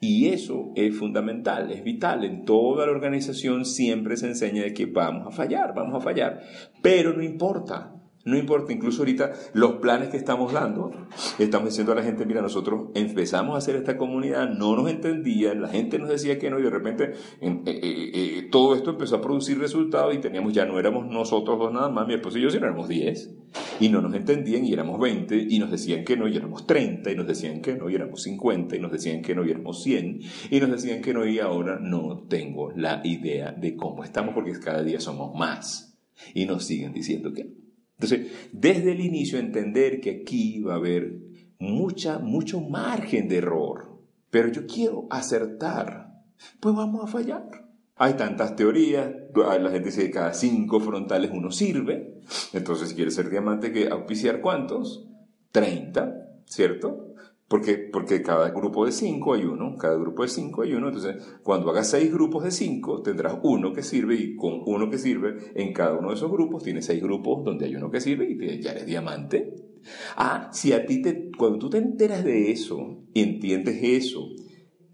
Y 0.00 0.30
eso 0.30 0.72
es 0.74 0.98
fundamental, 0.98 1.70
es 1.70 1.84
vital. 1.84 2.24
En 2.24 2.44
toda 2.44 2.84
la 2.84 2.90
organización 2.90 3.64
siempre 3.64 4.16
se 4.16 4.26
enseña 4.26 4.64
de 4.64 4.74
que 4.74 4.86
vamos 4.86 5.28
a 5.28 5.30
fallar, 5.30 5.72
vamos 5.76 5.94
a 5.94 6.00
fallar. 6.00 6.42
Pero 6.82 7.12
no 7.12 7.22
importa. 7.22 8.01
No 8.24 8.36
importa, 8.36 8.72
incluso 8.72 9.02
ahorita 9.02 9.32
los 9.52 9.72
planes 9.74 10.10
que 10.10 10.16
estamos 10.16 10.52
dando, 10.52 10.92
estamos 11.40 11.70
diciendo 11.70 11.92
a 11.92 11.96
la 11.96 12.02
gente, 12.04 12.24
mira, 12.24 12.40
nosotros 12.40 12.90
empezamos 12.94 13.56
a 13.56 13.58
hacer 13.58 13.74
esta 13.74 13.96
comunidad, 13.96 14.48
no 14.48 14.76
nos 14.76 14.88
entendían, 14.88 15.60
la 15.60 15.68
gente 15.68 15.98
nos 15.98 16.08
decía 16.08 16.38
que 16.38 16.48
no 16.48 16.60
y 16.60 16.62
de 16.62 16.70
repente 16.70 17.12
eh, 17.40 17.62
eh, 17.66 18.10
eh, 18.14 18.48
todo 18.50 18.76
esto 18.76 18.90
empezó 18.90 19.16
a 19.16 19.20
producir 19.20 19.58
resultados 19.58 20.14
y 20.14 20.18
teníamos, 20.18 20.52
ya 20.52 20.64
no 20.66 20.78
éramos 20.78 21.06
nosotros 21.06 21.58
dos 21.58 21.72
nada 21.72 21.88
más, 21.88 22.06
mi 22.06 22.14
esposo 22.14 22.38
y 22.38 22.42
yo, 22.42 22.50
sino 22.50 22.66
éramos 22.66 22.88
10 22.88 23.34
y 23.80 23.88
no 23.88 24.00
nos 24.00 24.14
entendían 24.14 24.64
y 24.64 24.72
éramos 24.72 25.00
20 25.00 25.46
y 25.50 25.58
nos 25.58 25.70
decían 25.72 26.04
que 26.04 26.16
no 26.16 26.28
y 26.28 26.36
éramos 26.36 26.66
30 26.66 27.10
y 27.10 27.16
nos 27.16 27.26
decían 27.26 27.60
que 27.60 27.74
no 27.74 27.90
y 27.90 27.96
éramos 27.96 28.22
50 28.22 28.76
y 28.76 28.78
nos 28.78 28.92
decían 28.92 29.22
que 29.22 29.34
no 29.34 29.44
y 29.44 29.50
éramos 29.50 29.82
100 29.82 30.20
y 30.50 30.60
nos 30.60 30.70
decían 30.70 31.02
que 31.02 31.12
no 31.12 31.26
y 31.26 31.40
ahora 31.40 31.80
no 31.80 32.24
tengo 32.28 32.70
la 32.76 33.00
idea 33.04 33.50
de 33.50 33.74
cómo 33.74 34.04
estamos 34.04 34.34
porque 34.34 34.52
cada 34.60 34.82
día 34.82 35.00
somos 35.00 35.34
más 35.34 35.98
y 36.34 36.44
nos 36.44 36.64
siguen 36.64 36.92
diciendo 36.92 37.32
que 37.32 37.44
no. 37.44 37.61
Entonces, 38.02 38.32
desde 38.50 38.92
el 38.92 39.00
inicio 39.00 39.38
entender 39.38 40.00
que 40.00 40.22
aquí 40.22 40.60
va 40.60 40.74
a 40.74 40.76
haber 40.76 41.20
mucha, 41.60 42.18
mucho 42.18 42.60
margen 42.60 43.28
de 43.28 43.38
error, 43.38 43.96
pero 44.28 44.48
yo 44.50 44.66
quiero 44.66 45.06
acertar, 45.08 46.24
pues 46.58 46.74
vamos 46.74 47.04
a 47.04 47.06
fallar. 47.06 47.48
Hay 47.94 48.14
tantas 48.14 48.56
teorías, 48.56 49.08
la 49.34 49.70
gente 49.70 49.90
dice 49.90 50.06
que 50.06 50.10
cada 50.10 50.34
cinco 50.34 50.80
frontales 50.80 51.30
uno 51.32 51.52
sirve, 51.52 52.20
entonces 52.52 52.88
si 52.88 52.96
quieres 52.96 53.14
ser 53.14 53.30
diamante, 53.30 53.70
que 53.70 53.88
auspiciar 53.88 54.40
cuántos? 54.40 55.08
30, 55.52 56.40
¿cierto? 56.46 57.11
Porque, 57.52 57.76
porque 57.76 58.22
cada 58.22 58.48
grupo 58.48 58.86
de 58.86 58.92
cinco 58.92 59.34
hay 59.34 59.44
uno, 59.44 59.76
cada 59.76 59.98
grupo 59.98 60.22
de 60.22 60.30
cinco 60.30 60.62
hay 60.62 60.72
uno, 60.72 60.88
entonces 60.88 61.16
cuando 61.42 61.68
hagas 61.68 61.90
seis 61.90 62.10
grupos 62.10 62.44
de 62.44 62.50
cinco 62.50 63.02
tendrás 63.02 63.36
uno 63.42 63.74
que 63.74 63.82
sirve 63.82 64.14
y 64.14 64.36
con 64.36 64.62
uno 64.64 64.88
que 64.88 64.96
sirve 64.96 65.52
en 65.54 65.74
cada 65.74 65.98
uno 65.98 66.08
de 66.08 66.14
esos 66.14 66.30
grupos 66.30 66.62
tienes 66.62 66.86
seis 66.86 67.02
grupos 67.02 67.44
donde 67.44 67.66
hay 67.66 67.76
uno 67.76 67.90
que 67.90 68.00
sirve 68.00 68.26
y 68.30 68.62
ya 68.62 68.70
eres 68.70 68.86
diamante. 68.86 69.52
Ah, 70.16 70.48
si 70.50 70.72
a 70.72 70.86
ti 70.86 71.02
te, 71.02 71.30
cuando 71.36 71.58
tú 71.58 71.68
te 71.68 71.76
enteras 71.76 72.24
de 72.24 72.50
eso 72.50 73.04
y 73.12 73.20
entiendes 73.20 73.80
eso 73.82 74.30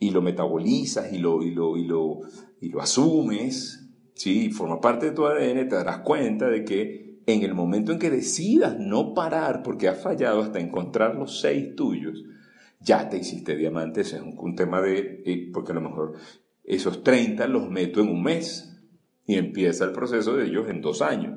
y 0.01 0.11
lo 0.11 0.21
metabolizas 0.21 1.13
y 1.13 1.19
lo, 1.19 1.45
y 1.45 1.53
lo, 1.53 1.77
y 1.77 1.85
lo, 1.85 2.23
y 2.61 2.71
lo 2.71 2.81
asumes, 2.81 3.89
¿sí? 4.15 4.51
forma 4.51 4.81
parte 4.81 5.07
de 5.07 5.13
tu 5.13 5.27
ADN, 5.27 5.69
te 5.69 5.77
darás 5.77 5.99
cuenta 5.99 6.49
de 6.49 6.65
que 6.65 7.21
en 7.25 7.45
el 7.45 7.55
momento 7.55 7.93
en 7.93 8.01
que 8.01 8.11
decidas 8.11 8.81
no 8.81 9.15
parar 9.15 9.63
porque 9.63 9.87
has 9.87 10.03
fallado 10.03 10.41
hasta 10.41 10.59
encontrar 10.59 11.15
los 11.15 11.41
seis 11.41 11.77
tuyos, 11.77 12.25
ya 12.81 13.09
te 13.09 13.19
hiciste 13.19 13.57
diamante, 13.57 14.03
ese 14.03 14.17
es 14.17 14.23
un, 14.23 14.55
tema 14.55 14.81
de, 14.81 15.23
eh, 15.25 15.51
porque 15.53 15.73
a 15.73 15.75
lo 15.75 15.81
mejor 15.81 16.15
esos 16.65 17.03
30 17.03 17.47
los 17.49 17.69
meto 17.71 18.01
en 18.01 18.09
un 18.09 18.23
mes 18.23 18.79
y 19.27 19.35
empieza 19.37 19.85
el 19.85 19.93
proceso 19.93 20.37
de 20.37 20.47
ellos 20.47 20.69
en 20.69 20.81
dos 20.81 21.03
años. 21.03 21.35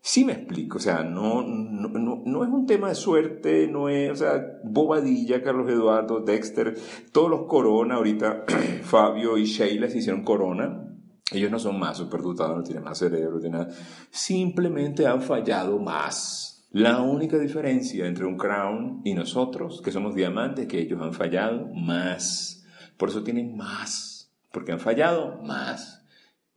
Sí 0.00 0.24
me 0.24 0.32
explico, 0.32 0.78
o 0.78 0.80
sea, 0.80 1.02
no, 1.02 1.42
no, 1.42 2.22
no, 2.24 2.44
es 2.44 2.50
un 2.50 2.66
tema 2.66 2.88
de 2.88 2.94
suerte, 2.94 3.66
no 3.66 3.88
es, 3.88 4.12
o 4.12 4.16
sea, 4.16 4.60
Bobadilla, 4.62 5.42
Carlos 5.42 5.68
Eduardo, 5.68 6.20
Dexter, 6.20 6.74
todos 7.12 7.28
los 7.28 7.42
Corona, 7.46 7.96
ahorita 7.96 8.44
Fabio 8.82 9.36
y 9.36 9.44
Sheila 9.44 9.90
se 9.90 9.98
hicieron 9.98 10.22
Corona, 10.22 10.96
ellos 11.32 11.50
no 11.50 11.58
son 11.58 11.78
más 11.78 11.96
superdotados, 11.96 12.56
no 12.56 12.62
tienen 12.62 12.84
más 12.84 12.98
cerebro, 12.98 13.32
no 13.32 13.40
tienen 13.40 13.60
nada, 13.60 13.74
simplemente 14.10 15.06
han 15.06 15.20
fallado 15.20 15.78
más 15.78 16.57
la 16.70 17.00
única 17.00 17.38
diferencia 17.38 18.06
entre 18.06 18.26
un 18.26 18.36
crown 18.36 19.00
y 19.02 19.14
nosotros, 19.14 19.80
que 19.82 19.90
somos 19.90 20.14
diamantes, 20.14 20.66
que 20.66 20.80
ellos 20.80 21.00
han 21.00 21.14
fallado 21.14 21.66
más. 21.74 22.66
Por 22.98 23.08
eso 23.08 23.22
tienen 23.22 23.56
más, 23.56 24.34
porque 24.52 24.72
han 24.72 24.80
fallado 24.80 25.40
más. 25.42 26.04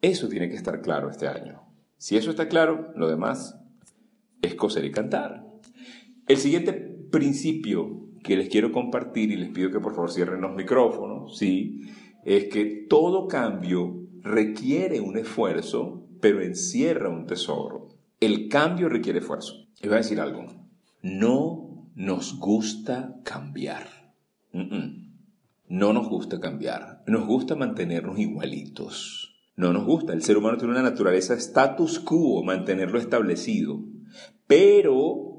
Eso 0.02 0.28
tiene 0.28 0.50
que 0.50 0.56
estar 0.56 0.82
claro 0.82 1.10
este 1.10 1.28
año. 1.28 1.62
Si 1.98 2.18
eso 2.18 2.30
está 2.30 2.50
claro, 2.50 2.92
lo 2.96 3.08
demás 3.08 3.58
es 4.42 4.56
coser 4.56 4.84
y 4.84 4.92
cantar. 4.92 5.46
El 6.28 6.38
siguiente 6.38 6.74
principio 6.74 8.08
que 8.24 8.36
les 8.36 8.50
quiero 8.50 8.72
compartir 8.72 9.32
y 9.32 9.38
les 9.38 9.50
pido 9.50 9.72
que 9.72 9.80
por 9.80 9.94
favor 9.94 10.12
cierren 10.12 10.42
los 10.42 10.56
micrófonos, 10.56 11.38
¿sí? 11.38 11.82
Es 12.26 12.46
que 12.46 12.86
todo 12.90 13.28
cambio 13.28 14.08
requiere 14.22 15.00
un 15.00 15.18
esfuerzo, 15.18 16.06
pero 16.20 16.42
encierra 16.42 17.10
un 17.10 17.26
tesoro. 17.26 17.90
El 18.20 18.50
cambio 18.50 18.90
requiere 18.90 19.20
esfuerzo. 19.20 19.61
Voy 19.84 19.94
a 19.94 19.98
decir 19.98 20.20
algo. 20.20 20.46
No 21.02 21.90
nos 21.96 22.38
gusta 22.40 23.16
cambiar. 23.24 23.88
No 25.68 25.94
nos 25.94 26.08
gusta 26.10 26.40
cambiar. 26.40 27.04
Nos 27.08 27.26
gusta 27.26 27.56
mantenernos 27.56 28.20
igualitos. 28.20 29.44
No 29.56 29.74
nos 29.74 29.86
gusta. 29.86 30.14
El 30.14 30.24
ser 30.24 30.38
humano 30.38 30.58
tiene 30.58 30.74
una 30.74 30.84
naturaleza 30.84 31.34
status 31.34 32.00
quo, 32.00 32.44
mantenerlo 32.44 33.00
establecido. 33.00 33.80
Pero 34.48 35.32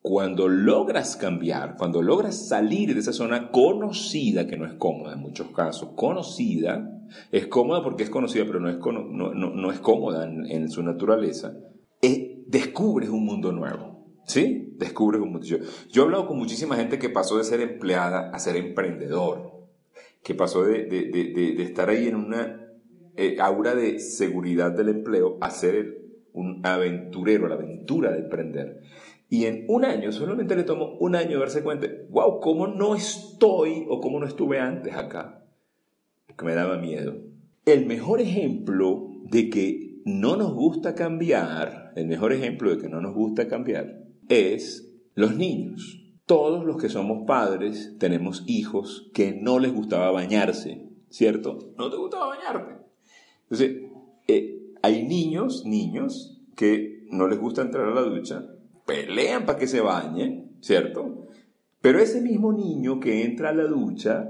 cuando 0.00 0.48
logras 0.48 1.16
cambiar, 1.16 1.76
cuando 1.76 2.02
logras 2.02 2.48
salir 2.48 2.94
de 2.94 3.00
esa 3.00 3.12
zona 3.12 3.50
conocida, 3.50 4.46
que 4.46 4.56
no 4.56 4.64
es 4.64 4.74
cómoda 4.74 5.12
en 5.12 5.20
muchos 5.20 5.48
casos, 5.50 5.90
conocida, 5.96 6.98
es 7.30 7.46
cómoda 7.46 7.82
porque 7.82 8.04
es 8.04 8.10
conocida, 8.10 8.44
pero 8.46 8.60
no 8.60 8.70
es, 8.70 8.78
no, 8.78 9.70
es 9.70 9.80
cómoda 9.80 10.24
en, 10.24 10.70
su 10.70 10.82
naturaleza, 10.82 11.54
descubres 12.48 13.10
un 13.10 13.24
mundo 13.24 13.52
nuevo. 13.52 13.98
¿Sí? 14.24 14.74
Descubres 14.76 15.20
un 15.22 15.32
mundo. 15.32 15.46
Yo, 15.46 15.58
yo 15.90 16.02
he 16.02 16.04
hablado 16.04 16.26
con 16.26 16.38
muchísima 16.38 16.76
gente 16.76 16.98
que 16.98 17.08
pasó 17.08 17.38
de 17.38 17.44
ser 17.44 17.60
empleada 17.60 18.30
a 18.30 18.38
ser 18.38 18.56
emprendedor, 18.56 19.52
que 20.22 20.34
pasó 20.34 20.64
de, 20.64 20.84
de, 20.84 21.10
de, 21.10 21.62
estar 21.62 21.88
ahí 21.88 22.08
en 22.08 22.16
una 22.16 22.68
eh, 23.16 23.36
aura 23.40 23.74
de 23.74 23.98
seguridad 24.00 24.72
del 24.72 24.90
empleo 24.90 25.38
a 25.40 25.50
ser 25.50 25.98
un 26.34 26.60
aventurero, 26.64 27.48
la 27.48 27.54
aventura 27.54 28.12
de 28.12 28.18
emprender. 28.18 28.82
Y 29.30 29.46
en 29.46 29.64
un 29.68 29.84
año, 29.84 30.12
solamente 30.12 30.56
le 30.56 30.64
tomó 30.64 30.96
un 30.98 31.14
año 31.14 31.38
darse 31.38 31.62
cuenta, 31.62 31.86
wow, 32.10 32.40
¿cómo 32.40 32.66
no 32.66 32.94
estoy 32.94 33.86
o 33.88 34.00
cómo 34.00 34.20
no 34.20 34.26
estuve 34.26 34.60
antes 34.60 34.94
acá? 34.94 35.42
Porque 36.26 36.44
me 36.44 36.54
daba 36.54 36.76
miedo. 36.76 37.16
El 37.64 37.86
mejor 37.86 38.20
ejemplo 38.20 39.10
de 39.24 39.48
que 39.48 39.87
no 40.08 40.36
nos 40.36 40.54
gusta 40.54 40.94
cambiar, 40.94 41.92
el 41.94 42.06
mejor 42.06 42.32
ejemplo 42.32 42.70
de 42.70 42.78
que 42.78 42.88
no 42.88 43.00
nos 43.00 43.14
gusta 43.14 43.46
cambiar 43.46 44.04
es 44.28 44.90
los 45.14 45.36
niños. 45.36 46.02
Todos 46.26 46.64
los 46.64 46.76
que 46.76 46.88
somos 46.88 47.26
padres 47.26 47.96
tenemos 47.98 48.44
hijos 48.46 49.10
que 49.14 49.32
no 49.32 49.58
les 49.58 49.72
gustaba 49.72 50.10
bañarse, 50.10 50.88
¿cierto? 51.10 51.72
No 51.76 51.90
te 51.90 51.96
gustaba 51.96 52.28
bañarte. 52.28 52.74
Entonces, 53.44 53.82
eh, 54.26 54.72
hay 54.82 55.06
niños, 55.06 55.64
niños, 55.64 56.40
que 56.56 57.06
no 57.10 57.28
les 57.28 57.38
gusta 57.38 57.62
entrar 57.62 57.86
a 57.86 57.94
la 57.94 58.02
ducha, 58.02 58.46
pelean 58.86 59.46
para 59.46 59.58
que 59.58 59.66
se 59.66 59.80
bañen, 59.80 60.56
¿cierto? 60.60 61.26
Pero 61.80 61.98
ese 62.00 62.20
mismo 62.20 62.52
niño 62.52 62.98
que 63.00 63.24
entra 63.24 63.50
a 63.50 63.54
la 63.54 63.64
ducha 63.64 64.28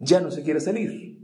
ya 0.00 0.20
no 0.20 0.30
se 0.30 0.42
quiere 0.42 0.60
salir. 0.60 1.17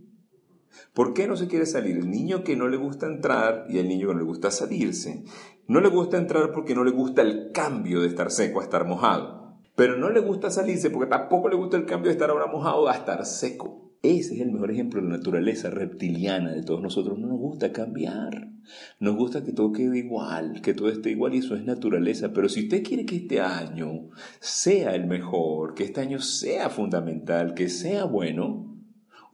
¿Por 0.93 1.15
qué 1.15 1.27
no 1.27 1.37
se 1.37 1.49
quiere 1.49 1.67
salir? 1.67 1.97
El 1.97 2.11
niño 2.11 2.45
que 2.45 2.57
no 2.57 2.69
le 2.69 2.77
gusta 2.77 3.07
entrar 3.07 3.67
y 3.69 3.79
el 3.79 3.89
niño 3.89 4.09
que 4.09 4.15
no 4.15 4.21
le 4.21 4.27
gusta 4.27 4.51
salirse. 4.51 5.25
No 5.67 5.81
le 5.81 5.89
gusta 5.89 6.19
entrar 6.19 6.53
porque 6.53 6.75
no 6.75 6.85
le 6.85 6.91
gusta 6.91 7.23
el 7.23 7.51
cambio 7.53 8.01
de 8.01 8.09
estar 8.09 8.31
seco 8.31 8.61
a 8.61 8.65
estar 8.65 8.87
mojado. 8.87 9.59
Pero 9.77 9.97
no 9.99 10.11
le 10.11 10.21
gusta 10.21 10.51
salirse 10.51 10.91
porque 10.91 11.11
tampoco 11.11 11.49
le 11.49 11.57
gusta 11.57 11.77
el 11.77 11.87
cambio 11.87 12.09
de 12.09 12.13
estar 12.13 12.31
ahora 12.31 12.47
mojado 12.47 12.89
a 12.89 12.95
estar 12.95 13.25
seco. 13.25 13.85
Ese 14.03 14.35
es 14.35 14.41
el 14.43 14.53
mejor 14.53 14.71
ejemplo 14.71 15.01
de 15.01 15.09
naturaleza 15.09 15.71
reptiliana 15.71 16.53
de 16.53 16.63
todos 16.63 16.83
nosotros. 16.83 17.19
No 17.19 17.29
nos 17.29 17.39
gusta 17.39 17.73
cambiar. 17.73 18.51
Nos 19.01 19.17
gusta 19.17 19.43
que 19.43 19.53
todo 19.53 19.73
quede 19.73 19.99
igual, 19.99 20.61
que 20.61 20.75
todo 20.75 20.91
esté 20.91 21.11
igual 21.11 21.35
y 21.35 21.39
eso 21.39 21.57
es 21.57 21.65
naturaleza. 21.65 22.33
Pero 22.35 22.51
si 22.51 22.65
usted 22.65 22.83
quiere 22.83 23.07
que 23.07 23.17
este 23.17 23.41
año 23.41 24.11
sea 24.41 24.95
el 24.95 25.07
mejor, 25.07 25.75
que 25.75 25.85
este 25.85 26.03
año 26.03 26.21
sea 26.21 26.69
fundamental, 26.69 27.55
que 27.55 27.71
sea 27.71 28.05
bueno, 28.05 28.74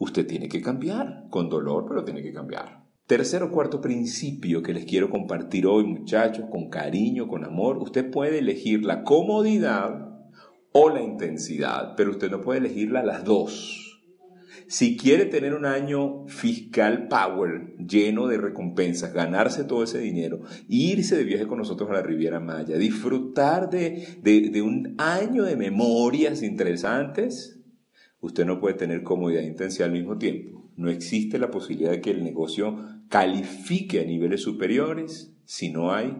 usted 0.00 0.26
tiene 0.26 0.48
que 0.48 0.62
cambiar, 0.62 1.26
con 1.28 1.48
dolor, 1.48 1.84
pero 1.86 2.04
tiene 2.04 2.22
que 2.22 2.32
cambiar. 2.32 2.84
Tercer 3.06 3.42
o 3.42 3.50
cuarto 3.50 3.80
principio 3.80 4.62
que 4.62 4.72
les 4.72 4.86
quiero 4.86 5.10
compartir 5.10 5.66
hoy, 5.66 5.84
muchachos, 5.84 6.46
con 6.50 6.70
cariño, 6.70 7.28
con 7.28 7.44
amor, 7.44 7.76
usted 7.76 8.10
puede 8.10 8.38
elegir 8.38 8.84
la 8.84 9.04
comodidad 9.04 10.08
o 10.72 10.88
la 10.88 11.02
intensidad, 11.02 11.94
pero 11.96 12.12
usted 12.12 12.30
no 12.30 12.40
puede 12.40 12.60
elegirla 12.60 13.02
las 13.02 13.24
dos. 13.24 14.00
Si 14.68 14.96
quiere 14.96 15.26
tener 15.26 15.52
un 15.52 15.66
año 15.66 16.26
fiscal 16.28 17.08
power 17.08 17.76
lleno 17.76 18.26
de 18.26 18.38
recompensas, 18.38 19.12
ganarse 19.12 19.64
todo 19.64 19.82
ese 19.82 19.98
dinero, 19.98 20.40
irse 20.68 21.16
de 21.16 21.24
viaje 21.24 21.46
con 21.46 21.58
nosotros 21.58 21.90
a 21.90 21.94
la 21.94 22.02
Riviera 22.02 22.40
Maya, 22.40 22.78
disfrutar 22.78 23.68
de, 23.68 24.18
de 24.22 24.62
un 24.62 24.94
año 24.98 25.44
de 25.44 25.56
memorias 25.56 26.42
interesantes, 26.42 27.59
Usted 28.20 28.44
no 28.44 28.60
puede 28.60 28.74
tener 28.74 29.02
comodidad 29.02 29.42
e 29.42 29.46
intensidad 29.46 29.88
al 29.88 29.94
mismo 29.94 30.18
tiempo. 30.18 30.70
No 30.76 30.90
existe 30.90 31.38
la 31.38 31.50
posibilidad 31.50 31.90
de 31.90 32.00
que 32.00 32.10
el 32.10 32.22
negocio 32.22 32.76
califique 33.08 34.00
a 34.00 34.04
niveles 34.04 34.42
superiores 34.42 35.34
si 35.44 35.70
no 35.70 35.92
hay 35.92 36.16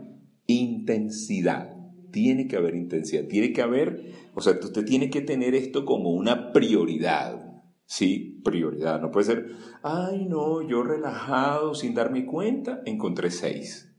intensidad. 0.46 1.76
Tiene 2.10 2.48
que 2.48 2.56
haber 2.56 2.74
intensidad, 2.74 3.24
tiene 3.28 3.52
que 3.52 3.62
haber, 3.62 4.12
o 4.34 4.40
sea, 4.40 4.54
usted 4.60 4.84
tiene 4.84 5.10
que 5.10 5.20
tener 5.20 5.54
esto 5.54 5.84
como 5.84 6.10
una 6.10 6.52
prioridad. 6.52 7.62
Sí, 7.86 8.40
prioridad. 8.44 9.00
No 9.00 9.10
puede 9.10 9.26
ser, 9.26 9.46
ay 9.82 10.26
no, 10.26 10.66
yo 10.66 10.82
relajado, 10.82 11.74
sin 11.74 11.94
darme 11.94 12.26
cuenta, 12.26 12.82
encontré 12.84 13.30
seis. 13.30 13.94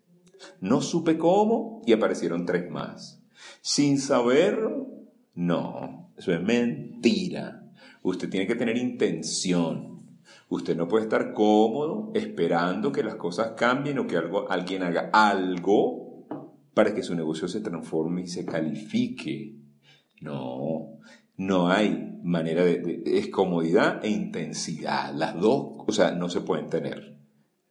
No 0.60 0.82
supe 0.82 1.18
cómo 1.18 1.82
y 1.86 1.94
aparecieron 1.94 2.46
tres 2.46 2.70
más. 2.70 3.24
Sin 3.62 3.98
saberlo, 4.00 4.88
no, 5.34 6.12
eso 6.18 6.34
es 6.34 6.42
mentira. 6.42 7.61
Usted 8.02 8.30
tiene 8.30 8.48
que 8.48 8.56
tener 8.56 8.78
intención. 8.78 10.20
Usted 10.50 10.76
no 10.76 10.88
puede 10.88 11.04
estar 11.04 11.34
cómodo 11.34 12.12
esperando 12.14 12.92
que 12.92 13.04
las 13.04 13.16
cosas 13.16 13.54
cambien 13.56 14.00
o 14.00 14.08
que 14.08 14.18
algo, 14.18 14.50
alguien 14.50 14.84
haga 14.84 15.10
algo 15.14 16.28
para 16.74 16.94
que 16.94 17.04
su 17.04 17.16
negocio 17.16 17.48
se 17.48 17.62
transforme 17.62 18.22
y 18.22 18.28
se 18.28 18.46
califique. 18.46 19.58
No, 20.22 21.00
no 21.38 21.70
hay 21.70 22.20
manera 22.24 22.64
de, 22.64 23.04
es 23.06 23.30
comodidad 23.30 24.04
e 24.04 24.10
intensidad. 24.10 25.14
Las 25.14 25.40
dos, 25.40 25.84
sea, 25.90 26.12
no 26.12 26.30
se 26.30 26.42
pueden 26.42 26.70
tener. 26.70 27.18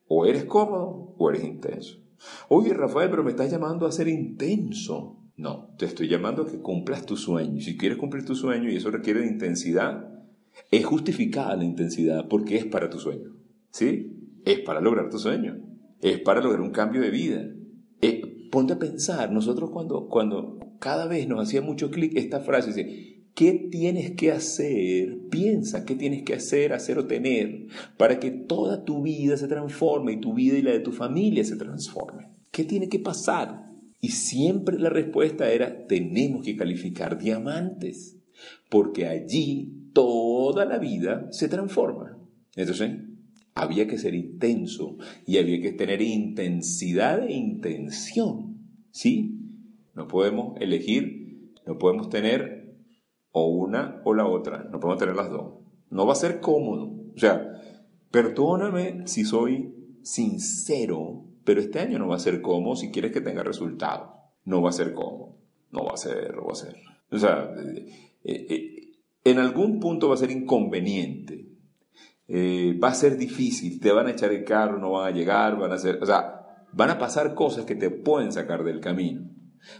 O 0.09 0.27
eres 0.27 0.45
cómodo 0.45 1.15
o 1.19 1.31
eres 1.31 1.45
intenso. 1.45 1.99
Oye, 2.49 2.75
Rafael, 2.75 3.11
pero 3.11 3.25
me 3.25 3.31
estás 3.31 3.51
llamando 3.51 3.87
a 3.87 3.93
ser 3.93 4.09
intenso. 4.09 5.17
No, 5.37 5.75
te 5.79 5.87
estoy 5.87 6.09
llamando 6.09 6.43
a 6.43 6.51
que 6.51 6.61
cumplas 6.61 7.07
tu 7.07 7.17
sueño. 7.17 7.61
Si 7.63 7.79
quieres 7.79 7.97
cumplir 7.97 8.25
tu 8.25 8.35
sueño 8.35 8.69
y 8.71 8.77
eso 8.77 8.91
requiere 8.91 9.21
de 9.21 9.29
intensidad, 9.29 10.20
es 10.71 10.85
justificada 10.85 11.57
la 11.57 11.65
intensidad 11.65 12.29
porque 12.29 12.57
es 12.57 12.67
para 12.67 12.91
tu 12.91 12.99
sueño. 12.99 13.37
¿Sí? 13.71 14.21
es 14.45 14.61
para 14.61 14.81
lograr 14.81 15.11
tu 15.11 15.19
sueño, 15.19 15.59
es 16.01 16.19
para 16.21 16.41
lograr 16.41 16.61
un 16.61 16.71
cambio 16.71 17.01
de 17.01 17.11
vida. 17.11 17.49
Eh, 18.01 18.49
ponte 18.51 18.75
a 18.75 18.79
pensar, 18.79 19.33
nosotros 19.33 19.71
cuando, 19.71 20.09
cuando 20.09 20.59
cada 20.79 21.07
vez 21.07 21.29
nos 21.29 21.41
hacía 21.41 21.63
mucho 21.63 21.91
clic 21.91 22.13
esta 22.17 22.41
frase, 22.41 22.69
dice, 22.69 23.25
¿qué 23.35 23.69
tienes 23.71 24.13
que 24.13 24.33
hacer? 24.33 25.19
Piensa, 25.31 25.85
¿qué 25.85 25.95
tienes 25.95 26.23
que 26.23 26.35
hacer, 26.35 26.73
hacer 26.73 26.99
o 26.99 27.07
tener 27.07 27.67
para 27.97 28.19
que 28.19 28.31
toda 28.31 28.85
tu 28.85 29.03
vida 29.03 29.37
se 29.37 29.49
transforme 29.49 30.13
y 30.13 30.21
tu 30.21 30.35
vida 30.35 30.59
y 30.59 30.63
la 30.63 30.73
de 30.73 30.81
tu 30.81 30.93
familia 30.93 31.45
se 31.45 31.57
transforme? 31.57 32.29
¿Qué 32.51 32.65
tiene 32.65 32.89
que 32.89 32.99
pasar? 32.99 33.71
Y 34.01 34.09
siempre 34.09 34.79
la 34.79 34.89
respuesta 34.89 35.51
era, 35.51 35.87
tenemos 35.87 36.43
que 36.43 36.57
calificar 36.57 37.19
diamantes, 37.19 38.17
porque 38.71 39.07
allí 39.07 39.80
toda 39.93 40.65
la 40.65 40.79
vida 40.79 41.29
se 41.31 41.49
transforma. 41.49 42.19
Entonces, 42.57 42.91
había 43.55 43.87
que 43.87 43.99
ser 43.99 44.15
intenso 44.15 44.97
y 45.27 45.39
había 45.39 45.61
que 45.61 45.73
tener 45.73 46.03
intensidad 46.03 47.23
e 47.23 47.33
intención. 47.33 48.59
¿Sí? 48.91 49.39
No 49.95 50.09
podemos 50.09 50.61
elegir, 50.61 51.53
no 51.67 51.79
podemos 51.79 52.09
tener 52.09 52.75
o 53.33 53.47
una 53.49 54.01
o 54.05 54.15
la 54.15 54.27
otra, 54.27 54.65
no 54.71 54.81
podemos 54.81 54.99
tener 54.99 55.17
las 55.17 55.31
dos. 55.31 55.55
No 55.91 56.07
va 56.07 56.13
a 56.13 56.17
ser 56.17 56.41
cómodo. 56.41 56.95
O 57.15 57.19
sea, 57.19 57.61
perdóname 58.11 59.07
si 59.07 59.25
soy 59.25 59.75
sincero, 60.03 61.25
pero 61.45 61.61
este 61.61 61.81
año 61.81 61.99
no 61.99 62.09
va 62.09 62.17
a 62.17 62.21
ser 62.21 62.41
cómodo 62.41 62.77
si 62.77 62.91
quieres 62.91 63.13
que 63.13 63.21
tenga 63.21 63.43
resultados. 63.43 64.11
No 64.45 64.63
va 64.63 64.71
a 64.71 64.73
ser 64.73 64.95
cómodo. 64.95 65.37
No 65.71 65.85
va 65.85 65.93
a 65.95 65.97
ser, 65.97 66.35
no 66.35 66.45
va 66.45 66.53
a 66.53 66.57
ser. 66.57 66.77
O 67.11 67.19
sea, 67.19 67.55
eh, 68.25 68.47
eh, 68.49 68.90
en 69.25 69.39
algún 69.39 69.81
punto 69.81 70.09
va 70.09 70.15
a 70.15 70.19
ser 70.19 70.31
inconveniente. 70.31 71.47
Eh, 72.29 72.79
va 72.83 72.89
a 72.89 72.95
ser 72.95 73.17
difícil. 73.17 73.81
Te 73.81 73.93
van 73.93 74.07
a 74.07 74.13
echar 74.13 74.33
el 74.33 74.45
carro, 74.45 74.79
no 74.79 74.93
van 74.93 75.13
a 75.13 75.17
llegar, 75.17 75.59
van 75.59 75.73
a 75.73 75.79
ser, 75.79 75.99
o 76.03 76.07
sea, 76.07 76.67
van 76.73 76.91
a 76.91 76.99
pasar 76.99 77.35
cosas 77.35 77.65
que 77.65 77.75
te 77.75 77.91
pueden 77.91 78.33
sacar 78.33 78.65
del 78.65 78.81
camino. 78.81 79.29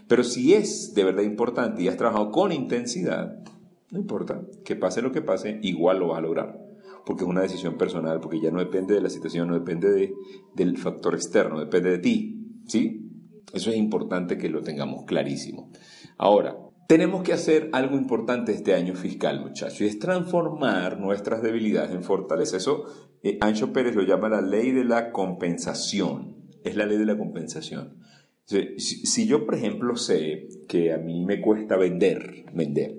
Pero 0.07 0.23
si 0.23 0.53
es 0.53 0.93
de 0.93 1.03
verdad 1.03 1.23
importante 1.23 1.81
y 1.81 1.87
has 1.87 1.97
trabajado 1.97 2.31
con 2.31 2.51
intensidad, 2.51 3.41
no 3.89 3.99
importa, 3.99 4.41
que 4.63 4.75
pase 4.75 5.01
lo 5.01 5.11
que 5.11 5.21
pase, 5.21 5.59
igual 5.63 5.99
lo 5.99 6.09
vas 6.09 6.19
a 6.19 6.21
lograr. 6.21 6.59
Porque 7.05 7.23
es 7.23 7.29
una 7.29 7.41
decisión 7.41 7.77
personal, 7.77 8.19
porque 8.19 8.39
ya 8.39 8.51
no 8.51 8.59
depende 8.59 8.93
de 8.93 9.01
la 9.01 9.09
situación, 9.09 9.47
no 9.47 9.55
depende 9.55 9.89
de, 9.89 10.13
del 10.53 10.77
factor 10.77 11.15
externo, 11.15 11.59
depende 11.59 11.89
de 11.89 11.97
ti. 11.99 12.61
¿Sí? 12.67 13.09
Eso 13.53 13.69
es 13.69 13.77
importante 13.77 14.37
que 14.37 14.49
lo 14.49 14.61
tengamos 14.61 15.05
clarísimo. 15.05 15.71
Ahora, 16.17 16.55
tenemos 16.91 17.23
que 17.23 17.31
hacer 17.31 17.69
algo 17.71 17.95
importante 17.95 18.51
este 18.51 18.73
año 18.73 18.95
fiscal, 18.95 19.39
muchachos, 19.39 19.79
y 19.79 19.85
es 19.85 19.97
transformar 19.97 20.99
nuestras 20.99 21.41
debilidades 21.41 21.91
en 21.91 22.03
fortaleza. 22.03 22.57
Eso 22.57 22.83
eh, 23.23 23.37
Ancho 23.39 23.71
Pérez 23.71 23.95
lo 23.95 24.01
llama 24.01 24.27
la 24.27 24.41
ley 24.41 24.71
de 24.71 24.83
la 24.83 25.13
compensación. 25.13 26.35
Es 26.65 26.75
la 26.75 26.85
ley 26.85 26.97
de 26.97 27.05
la 27.05 27.17
compensación. 27.17 27.95
Si, 28.43 29.25
yo, 29.25 29.45
por 29.45 29.55
ejemplo, 29.55 29.95
sé 29.95 30.49
que 30.67 30.91
a 30.91 30.97
mí 30.97 31.23
me 31.23 31.39
cuesta 31.39 31.77
vender, 31.77 32.47
vender, 32.53 32.97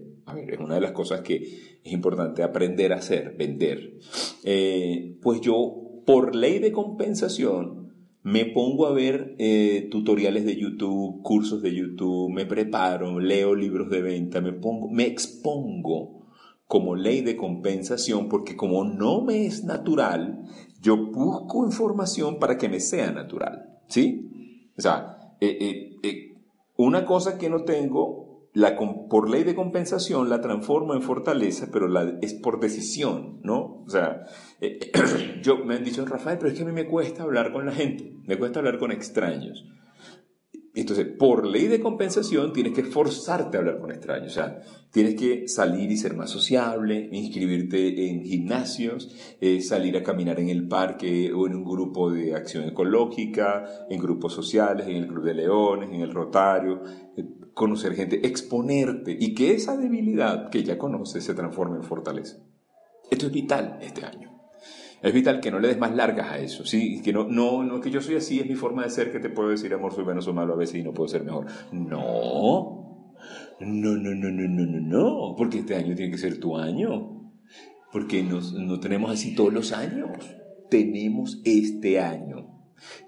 es 0.49 0.59
una 0.59 0.77
de 0.77 0.81
las 0.81 0.93
cosas 0.93 1.21
que 1.21 1.37
es 1.85 1.93
importante 1.93 2.43
aprender 2.43 2.95
a 2.95 2.97
hacer, 2.97 3.37
vender, 3.37 3.99
eh, 4.43 5.19
pues 5.21 5.43
yo, 5.43 6.03
por 6.07 6.35
ley 6.35 6.61
de 6.61 6.73
compensación, 6.73 7.82
me 8.23 8.45
pongo 8.45 8.87
a 8.87 8.93
ver 8.93 9.35
eh, 9.39 9.89
tutoriales 9.91 10.45
de 10.45 10.57
YouTube, 10.57 11.23
cursos 11.23 11.63
de 11.63 11.75
YouTube, 11.75 12.31
me 12.31 12.47
preparo, 12.47 13.19
leo 13.19 13.55
libros 13.55 13.91
de 13.91 14.03
venta, 14.03 14.41
me, 14.41 14.53
pongo, 14.53 14.89
me 14.89 15.07
expongo 15.07 16.23
como 16.67 16.95
ley 16.95 17.21
de 17.21 17.37
compensación 17.37 18.29
porque 18.29 18.57
como 18.57 18.85
no 18.85 19.23
me 19.23 19.45
es 19.45 19.65
natural, 19.65 20.45
yo 20.81 20.97
busco 20.97 21.67
información 21.67 22.39
para 22.39 22.57
que 22.57 22.69
me 22.69 22.81
sea 22.81 23.13
natural, 23.13 23.79
¿sí? 23.89 24.71
O 24.79 24.81
sea, 24.81 25.37
eh, 25.41 25.59
eh, 25.61 25.97
eh, 26.03 26.35
una 26.77 27.05
cosa 27.05 27.37
que 27.37 27.51
no 27.51 27.65
tengo, 27.65 28.22
la, 28.55 28.77
por 28.77 29.31
ley 29.31 29.45
de 29.45 29.55
compensación 29.55 30.29
la 30.29 30.41
transformo 30.41 30.95
en 30.95 31.03
fortaleza, 31.03 31.69
pero 31.73 31.89
la, 31.89 32.19
es 32.21 32.35
por 32.35 32.61
decisión, 32.61 33.41
¿no? 33.43 33.83
O 33.87 33.89
sea, 33.89 34.27
yo 35.43 35.65
me 35.65 35.77
han 35.77 35.85
dicho, 35.85 36.05
Rafael, 36.05 36.39
pero 36.39 36.51
es 36.51 36.57
que 36.57 36.63
a 36.63 36.67
mí 36.67 36.73
me 36.73 36.87
cuesta 36.87 37.23
hablar 37.23 37.53
con 37.53 37.65
la 37.65 37.73
gente, 37.73 38.15
me 38.27 38.39
cuesta 38.39 38.59
hablar 38.59 38.79
con 38.79 38.93
extraños. 38.93 39.65
Entonces, 40.75 41.07
por 41.07 41.47
ley 41.47 41.67
de 41.67 41.81
compensación, 41.81 42.55
tienes 42.55 42.73
que 42.73 42.83
forzarte 42.83 43.57
a 43.57 43.61
hablar 43.61 43.79
con 43.79 43.91
extraños. 43.91 44.33
O 44.33 44.35
sea, 44.35 44.63
tienes 44.91 45.17
que 45.17 45.47
salir 45.47 45.91
y 45.91 45.99
ser 45.99 46.15
más 46.15 46.31
sociable, 46.31 47.11
inscribirte 47.13 48.09
en 48.09 48.25
gimnasios, 48.25 49.15
eh, 49.43 49.61
salir 49.61 49.99
a 49.99 50.03
caminar 50.03 50.41
en 50.41 50.49
el 50.49 50.67
parque 50.67 51.31
o 51.33 51.47
en 51.47 51.57
un 51.57 51.65
grupo 51.65 52.11
de 52.11 52.35
acción 52.35 52.65
ecológica, 52.65 53.87
en 53.91 54.01
grupos 54.01 54.33
sociales, 54.33 54.87
en 54.89 54.97
el 54.97 55.09
Club 55.09 55.25
de 55.25 55.35
Leones, 55.35 55.91
en 55.91 56.01
el 56.01 56.13
Rotario, 56.13 56.81
eh, 57.19 57.25
conocer 57.53 57.95
gente, 57.95 58.27
exponerte 58.27 59.15
y 59.19 59.35
que 59.35 59.53
esa 59.53 59.77
debilidad 59.77 60.49
que 60.49 60.65
ya 60.65 60.79
conoces 60.79 61.23
se 61.23 61.35
transforme 61.35 61.77
en 61.77 61.83
fortaleza. 61.83 62.39
Esto 63.11 63.27
es 63.27 63.33
vital 63.33 63.79
este 63.83 64.07
año. 64.07 64.32
Es 65.03 65.13
vital 65.13 65.41
que 65.41 65.51
no 65.51 65.59
le 65.59 65.69
des 65.69 65.79
más 65.79 65.95
largas 65.95 66.31
a 66.31 66.39
eso, 66.39 66.65
¿sí? 66.65 67.03
Que 67.03 67.13
no, 67.13 67.25
no, 67.25 67.65
no, 67.65 67.81
que 67.81 67.91
yo 67.91 68.01
soy 68.01 68.15
así, 68.15 68.39
es 68.39 68.47
mi 68.47 68.55
forma 68.55 68.85
de 68.85 68.91
ser, 68.91 69.11
que 69.11 69.19
te 69.19 69.31
puedo 69.31 69.49
decir, 69.49 69.75
amor, 69.75 69.93
soy 69.93 70.05
bueno, 70.05 70.23
soy 70.23 70.33
malo 70.33 70.55
a 70.55 70.57
veces 70.57 70.77
y 70.77 70.83
no 70.83 70.93
puedo 70.93 71.09
ser 71.09 71.25
mejor. 71.25 71.47
No, 71.73 73.09
no, 73.61 73.97
no, 73.97 74.15
no, 74.15 74.31
no, 74.31 74.49
no, 74.49 74.67
no, 74.67 74.81
no, 74.81 75.35
porque 75.37 75.59
este 75.59 75.75
año 75.75 75.97
tiene 75.97 76.13
que 76.13 76.19
ser 76.19 76.39
tu 76.39 76.57
año, 76.57 77.33
porque 77.93 78.23
no 78.23 78.79
tenemos 78.79 79.11
así 79.11 79.35
todos 79.35 79.53
los 79.53 79.73
años, 79.73 80.11
tenemos 80.71 81.41
este 81.45 81.99
año. 81.99 82.52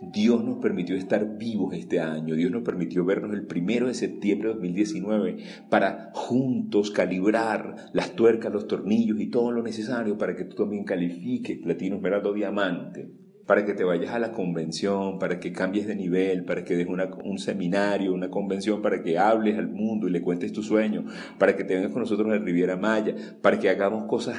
Dios 0.01 0.45
nos 0.45 0.59
permitió 0.59 0.97
estar 0.97 1.37
vivos 1.37 1.75
este 1.75 2.01
año, 2.01 2.35
Dios 2.35 2.51
nos 2.51 2.63
permitió 2.63 3.05
vernos 3.05 3.33
el 3.33 3.47
primero 3.47 3.87
de 3.87 3.95
septiembre 3.95 4.49
de 4.49 4.55
2019 4.55 5.37
para 5.71 6.11
juntos 6.15 6.91
calibrar 6.91 7.77
las 7.93 8.15
tuercas, 8.15 8.53
los 8.53 8.67
tornillos 8.67 9.21
y 9.21 9.31
todo 9.31 9.53
lo 9.53 9.63
necesario 9.63 10.19
para 10.19 10.37
que 10.37 10.45
tú 10.45 10.57
también 10.57 10.85
califiques 10.85 11.59
platino, 11.59 11.97
esmeralda 11.97 12.33
diamante, 12.33 13.11
para 13.47 13.65
que 13.65 13.75
te 13.75 13.85
vayas 13.85 14.13
a 14.13 14.19
la 14.19 14.33
convención, 14.33 15.19
para 15.19 15.39
que 15.39 15.53
cambies 15.53 15.87
de 15.87 15.97
nivel, 15.97 16.45
para 16.45 16.65
que 16.65 16.77
des 16.77 16.87
un 16.87 17.39
seminario, 17.39 18.15
una 18.15 18.31
convención, 18.31 18.81
para 18.81 19.03
que 19.03 19.19
hables 19.19 19.59
al 19.59 19.69
mundo 19.69 20.09
y 20.09 20.11
le 20.11 20.23
cuentes 20.23 20.53
tu 20.53 20.63
sueño, 20.63 21.05
para 21.39 21.57
que 21.57 21.65
te 21.65 21.75
vengas 21.75 21.93
con 21.93 22.01
nosotros 22.01 22.33
a 22.33 22.39
Riviera 22.39 22.77
Maya, 22.77 23.15
para 23.43 23.59
que 23.59 23.69
hagamos 23.69 24.07
cosas 24.07 24.39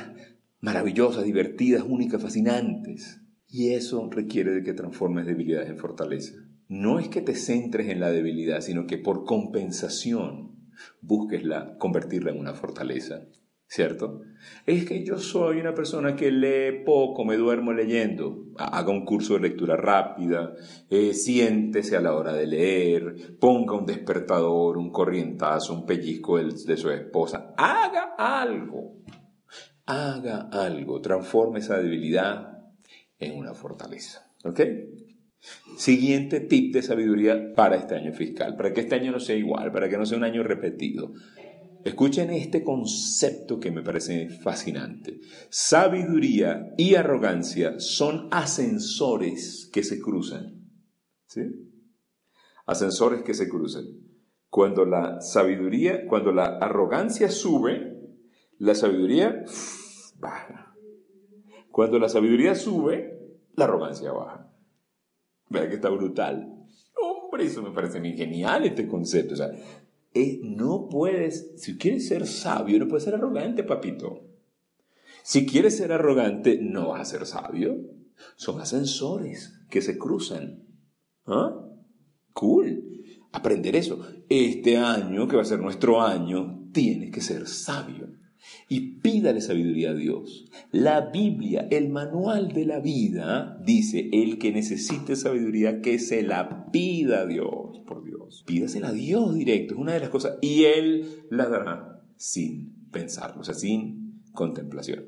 maravillosas, 0.60 1.24
divertidas, 1.24 1.84
únicas, 1.88 2.22
fascinantes. 2.22 3.22
Y 3.58 3.74
eso 3.74 4.10
requiere 4.12 4.52
de 4.52 4.64
que 4.64 4.74
transformes 4.74 5.26
debilidades 5.26 5.70
en 5.70 5.78
fortaleza. 5.78 6.34
No 6.68 7.00
es 7.00 7.08
que 7.08 7.22
te 7.22 7.36
centres 7.36 7.88
en 7.88 8.02
la 8.02 8.12
debilidad, 8.12 8.60
sino 8.60 8.86
que 8.86 8.98
por 8.98 9.24
compensación 9.24 10.58
busques 11.00 11.46
la, 11.46 11.78
convertirla 11.78 12.32
en 12.32 12.40
una 12.40 12.54
fortaleza. 12.54 13.22
¿Cierto? 13.66 14.20
Es 14.66 14.84
que 14.84 15.06
yo 15.06 15.20
soy 15.20 15.62
una 15.62 15.74
persona 15.74 16.18
que 16.18 16.32
lee 16.32 16.84
poco, 16.86 17.24
me 17.24 17.38
duermo 17.38 17.72
leyendo. 17.72 18.44
Haga 18.58 18.92
un 18.92 19.06
curso 19.06 19.36
de 19.36 19.40
lectura 19.40 19.78
rápida, 19.78 20.54
eh, 20.90 21.14
siéntese 21.14 21.96
a 21.96 22.02
la 22.02 22.14
hora 22.14 22.34
de 22.34 22.48
leer, 22.48 23.38
ponga 23.40 23.78
un 23.78 23.86
despertador, 23.86 24.78
un 24.78 24.92
corrientazo, 24.92 25.74
un 25.74 25.86
pellizco 25.86 26.38
de 26.40 26.76
su 26.76 26.90
esposa. 26.90 27.54
Haga 27.56 28.16
algo. 28.18 28.98
Haga 29.86 30.50
algo. 30.52 31.00
Transforme 31.00 31.60
esa 31.60 31.78
debilidad 31.78 32.55
en 33.20 33.38
una 33.38 33.54
fortaleza. 33.54 34.32
¿Ok? 34.44 34.62
Siguiente 35.78 36.40
tip 36.40 36.74
de 36.74 36.82
sabiduría 36.82 37.54
para 37.54 37.76
este 37.76 37.96
año 37.96 38.14
fiscal, 38.14 38.56
para 38.56 38.74
que 38.74 38.82
este 38.82 38.96
año 38.96 39.12
no 39.12 39.20
sea 39.20 39.36
igual, 39.36 39.72
para 39.72 39.90
que 39.90 39.98
no 39.98 40.06
sea 40.06 40.18
un 40.18 40.24
año 40.24 40.44
repetido. 40.44 41.14
Escuchen 41.84 42.32
este 42.32 42.64
concepto 42.64 43.60
que 43.60 43.70
me 43.70 43.84
parece 43.84 44.30
fascinante. 44.30 45.22
Sabiduría 45.50 46.74
y 46.78 46.96
arrogancia 46.96 47.80
son 47.80 48.28
ascensores 48.32 49.70
que 49.72 49.84
se 49.84 50.02
cruzan. 50.02 50.68
¿Sí? 51.28 51.42
Ascensores 52.66 53.22
que 53.22 53.36
se 53.36 53.48
cruzan. 53.48 53.86
Cuando 54.50 54.86
la 54.86 55.22
sabiduría, 55.22 56.08
cuando 56.08 56.32
la 56.32 56.58
arrogancia 56.58 57.30
sube, 57.30 57.96
la 58.58 58.74
sabiduría 58.74 59.44
baja. 60.18 60.75
Cuando 61.76 62.00
la 62.00 62.08
sabiduría 62.08 62.56
sube, 62.56 63.36
la 63.58 63.66
arrogancia 63.66 64.14
baja. 64.14 64.50
Vea 65.50 65.68
que 65.68 65.76
está 65.76 65.90
brutal. 65.90 66.66
Hombre, 67.02 67.44
eso 67.44 67.62
me 67.62 67.72
parece 67.72 68.00
genial 68.00 68.64
este 68.64 68.88
concepto. 68.88 69.34
O 69.34 69.36
sea, 69.36 69.52
eh, 70.14 70.40
no 70.42 70.88
puedes, 70.90 71.52
si 71.58 71.78
quieres 71.78 72.08
ser 72.08 72.28
sabio, 72.28 72.80
no 72.80 72.88
puedes 72.88 73.04
ser 73.04 73.16
arrogante, 73.16 73.66
papito. 73.66 74.22
Si 75.22 75.46
quieres 75.46 75.76
ser 75.76 75.92
arrogante, 75.92 76.60
no 76.62 76.92
vas 76.92 77.02
a 77.02 77.18
ser 77.18 77.26
sabio. 77.26 77.76
Son 78.38 78.62
ascensores 78.62 79.60
que 79.70 79.82
se 79.82 79.98
cruzan. 79.98 80.64
¿Ah? 81.26 81.60
Cool. 82.32 83.04
Aprender 83.34 83.76
eso. 83.76 84.00
Este 84.30 84.78
año, 84.78 85.28
que 85.28 85.36
va 85.36 85.42
a 85.42 85.46
ser 85.46 85.60
nuestro 85.60 86.02
año, 86.02 86.70
tienes 86.72 87.12
que 87.12 87.20
ser 87.20 87.50
sabio. 87.50 88.08
Y 88.70 89.00
pídale 89.00 89.42
sabiduría 89.42 89.92
a 89.92 89.94
Dios. 89.94 90.46
La 90.72 91.10
Biblia, 91.12 91.68
el 91.72 91.90
manual 91.90 92.50
de 92.50 92.66
la 92.66 92.80
vida, 92.80 93.60
dice, 93.64 94.10
el 94.12 94.38
que 94.38 94.52
necesite 94.52 95.16
sabiduría, 95.16 95.82
que 95.82 96.00
se 96.00 96.24
la 96.24 96.72
pida 96.72 97.22
a 97.22 97.26
Dios, 97.26 97.82
por 97.86 98.04
Dios. 98.04 98.44
Pídasela 98.46 98.90
a 98.90 98.94
Dios 98.94 99.36
directo, 99.36 99.76
es 99.76 99.80
una 99.80 99.94
de 99.94 100.00
las 100.00 100.10
cosas, 100.10 100.38
y 100.42 100.64
Él 100.64 101.24
la 101.30 101.48
dará 101.48 102.02
sin 102.18 102.90
pensarlo, 102.92 103.42
o 103.42 103.44
sea, 103.44 103.56
sin 103.56 104.22
contemplación. 104.32 105.06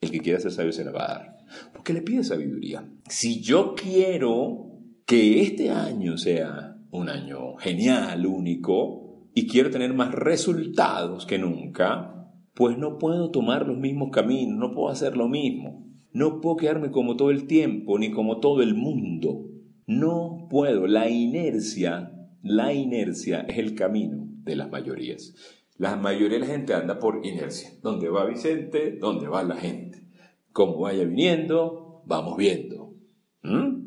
El 0.00 0.10
que 0.10 0.20
quiera 0.20 0.40
ser 0.40 0.52
sabio 0.52 0.72
se 0.72 0.84
la 0.84 0.92
va 0.92 1.04
a 1.04 1.14
dar. 1.14 1.36
Porque 1.72 1.92
le 1.92 2.02
pide 2.02 2.24
sabiduría. 2.24 2.88
Si 3.08 3.40
yo 3.40 3.74
quiero 3.74 4.72
que 5.06 5.42
este 5.42 5.70
año 5.70 6.16
sea 6.16 6.76
un 6.90 7.08
año 7.08 7.56
genial, 7.56 8.26
único, 8.26 9.28
y 9.34 9.46
quiero 9.46 9.70
tener 9.70 9.94
más 9.94 10.12
resultados 10.12 11.26
que 11.26 11.38
nunca, 11.38 12.21
pues 12.54 12.76
no 12.78 12.98
puedo 12.98 13.30
tomar 13.30 13.66
los 13.66 13.78
mismos 13.78 14.10
caminos, 14.10 14.58
no 14.58 14.72
puedo 14.72 14.88
hacer 14.88 15.16
lo 15.16 15.28
mismo. 15.28 15.86
No 16.12 16.40
puedo 16.40 16.56
quedarme 16.56 16.90
como 16.90 17.16
todo 17.16 17.30
el 17.30 17.46
tiempo, 17.46 17.98
ni 17.98 18.10
como 18.10 18.38
todo 18.40 18.62
el 18.62 18.74
mundo. 18.74 19.46
No 19.86 20.46
puedo. 20.50 20.86
La 20.86 21.08
inercia, 21.08 22.12
la 22.42 22.74
inercia 22.74 23.40
es 23.48 23.58
el 23.58 23.74
camino 23.74 24.28
de 24.44 24.56
las 24.56 24.70
mayorías. 24.70 25.34
La 25.78 25.96
mayoría 25.96 26.38
de 26.38 26.46
la 26.46 26.52
gente 26.52 26.74
anda 26.74 26.98
por 26.98 27.24
inercia. 27.24 27.70
¿Dónde 27.82 28.10
va 28.10 28.26
Vicente? 28.26 28.92
¿Dónde 29.00 29.28
va 29.28 29.42
la 29.42 29.56
gente? 29.56 30.06
Como 30.52 30.80
vaya 30.80 31.04
viniendo, 31.04 32.02
vamos 32.04 32.36
viendo. 32.36 32.94
¿Mm? 33.42 33.82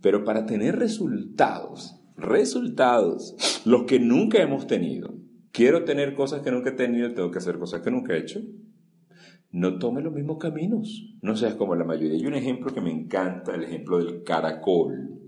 Pero 0.00 0.24
para 0.24 0.46
tener 0.46 0.76
resultados, 0.78 2.00
resultados, 2.16 3.62
los 3.66 3.84
que 3.84 4.00
nunca 4.00 4.42
hemos 4.42 4.66
tenido, 4.66 5.14
quiero 5.52 5.84
tener 5.84 6.14
cosas 6.14 6.40
que 6.40 6.50
nunca 6.50 6.70
he 6.70 6.72
tenido, 6.72 7.12
tengo 7.14 7.30
que 7.30 7.38
hacer 7.38 7.58
cosas 7.58 7.82
que 7.82 7.90
nunca 7.90 8.14
he 8.14 8.18
hecho. 8.18 8.40
No 9.50 9.78
tome 9.78 10.00
los 10.00 10.14
mismos 10.14 10.38
caminos, 10.38 11.14
no 11.20 11.36
seas 11.36 11.54
como 11.54 11.76
la 11.76 11.84
mayoría. 11.84 12.14
Hay 12.14 12.26
un 12.26 12.34
ejemplo 12.34 12.72
que 12.72 12.80
me 12.80 12.90
encanta, 12.90 13.54
el 13.54 13.64
ejemplo 13.64 13.98
del 13.98 14.22
caracol. 14.24 15.20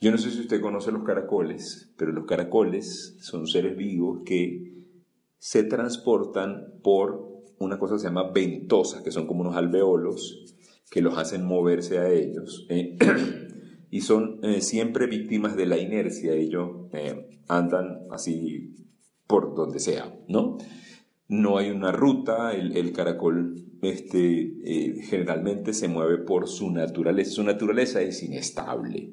Yo 0.00 0.10
no 0.10 0.18
sé 0.18 0.30
si 0.30 0.40
usted 0.40 0.60
conoce 0.60 0.92
los 0.92 1.04
caracoles, 1.04 1.92
pero 1.96 2.12
los 2.12 2.24
caracoles 2.24 3.16
son 3.20 3.46
seres 3.46 3.76
vivos 3.76 4.22
que 4.24 4.72
se 5.38 5.62
transportan 5.62 6.80
por 6.82 7.44
una 7.58 7.78
cosa 7.78 7.94
que 7.94 8.00
se 8.00 8.06
llama 8.06 8.30
ventosas, 8.30 9.02
que 9.02 9.12
son 9.12 9.26
como 9.26 9.42
unos 9.42 9.56
alveolos 9.56 10.54
que 10.90 11.02
los 11.02 11.18
hacen 11.18 11.44
moverse 11.44 11.98
a 11.98 12.08
ellos. 12.10 12.66
Eh, 12.70 12.96
y 13.90 14.00
son 14.00 14.40
eh, 14.42 14.60
siempre 14.60 15.06
víctimas 15.06 15.56
de 15.56 15.66
la 15.66 15.78
inercia. 15.78 16.32
Ellos 16.32 16.88
eh, 16.92 17.42
andan 17.48 18.06
así 18.10 18.85
por 19.26 19.54
donde 19.54 19.78
sea, 19.78 20.14
¿no? 20.28 20.58
No 21.28 21.58
hay 21.58 21.70
una 21.70 21.90
ruta, 21.90 22.52
el, 22.52 22.92
caracol 22.92 23.56
este, 23.82 24.54
eh, 24.64 25.02
generalmente 25.02 25.72
se 25.72 25.88
mueve 25.88 26.18
por 26.18 26.46
su 26.46 26.70
naturaleza. 26.70 27.32
Su 27.32 27.42
naturaleza 27.42 28.00
es 28.00 28.22
inestable. 28.22 29.12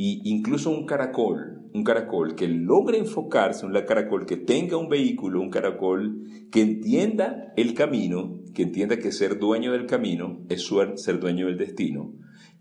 Y 0.00 0.22
incluso 0.24 0.70
un 0.70 0.86
caracol, 0.86 1.68
un 1.74 1.84
caracol 1.84 2.34
que 2.34 2.48
logre 2.48 2.98
enfocarse, 2.98 3.66
un 3.66 3.72
caracol 3.72 4.24
que 4.26 4.36
tenga 4.36 4.76
un 4.76 4.88
vehículo, 4.88 5.40
un 5.40 5.50
caracol 5.50 6.22
que 6.50 6.62
entienda 6.62 7.52
el 7.56 7.74
camino, 7.74 8.40
que 8.54 8.62
entienda 8.62 8.98
que 8.98 9.12
ser 9.12 9.38
dueño 9.38 9.72
del 9.72 9.86
camino 9.86 10.46
es 10.48 10.70
ser 10.94 11.20
dueño 11.20 11.46
del 11.46 11.58
destino, 11.58 12.14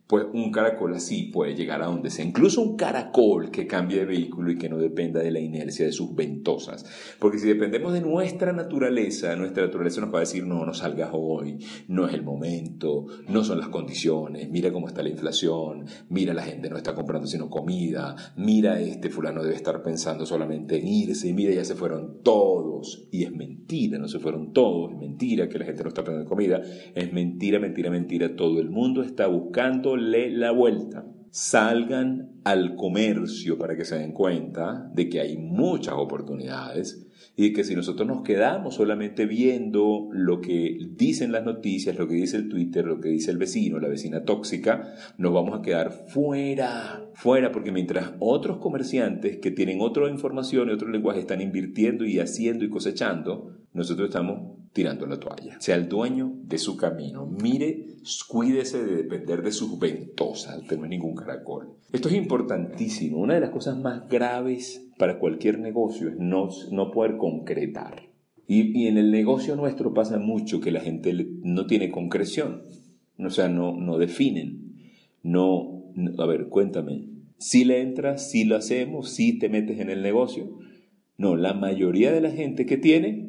pues 0.08 0.26
un 0.34 0.52
caracol 0.52 0.94
así 0.94 1.24
puede 1.34 1.54
llegar 1.54 1.82
a 1.82 1.88
donde 1.88 2.10
sea. 2.10 2.24
Incluso 2.24 2.62
un 2.62 2.78
caracol 2.78 3.52
que 3.52 3.68
cambie 3.68 4.00
de 4.00 4.06
vehículo 4.06 4.52
y 4.52 4.58
que 4.58 4.70
no 4.70 4.78
dependa 4.78 5.22
de 5.22 5.32
la 5.32 5.40
inercia 5.40 5.86
de 5.86 5.92
sus 5.92 6.16
ventosas. 6.16 6.86
Porque 7.20 7.40
si 7.40 7.48
dependemos 7.48 7.94
de 7.94 8.00
nuestra 8.00 8.54
naturaleza, 8.54 9.36
nuestra 9.36 9.66
naturaleza 9.66 10.00
nos 10.00 10.14
va 10.14 10.20
a 10.20 10.22
decir, 10.22 10.46
no, 10.46 10.66
no 10.66 10.74
salgas 10.74 11.10
hoy, 11.12 11.60
no 11.90 12.08
es 12.08 12.14
el 12.14 12.24
momento, 12.24 13.06
no 13.28 13.44
son 13.44 13.60
las 13.60 13.68
condiciones, 13.68 14.50
mira 14.50 14.72
cómo 14.72 14.88
está 14.88 15.04
la 15.04 15.10
inflación, 15.10 15.86
mira 16.10 16.34
la 16.34 16.44
gente 16.44 16.70
no 16.70 16.78
está 16.78 16.96
comprando 16.96 17.28
sino 17.28 17.50
comida, 17.50 18.16
mira 18.38 18.80
este 18.80 19.10
fulano 19.10 19.44
debe 19.44 19.56
estar 19.56 19.84
pensando 19.84 20.26
solamente 20.26 20.78
en 20.78 20.88
irse, 20.88 21.34
mira 21.34 21.54
ya 21.54 21.66
se 21.66 21.76
fueron 21.76 22.24
todos. 22.24 23.08
Y 23.12 23.24
es 23.24 23.32
mentira, 23.32 23.98
no 23.98 24.08
se 24.08 24.20
fueron 24.20 24.54
todos, 24.54 24.94
es 24.94 24.98
mentira 24.98 25.50
que 25.50 25.60
la 25.60 25.66
gente 25.66 25.84
no 25.84 25.90
está 25.90 26.04
pensando 26.04 26.22
en 26.22 26.30
comida, 26.30 26.62
es 26.96 27.12
mentira, 27.12 27.60
mentira, 27.60 27.90
mentira, 27.90 28.36
todo 28.36 28.62
el 28.62 28.70
mundo 28.70 29.02
está 29.02 29.28
buscando 29.28 29.97
la 29.98 30.52
vuelta. 30.52 31.06
Salgan 31.30 32.40
al 32.44 32.76
comercio 32.76 33.58
para 33.58 33.76
que 33.76 33.86
se 33.86 33.98
den 33.98 34.14
cuenta 34.14 34.90
de 34.94 35.10
que 35.10 35.20
hay 35.20 35.38
muchas 35.38 35.96
oportunidades 35.96 37.08
y 37.40 37.54
que 37.54 37.64
si 37.64 37.76
nosotros 37.76 38.08
nos 38.08 38.24
quedamos 38.24 38.76
solamente 38.76 39.28
viendo 39.28 40.10
lo 40.12 40.42
que 40.42 40.76
dicen 40.96 41.32
las 41.32 41.46
noticias, 41.46 41.96
lo 41.96 42.08
que 42.08 42.16
dice 42.16 42.38
el 42.38 42.50
Twitter, 42.50 42.86
lo 42.86 43.00
que 43.00 43.10
dice 43.10 43.30
el 43.30 43.38
vecino, 43.38 43.80
la 43.80 43.90
vecina 43.90 44.24
tóxica, 44.24 44.96
nos 45.20 45.34
vamos 45.34 45.60
a 45.60 45.62
quedar 45.62 45.92
fuera, 45.92 47.08
fuera, 47.14 47.52
porque 47.52 47.72
mientras 47.72 48.14
otros 48.20 48.58
comerciantes 48.58 49.38
que 49.38 49.52
tienen 49.52 49.82
otra 49.82 50.10
información 50.10 50.70
y 50.70 50.72
otro 50.72 50.90
lenguaje 50.90 51.20
están 51.20 51.42
invirtiendo 51.42 52.06
y 52.06 52.20
haciendo 52.20 52.66
y 52.66 52.70
cosechando, 52.70 53.56
nosotros 53.72 54.10
estamos 54.10 54.57
tirando 54.74 55.06
la 55.06 55.20
toalla. 55.20 55.60
Sea 55.60 55.76
el 55.76 55.90
dueño 55.90 56.34
de 56.44 56.58
su 56.58 56.78
camino. 56.78 57.26
Mire, 57.26 57.98
cuídese 58.28 58.86
de 58.86 58.96
depender 58.96 59.42
de 59.42 59.52
sus 59.52 59.80
ventosas. 59.80 60.60
Usted 60.60 60.78
no 60.78 60.86
es 60.86 60.90
ningún 60.90 61.16
caracol. 61.16 61.74
Esto 61.92 62.10
es 62.10 62.16
importantísimo. 62.16 63.18
Una 63.18 63.36
de 63.36 63.42
las 63.42 63.50
cosas 63.50 63.78
más 63.78 64.08
graves 64.08 64.88
para 64.98 65.20
cualquier 65.20 65.60
negocio 65.60 66.10
es 66.10 66.18
no, 66.18 66.50
no 66.72 66.92
poder 66.92 67.18
concretar. 67.18 68.04
Y, 68.48 68.88
en 68.88 68.98
el 68.98 69.12
negocio 69.12 69.56
nuestro 69.56 69.94
pasa 69.94 70.20
mucho 70.20 70.62
que 70.62 70.72
la 70.72 70.80
gente 70.80 71.14
no 71.44 71.68
tiene 71.68 71.92
concreción. 71.92 72.64
O 73.20 73.30
sea, 73.30 73.50
no, 73.50 73.76
no 73.76 73.98
definen. 73.98 74.76
No, 75.22 75.84
a 76.18 76.26
ver, 76.26 76.48
cuéntame. 76.48 77.06
Si 77.38 77.66
le 77.66 77.82
entras, 77.82 78.30
si 78.30 78.46
lo 78.46 78.56
hacemos, 78.56 79.10
si 79.10 79.38
te 79.38 79.50
metes 79.50 79.80
en 79.80 79.90
el 79.90 80.02
negocio. 80.02 80.60
No, 81.18 81.36
la 81.36 81.54
mayoría 81.54 82.12
de 82.12 82.22
la 82.22 82.32
gente 82.32 82.66
que 82.66 82.78
tiene 82.78 83.27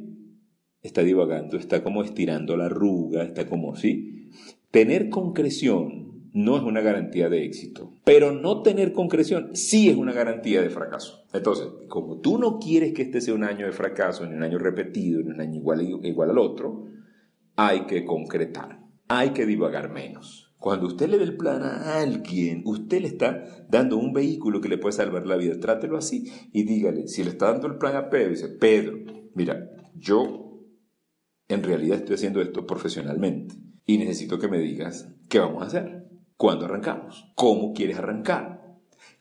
está 0.82 1.02
divagando, 1.02 1.56
está 1.56 1.82
como 1.82 2.02
estirando 2.02 2.56
la 2.56 2.66
arruga, 2.66 3.22
está 3.22 3.46
como, 3.46 3.76
¿sí? 3.76 4.28
Tener 4.70 5.08
concreción 5.08 6.08
no 6.32 6.56
es 6.56 6.62
una 6.62 6.80
garantía 6.80 7.28
de 7.28 7.44
éxito, 7.44 7.94
pero 8.04 8.32
no 8.32 8.62
tener 8.62 8.92
concreción 8.92 9.50
sí 9.54 9.88
es 9.88 9.96
una 9.96 10.12
garantía 10.12 10.60
de 10.60 10.70
fracaso. 10.70 11.24
Entonces, 11.32 11.66
como 11.88 12.18
tú 12.20 12.38
no 12.38 12.58
quieres 12.58 12.92
que 12.92 13.02
este 13.02 13.20
sea 13.20 13.34
un 13.34 13.44
año 13.44 13.66
de 13.66 13.72
fracaso, 13.72 14.26
ni 14.26 14.34
un 14.34 14.42
año 14.42 14.58
repetido, 14.58 15.22
ni 15.22 15.30
un 15.30 15.40
año 15.40 15.56
igual, 15.56 15.82
igual 16.04 16.30
al 16.30 16.38
otro, 16.38 16.84
hay 17.56 17.86
que 17.86 18.04
concretar, 18.04 18.80
hay 19.08 19.30
que 19.30 19.46
divagar 19.46 19.90
menos. 19.90 20.54
Cuando 20.58 20.86
usted 20.86 21.08
le 21.08 21.18
dé 21.18 21.24
el 21.24 21.36
plan 21.36 21.62
a 21.62 22.00
alguien, 22.00 22.62
usted 22.64 23.00
le 23.00 23.08
está 23.08 23.66
dando 23.68 23.96
un 23.96 24.12
vehículo 24.12 24.60
que 24.60 24.68
le 24.68 24.78
puede 24.78 24.92
salvar 24.92 25.26
la 25.26 25.36
vida. 25.36 25.58
Trátelo 25.60 25.96
así 25.96 26.24
y 26.52 26.64
dígale, 26.64 27.06
si 27.06 27.22
le 27.22 27.30
está 27.30 27.52
dando 27.52 27.68
el 27.68 27.78
plan 27.78 27.94
a 27.94 28.10
Pedro, 28.10 28.30
dice, 28.30 28.48
Pedro, 28.48 28.98
mira, 29.34 29.70
yo 29.94 30.47
en 31.48 31.62
realidad 31.62 31.98
estoy 31.98 32.14
haciendo 32.14 32.40
esto 32.40 32.66
profesionalmente 32.66 33.56
y 33.86 33.98
necesito 33.98 34.38
que 34.38 34.48
me 34.48 34.58
digas 34.58 35.08
qué 35.28 35.38
vamos 35.38 35.62
a 35.62 35.66
hacer, 35.66 36.04
cuándo 36.36 36.66
arrancamos, 36.66 37.32
cómo 37.34 37.72
quieres 37.72 37.98
arrancar, 37.98 38.76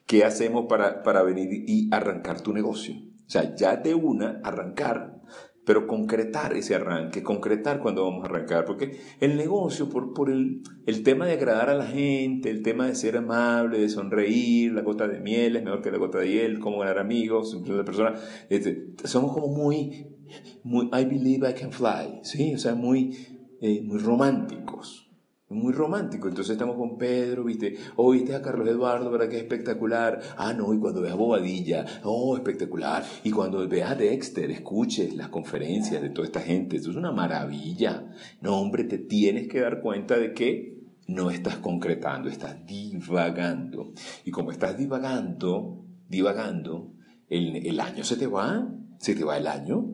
qué 0.05 0.25
hacemos 0.25 0.65
para, 0.67 1.03
para 1.03 1.23
venir 1.23 1.49
y 1.51 1.89
arrancar 1.91 2.41
tu 2.41 2.53
negocio. 2.53 2.95
O 2.95 3.29
sea, 3.29 3.55
ya 3.55 3.75
de 3.77 3.93
una 3.93 4.39
arrancar, 4.43 5.21
pero 5.65 5.85
concretar 5.85 6.55
ese 6.55 6.75
arranque, 6.75 7.23
concretar 7.23 7.79
cuándo 7.79 8.03
vamos 8.05 8.23
a 8.23 8.27
arrancar, 8.27 8.63
porque 8.63 8.99
el 9.19 9.35
negocio, 9.35 9.89
por, 9.89 10.13
por 10.13 10.29
el, 10.29 10.61
el, 10.85 11.03
tema 11.03 11.25
de 11.25 11.33
agradar 11.33 11.69
a 11.69 11.75
la 11.75 11.85
gente, 11.85 12.49
el 12.49 12.63
tema 12.63 12.87
de 12.87 12.95
ser 12.95 13.17
amable, 13.17 13.79
de 13.79 13.89
sonreír, 13.89 14.71
la 14.71 14.81
gota 14.81 15.09
de 15.09 15.19
miel 15.19 15.57
es 15.57 15.63
mejor 15.63 15.81
que 15.81 15.91
la 15.91 15.97
gota 15.97 16.19
de 16.19 16.29
hiel, 16.29 16.59
cómo 16.59 16.79
ganar 16.79 16.99
amigos, 16.99 17.57
personas, 17.85 18.21
este, 18.49 18.93
somos 19.03 19.33
como 19.33 19.47
muy 19.47 20.16
muy 20.63 20.85
I 20.87 21.05
believe 21.05 21.49
I 21.49 21.53
can 21.53 21.71
fly, 21.71 22.19
¿sí? 22.23 22.53
O 22.55 22.57
sea, 22.57 22.75
muy, 22.75 23.15
eh, 23.61 23.81
muy 23.83 23.99
románticos. 23.99 25.07
Muy 25.49 25.71
romántico. 25.71 26.27
Entonces 26.27 26.53
estamos 26.53 26.75
con 26.75 26.97
Pedro, 26.97 27.45
¿viste? 27.45 27.77
Oh, 27.95 28.11
¿viste 28.11 28.35
a 28.35 28.41
Carlos 28.41 28.67
Eduardo, 28.67 29.09
verdad 29.09 29.29
que 29.29 29.37
es 29.37 29.43
espectacular? 29.43 30.19
Ah, 30.35 30.51
no, 30.51 30.73
y 30.73 30.77
cuando 30.77 30.99
veas 30.99 31.15
Bobadilla, 31.15 31.85
oh, 32.03 32.35
espectacular. 32.35 33.05
Y 33.23 33.31
cuando 33.31 33.65
veas 33.65 33.91
a 33.91 33.95
Dexter, 33.95 34.51
escuches 34.51 35.15
las 35.15 35.29
conferencias 35.29 36.01
de 36.01 36.09
toda 36.09 36.27
esta 36.27 36.41
gente. 36.41 36.75
Eso 36.75 36.91
es 36.91 36.97
una 36.97 37.13
maravilla. 37.13 38.11
No, 38.41 38.59
hombre, 38.59 38.83
te 38.83 38.97
tienes 38.97 39.47
que 39.47 39.61
dar 39.61 39.79
cuenta 39.79 40.17
de 40.17 40.33
que 40.33 40.83
no 41.07 41.31
estás 41.31 41.55
concretando, 41.59 42.27
estás 42.27 42.65
divagando. 42.65 43.93
Y 44.25 44.31
como 44.31 44.51
estás 44.51 44.77
divagando, 44.77 45.85
divagando, 46.09 46.93
el, 47.29 47.65
el 47.65 47.79
año 47.79 48.03
se 48.03 48.17
te 48.17 48.27
va, 48.27 48.69
se 48.99 49.15
te 49.15 49.23
va 49.23 49.37
el 49.37 49.47
año, 49.47 49.85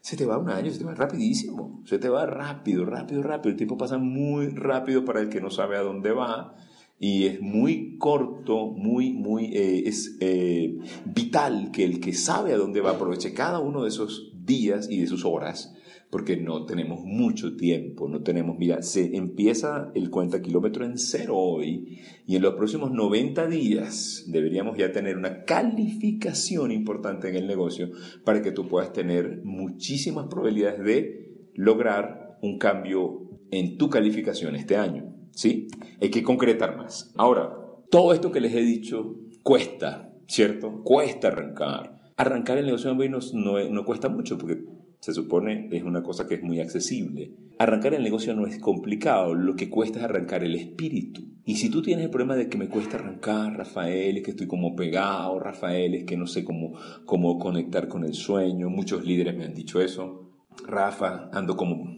se 0.00 0.16
te 0.16 0.26
va 0.26 0.38
un 0.38 0.50
año, 0.50 0.70
se 0.70 0.78
te 0.78 0.84
va 0.84 0.94
rapidísimo, 0.94 1.82
se 1.84 1.98
te 1.98 2.08
va 2.08 2.26
rápido, 2.26 2.84
rápido, 2.84 3.22
rápido. 3.22 3.50
El 3.50 3.56
tiempo 3.56 3.76
pasa 3.76 3.98
muy 3.98 4.48
rápido 4.48 5.04
para 5.04 5.20
el 5.20 5.28
que 5.28 5.40
no 5.40 5.50
sabe 5.50 5.76
a 5.76 5.82
dónde 5.82 6.12
va 6.12 6.54
y 6.98 7.26
es 7.26 7.40
muy 7.40 7.96
corto, 7.98 8.66
muy, 8.66 9.12
muy, 9.12 9.46
eh, 9.54 9.88
es 9.88 10.16
eh, 10.20 10.78
vital 11.04 11.70
que 11.70 11.84
el 11.84 12.00
que 12.00 12.12
sabe 12.12 12.52
a 12.52 12.56
dónde 12.56 12.80
va 12.80 12.92
aproveche 12.92 13.34
cada 13.34 13.60
uno 13.60 13.82
de 13.82 13.88
esos 13.88 14.32
días 14.44 14.88
y 14.90 15.00
de 15.00 15.06
sus 15.06 15.24
horas 15.24 15.74
porque 16.10 16.36
no 16.36 16.64
tenemos 16.64 17.00
mucho 17.04 17.56
tiempo, 17.56 18.08
no 18.08 18.22
tenemos, 18.22 18.58
mira, 18.58 18.82
se 18.82 19.16
empieza 19.16 19.90
el 19.94 20.10
cuenta 20.10 20.40
kilómetro 20.40 20.84
en 20.84 20.96
cero 20.96 21.36
hoy 21.36 22.00
y 22.26 22.36
en 22.36 22.42
los 22.42 22.54
próximos 22.54 22.92
90 22.92 23.46
días 23.46 24.24
deberíamos 24.28 24.78
ya 24.78 24.90
tener 24.90 25.18
una 25.18 25.44
calificación 25.44 26.72
importante 26.72 27.28
en 27.28 27.36
el 27.36 27.46
negocio 27.46 27.90
para 28.24 28.40
que 28.40 28.52
tú 28.52 28.68
puedas 28.68 28.92
tener 28.92 29.42
muchísimas 29.44 30.26
probabilidades 30.28 30.82
de 30.82 31.50
lograr 31.54 32.38
un 32.40 32.58
cambio 32.58 33.28
en 33.50 33.76
tu 33.76 33.90
calificación 33.90 34.56
este 34.56 34.76
año, 34.76 35.14
¿sí? 35.32 35.68
Hay 36.00 36.10
que 36.10 36.22
concretar 36.22 36.76
más. 36.76 37.12
Ahora, 37.16 37.54
todo 37.90 38.14
esto 38.14 38.32
que 38.32 38.40
les 38.40 38.54
he 38.54 38.62
dicho 38.62 39.16
cuesta, 39.42 40.12
¿cierto? 40.26 40.82
Cuesta 40.82 41.28
arrancar. 41.28 42.12
Arrancar 42.16 42.58
el 42.58 42.66
negocio 42.66 42.94
de 42.94 43.08
no, 43.08 43.18
no, 43.34 43.68
no 43.68 43.84
cuesta 43.84 44.08
mucho 44.08 44.38
porque 44.38 44.64
se 45.00 45.12
supone 45.12 45.68
es 45.72 45.82
una 45.82 46.02
cosa 46.02 46.26
que 46.26 46.34
es 46.34 46.42
muy 46.42 46.60
accesible. 46.60 47.32
Arrancar 47.58 47.94
el 47.94 48.02
negocio 48.02 48.34
no 48.34 48.46
es 48.46 48.58
complicado, 48.58 49.34
lo 49.34 49.56
que 49.56 49.70
cuesta 49.70 49.98
es 49.98 50.04
arrancar 50.04 50.44
el 50.44 50.54
espíritu. 50.54 51.22
Y 51.44 51.56
si 51.56 51.70
tú 51.70 51.82
tienes 51.82 52.04
el 52.04 52.10
problema 52.10 52.36
de 52.36 52.48
que 52.48 52.58
me 52.58 52.68
cuesta 52.68 52.98
arrancar, 52.98 53.56
Rafael, 53.56 54.18
es 54.18 54.22
que 54.22 54.32
estoy 54.32 54.46
como 54.46 54.76
pegado, 54.76 55.38
Rafael, 55.40 55.94
es 55.94 56.04
que 56.04 56.16
no 56.16 56.26
sé 56.26 56.44
cómo, 56.44 56.74
cómo 57.04 57.38
conectar 57.38 57.88
con 57.88 58.04
el 58.04 58.14
sueño, 58.14 58.68
muchos 58.68 59.04
líderes 59.04 59.36
me 59.36 59.44
han 59.44 59.54
dicho 59.54 59.80
eso, 59.80 60.28
Rafa, 60.66 61.30
ando 61.32 61.56
como, 61.56 61.96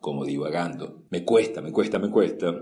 como 0.00 0.24
divagando, 0.24 1.06
me 1.10 1.24
cuesta, 1.24 1.62
me 1.62 1.72
cuesta, 1.72 1.98
me 1.98 2.10
cuesta. 2.10 2.54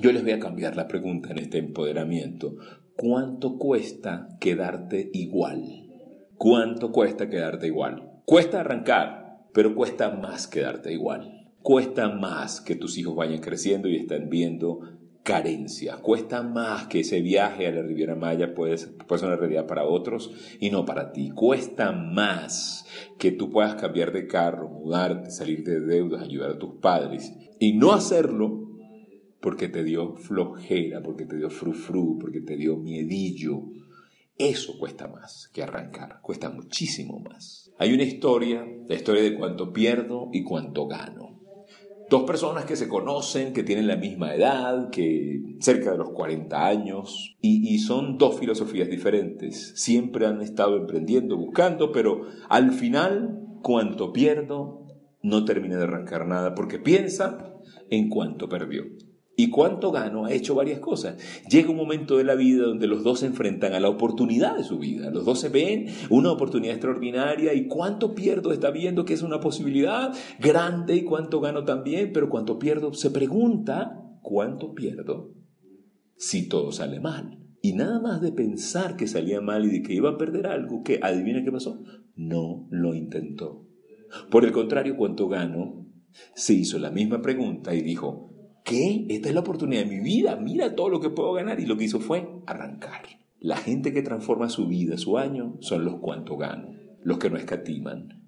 Yo 0.00 0.12
les 0.12 0.22
voy 0.22 0.32
a 0.32 0.40
cambiar 0.40 0.76
la 0.76 0.86
pregunta 0.86 1.30
en 1.30 1.38
este 1.38 1.58
empoderamiento. 1.58 2.56
¿Cuánto 2.96 3.56
cuesta 3.56 4.28
quedarte 4.40 5.10
igual? 5.14 5.88
¿Cuánto 6.36 6.92
cuesta 6.92 7.28
quedarte 7.28 7.66
igual? 7.66 8.09
Cuesta 8.30 8.60
arrancar, 8.60 9.48
pero 9.52 9.74
cuesta 9.74 10.12
más 10.12 10.46
quedarte 10.46 10.92
igual. 10.92 11.50
Cuesta 11.62 12.08
más 12.10 12.60
que 12.60 12.76
tus 12.76 12.96
hijos 12.96 13.16
vayan 13.16 13.40
creciendo 13.40 13.88
y 13.88 13.96
estén 13.96 14.30
viendo 14.30 14.82
carencia. 15.24 15.96
Cuesta 15.96 16.44
más 16.44 16.86
que 16.86 17.00
ese 17.00 17.22
viaje 17.22 17.66
a 17.66 17.72
la 17.72 17.82
Riviera 17.82 18.14
Maya 18.14 18.54
puede 18.54 18.78
ser 18.78 18.94
una 19.24 19.34
realidad 19.34 19.66
para 19.66 19.82
otros 19.82 20.32
y 20.60 20.70
no 20.70 20.84
para 20.84 21.10
ti. 21.10 21.30
Cuesta 21.30 21.90
más 21.90 22.86
que 23.18 23.32
tú 23.32 23.50
puedas 23.50 23.74
cambiar 23.74 24.12
de 24.12 24.28
carro, 24.28 24.68
mudarte, 24.68 25.32
salir 25.32 25.64
de 25.64 25.80
deudas, 25.80 26.22
ayudar 26.22 26.50
a 26.50 26.58
tus 26.60 26.76
padres 26.76 27.34
y 27.58 27.72
no 27.72 27.90
hacerlo 27.90 28.70
porque 29.40 29.66
te 29.66 29.82
dio 29.82 30.14
flojera, 30.14 31.02
porque 31.02 31.26
te 31.26 31.36
dio 31.36 31.50
frufru, 31.50 32.16
porque 32.20 32.42
te 32.42 32.56
dio 32.56 32.76
miedillo. 32.76 33.64
Eso 34.38 34.78
cuesta 34.78 35.08
más 35.08 35.50
que 35.52 35.64
arrancar, 35.64 36.20
cuesta 36.22 36.48
muchísimo 36.48 37.18
más. 37.18 37.69
Hay 37.80 37.94
una 37.94 38.02
historia, 38.02 38.62
la 38.88 38.94
historia 38.94 39.22
de 39.22 39.34
cuánto 39.38 39.72
pierdo 39.72 40.28
y 40.34 40.44
cuánto 40.44 40.86
gano. 40.86 41.40
Dos 42.10 42.24
personas 42.24 42.66
que 42.66 42.76
se 42.76 42.88
conocen, 42.88 43.54
que 43.54 43.62
tienen 43.62 43.86
la 43.86 43.96
misma 43.96 44.34
edad, 44.34 44.90
que 44.90 45.56
cerca 45.60 45.92
de 45.92 45.96
los 45.96 46.10
40 46.10 46.66
años, 46.66 47.38
y, 47.40 47.74
y, 47.74 47.78
son 47.78 48.18
dos 48.18 48.38
filosofías 48.38 48.90
diferentes. 48.90 49.72
Siempre 49.76 50.26
han 50.26 50.42
estado 50.42 50.76
emprendiendo, 50.76 51.38
buscando, 51.38 51.90
pero 51.90 52.26
al 52.50 52.72
final, 52.72 53.40
cuánto 53.62 54.12
pierdo, 54.12 54.86
no 55.22 55.46
termina 55.46 55.78
de 55.78 55.84
arrancar 55.84 56.26
nada, 56.26 56.54
porque 56.54 56.78
piensa 56.78 57.54
en 57.88 58.10
cuánto 58.10 58.50
perdió 58.50 58.84
y 59.42 59.48
cuánto 59.48 59.90
gano 59.90 60.26
ha 60.26 60.32
hecho 60.32 60.54
varias 60.54 60.80
cosas. 60.80 61.16
Llega 61.48 61.70
un 61.70 61.76
momento 61.76 62.18
de 62.18 62.24
la 62.24 62.34
vida 62.34 62.64
donde 62.64 62.86
los 62.86 63.02
dos 63.02 63.20
se 63.20 63.26
enfrentan 63.26 63.72
a 63.72 63.80
la 63.80 63.88
oportunidad 63.88 64.54
de 64.54 64.64
su 64.64 64.78
vida. 64.78 65.10
Los 65.10 65.24
dos 65.24 65.40
se 65.40 65.48
ven 65.48 65.86
una 66.10 66.30
oportunidad 66.30 66.74
extraordinaria 66.74 67.54
y 67.54 67.66
cuánto 67.66 68.14
pierdo 68.14 68.52
está 68.52 68.70
viendo 68.70 69.06
que 69.06 69.14
es 69.14 69.22
una 69.22 69.40
posibilidad 69.40 70.12
grande 70.38 70.96
y 70.96 71.04
cuánto 71.04 71.40
gano 71.40 71.64
también, 71.64 72.12
pero 72.12 72.28
cuánto 72.28 72.58
pierdo 72.58 72.92
se 72.92 73.10
pregunta 73.10 73.96
cuánto 74.20 74.74
pierdo 74.74 75.32
si 76.16 76.46
todo 76.46 76.70
sale 76.70 77.00
mal. 77.00 77.38
Y 77.62 77.72
nada 77.72 77.98
más 77.98 78.20
de 78.20 78.32
pensar 78.32 78.96
que 78.96 79.06
salía 79.06 79.40
mal 79.40 79.64
y 79.64 79.70
de 79.70 79.82
que 79.82 79.94
iba 79.94 80.10
a 80.10 80.18
perder 80.18 80.46
algo, 80.48 80.82
que 80.82 81.00
adivina 81.02 81.42
qué 81.42 81.50
pasó, 81.50 81.82
no 82.14 82.66
lo 82.70 82.94
intentó. 82.94 83.66
Por 84.30 84.44
el 84.44 84.52
contrario, 84.52 84.96
cuánto 84.98 85.28
gano, 85.28 85.86
se 86.34 86.54
hizo 86.54 86.78
la 86.78 86.90
misma 86.90 87.22
pregunta 87.22 87.74
y 87.74 87.82
dijo, 87.82 88.29
¿qué? 88.64 89.06
Esta 89.08 89.28
es 89.28 89.34
la 89.34 89.40
oportunidad 89.40 89.82
de 89.82 89.90
mi 89.90 90.00
vida, 90.00 90.36
mira 90.36 90.74
todo 90.74 90.88
lo 90.88 91.00
que 91.00 91.10
puedo 91.10 91.32
ganar. 91.32 91.60
Y 91.60 91.66
lo 91.66 91.76
que 91.76 91.84
hizo 91.84 92.00
fue 92.00 92.28
arrancar. 92.46 93.02
La 93.38 93.56
gente 93.56 93.92
que 93.92 94.02
transforma 94.02 94.48
su 94.48 94.66
vida, 94.66 94.98
su 94.98 95.16
año, 95.16 95.56
son 95.60 95.84
los 95.84 95.96
cuanto 95.96 96.36
gano, 96.36 96.74
los 97.02 97.18
que 97.18 97.30
no 97.30 97.36
escatiman. 97.36 98.20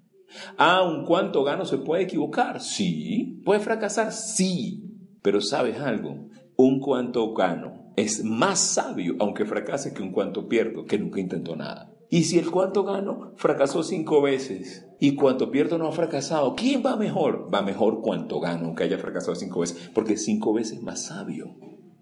Ah, 0.57 0.83
un 0.83 1.05
cuanto 1.05 1.43
gano 1.43 1.65
se 1.65 1.77
puede 1.77 2.03
equivocar, 2.03 2.61
sí. 2.61 3.41
Puede 3.45 3.59
fracasar, 3.59 4.11
sí. 4.11 4.83
Pero 5.21 5.39
sabes 5.41 5.79
algo, 5.79 6.29
un 6.55 6.79
cuanto 6.79 7.33
gano 7.33 7.93
es 7.95 8.23
más 8.23 8.59
sabio, 8.59 9.15
aunque 9.19 9.45
fracase, 9.45 9.93
que 9.93 10.01
un 10.01 10.11
cuanto 10.11 10.49
pierdo, 10.49 10.85
que 10.85 10.97
nunca 10.97 11.19
intentó 11.19 11.55
nada. 11.55 11.92
Y 12.13 12.25
si 12.25 12.37
el 12.37 12.51
cuanto 12.51 12.83
gano 12.83 13.31
fracasó 13.37 13.81
cinco 13.81 14.21
veces 14.21 14.85
y 14.99 15.15
cuanto 15.15 15.49
pierdo 15.49 15.79
no 15.79 15.87
ha 15.87 15.91
fracasado, 15.91 16.53
¿quién 16.53 16.83
va 16.85 16.95
mejor? 16.95 17.49
Va 17.51 17.63
mejor 17.63 18.01
cuanto 18.01 18.39
gano, 18.39 18.67
aunque 18.67 18.83
haya 18.83 18.99
fracasado 18.99 19.33
cinco 19.33 19.61
veces, 19.61 19.89
porque 19.95 20.15
cinco 20.15 20.53
veces 20.53 20.83
más 20.83 21.05
sabio. 21.05 21.55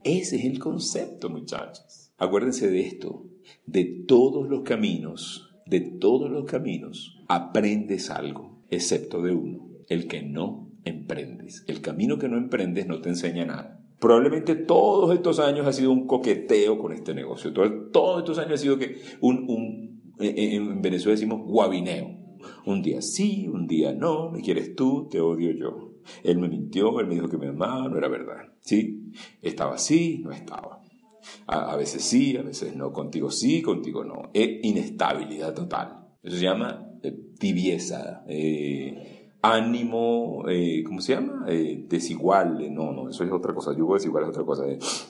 Ese 0.03 0.35
es 0.35 0.43
el 0.43 0.59
concepto, 0.59 1.29
muchachos. 1.29 2.11
Acuérdense 2.17 2.69
de 2.69 2.81
esto, 2.81 3.23
de 3.65 3.85
todos 4.05 4.49
los 4.49 4.63
caminos, 4.63 5.55
de 5.65 5.79
todos 5.79 6.29
los 6.29 6.43
caminos, 6.43 7.23
aprendes 7.29 8.09
algo, 8.09 8.65
excepto 8.69 9.21
de 9.21 9.31
uno, 9.31 9.69
el 9.87 10.09
que 10.09 10.23
no 10.23 10.73
emprendes. 10.83 11.63
El 11.67 11.79
camino 11.79 12.17
que 12.17 12.27
no 12.27 12.37
emprendes 12.37 12.85
no 12.85 12.99
te 12.99 13.07
enseña 13.07 13.45
nada. 13.45 13.81
Probablemente 13.97 14.55
todos 14.55 15.13
estos 15.13 15.39
años 15.39 15.67
ha 15.67 15.71
sido 15.71 15.93
un 15.93 16.05
coqueteo 16.05 16.79
con 16.79 16.91
este 16.91 17.13
negocio. 17.13 17.53
Todos 17.53 18.19
estos 18.19 18.39
años 18.39 18.53
ha 18.55 18.57
sido 18.57 18.77
que 18.77 18.99
un, 19.21 19.45
un 19.47 19.90
en 20.21 20.81
Venezuela 20.81 21.15
decimos 21.15 21.41
guabineo. 21.45 22.21
Un 22.65 22.81
día 22.81 23.01
sí, 23.01 23.47
un 23.47 23.67
día 23.67 23.93
no, 23.93 24.29
me 24.31 24.41
quieres 24.41 24.75
tú, 24.75 25.07
te 25.09 25.19
odio 25.19 25.51
yo. 25.51 25.91
Él 26.23 26.39
me 26.39 26.47
mintió, 26.47 26.99
él 26.99 27.07
me 27.07 27.15
dijo 27.15 27.29
que 27.29 27.37
me 27.37 27.47
amaba, 27.47 27.87
no 27.87 27.97
era 27.97 28.07
verdad. 28.07 28.53
¿Sí? 28.61 29.11
Estaba 29.41 29.75
así, 29.75 30.21
no 30.23 30.31
estaba. 30.31 30.81
A, 31.47 31.75
veces 31.75 32.03
sí, 32.03 32.35
a 32.37 32.41
veces 32.41 32.75
no. 32.75 32.91
Contigo 32.91 33.29
sí, 33.29 33.61
contigo 33.61 34.03
no. 34.03 34.29
Es 34.33 34.59
inestabilidad 34.63 35.53
total. 35.53 36.07
Eso 36.23 36.37
se 36.37 36.43
llama 36.43 36.87
eh, 37.03 37.15
tibieza. 37.37 38.23
Eh, 38.27 39.20
ánimo, 39.41 40.43
eh, 40.47 40.83
¿cómo 40.85 41.01
se 41.01 41.15
llama? 41.15 41.45
Eh, 41.47 41.85
desigual, 41.87 42.73
no, 42.73 42.91
no, 42.91 43.09
eso 43.09 43.23
es 43.23 43.31
otra 43.31 43.53
cosa, 43.53 43.75
yo 43.75 43.93
desigual 43.93 44.23
es 44.23 44.29
otra 44.29 44.43
cosa, 44.43 44.63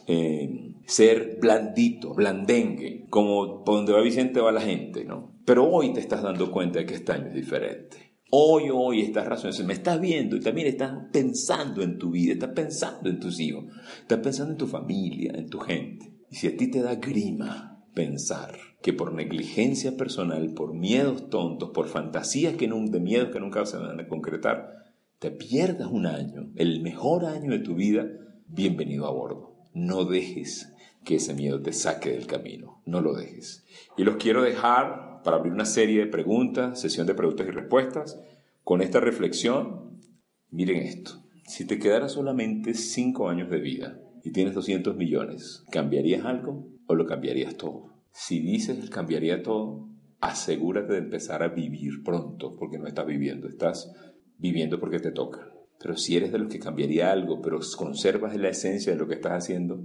eh, 0.08 0.76
ser 0.86 1.38
blandito, 1.42 2.14
blandengue, 2.14 3.08
como 3.10 3.64
por 3.64 3.76
donde 3.76 3.94
va 3.94 4.02
Vicente 4.02 4.40
va 4.40 4.52
la 4.52 4.62
gente, 4.62 5.04
¿no? 5.04 5.42
Pero 5.46 5.70
hoy 5.70 5.92
te 5.92 6.00
estás 6.00 6.24
dando 6.24 6.50
cuenta 6.52 6.80
de 6.80 6.86
que 6.86 6.96
este 6.96 7.12
año 7.12 7.28
es 7.28 7.34
diferente. 7.34 8.12
Hoy, 8.34 8.70
hoy 8.74 9.02
estás 9.02 9.28
razonando, 9.28 9.66
me 9.66 9.74
estás 9.74 10.00
viendo 10.00 10.38
y 10.38 10.40
también 10.40 10.68
estás 10.68 10.94
pensando 11.12 11.82
en 11.82 11.98
tu 11.98 12.12
vida, 12.12 12.34
estás 12.34 12.52
pensando 12.56 13.10
en 13.10 13.20
tus 13.20 13.40
hijos, 13.42 13.66
estás 14.00 14.20
pensando 14.20 14.54
en 14.54 14.58
tu 14.58 14.68
familia, 14.68 15.34
en 15.36 15.50
tu 15.50 15.60
gente. 15.60 16.14
Y 16.30 16.36
si 16.36 16.48
a 16.48 16.56
ti 16.56 16.72
te 16.72 16.82
da 16.82 16.96
grima 16.96 17.86
pensar 17.94 18.71
que 18.82 18.94
por 18.94 19.14
negligencia 19.14 19.96
personal, 19.96 20.54
por 20.54 20.74
miedos 20.74 21.30
tontos, 21.30 21.70
por 21.70 21.88
fantasías 21.88 22.56
que 22.56 22.68
de 22.68 23.00
miedos 23.00 23.30
que 23.30 23.40
nunca 23.40 23.66
se 23.66 23.78
van 23.78 24.00
a 24.00 24.08
concretar, 24.08 24.86
te 25.20 25.30
pierdas 25.30 25.88
un 25.92 26.08
año, 26.08 26.50
el 26.56 26.82
mejor 26.82 27.26
año 27.26 27.52
de 27.52 27.60
tu 27.60 27.76
vida, 27.76 28.08
bienvenido 28.48 29.06
a 29.06 29.12
bordo. 29.12 29.56
No 29.74 30.06
dejes 30.06 30.74
que 31.06 31.16
ese 31.16 31.36
miedo 31.36 31.62
te 31.62 31.74
saque 31.74 32.10
del 32.10 32.26
camino, 32.26 32.82
no 32.86 33.02
lo 33.02 33.14
dejes. 33.14 33.66
Y 33.98 34.04
los 34.04 34.16
quiero 34.16 34.42
dejar 34.42 35.22
para 35.24 35.38
abrir 35.38 35.54
una 35.54 35.66
serie 35.66 36.00
de 36.00 36.08
preguntas, 36.08 36.80
sesión 36.80 37.06
de 37.06 37.14
preguntas 37.14 37.48
y 37.48 37.52
respuestas, 37.52 38.20
con 38.64 38.82
esta 38.82 39.00
reflexión. 39.00 40.02
Miren 40.50 40.78
esto, 40.78 41.24
si 41.46 41.66
te 41.66 41.78
quedara 41.78 42.10
solamente 42.10 42.74
5 42.74 43.30
años 43.30 43.50
de 43.52 43.60
vida 43.60 44.00
y 44.24 44.32
tienes 44.32 44.56
200 44.56 44.96
millones, 44.96 45.64
¿cambiarías 45.72 46.26
algo 46.26 46.68
o 46.88 46.96
lo 46.96 47.06
cambiarías 47.06 47.56
todo? 47.58 47.91
Si 48.12 48.40
dices 48.40 48.90
cambiaría 48.90 49.42
todo, 49.42 49.90
asegúrate 50.20 50.94
de 50.94 51.00
empezar 51.00 51.44
a 51.44 51.50
vivir 51.50 52.04
pronto, 52.04 52.56
porque 52.56 52.78
no 52.78 52.88
estás 52.88 53.06
viviendo, 53.06 53.48
estás 53.48 53.92
viviendo 54.38 54.80
porque 54.80 55.00
te 55.00 55.12
toca. 55.12 55.52
Pero 55.80 55.98
si 55.98 56.16
eres 56.16 56.32
de 56.32 56.38
los 56.38 56.52
que 56.52 56.60
cambiaría 56.60 57.12
algo, 57.12 57.42
pero 57.42 57.60
conservas 57.76 58.36
la 58.36 58.50
esencia 58.50 58.92
de 58.92 59.00
lo 59.00 59.08
que 59.08 59.16
estás 59.16 59.34
haciendo, 59.34 59.84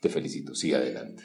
te 0.00 0.08
felicito, 0.08 0.54
sigue 0.54 0.76
adelante. 0.76 1.22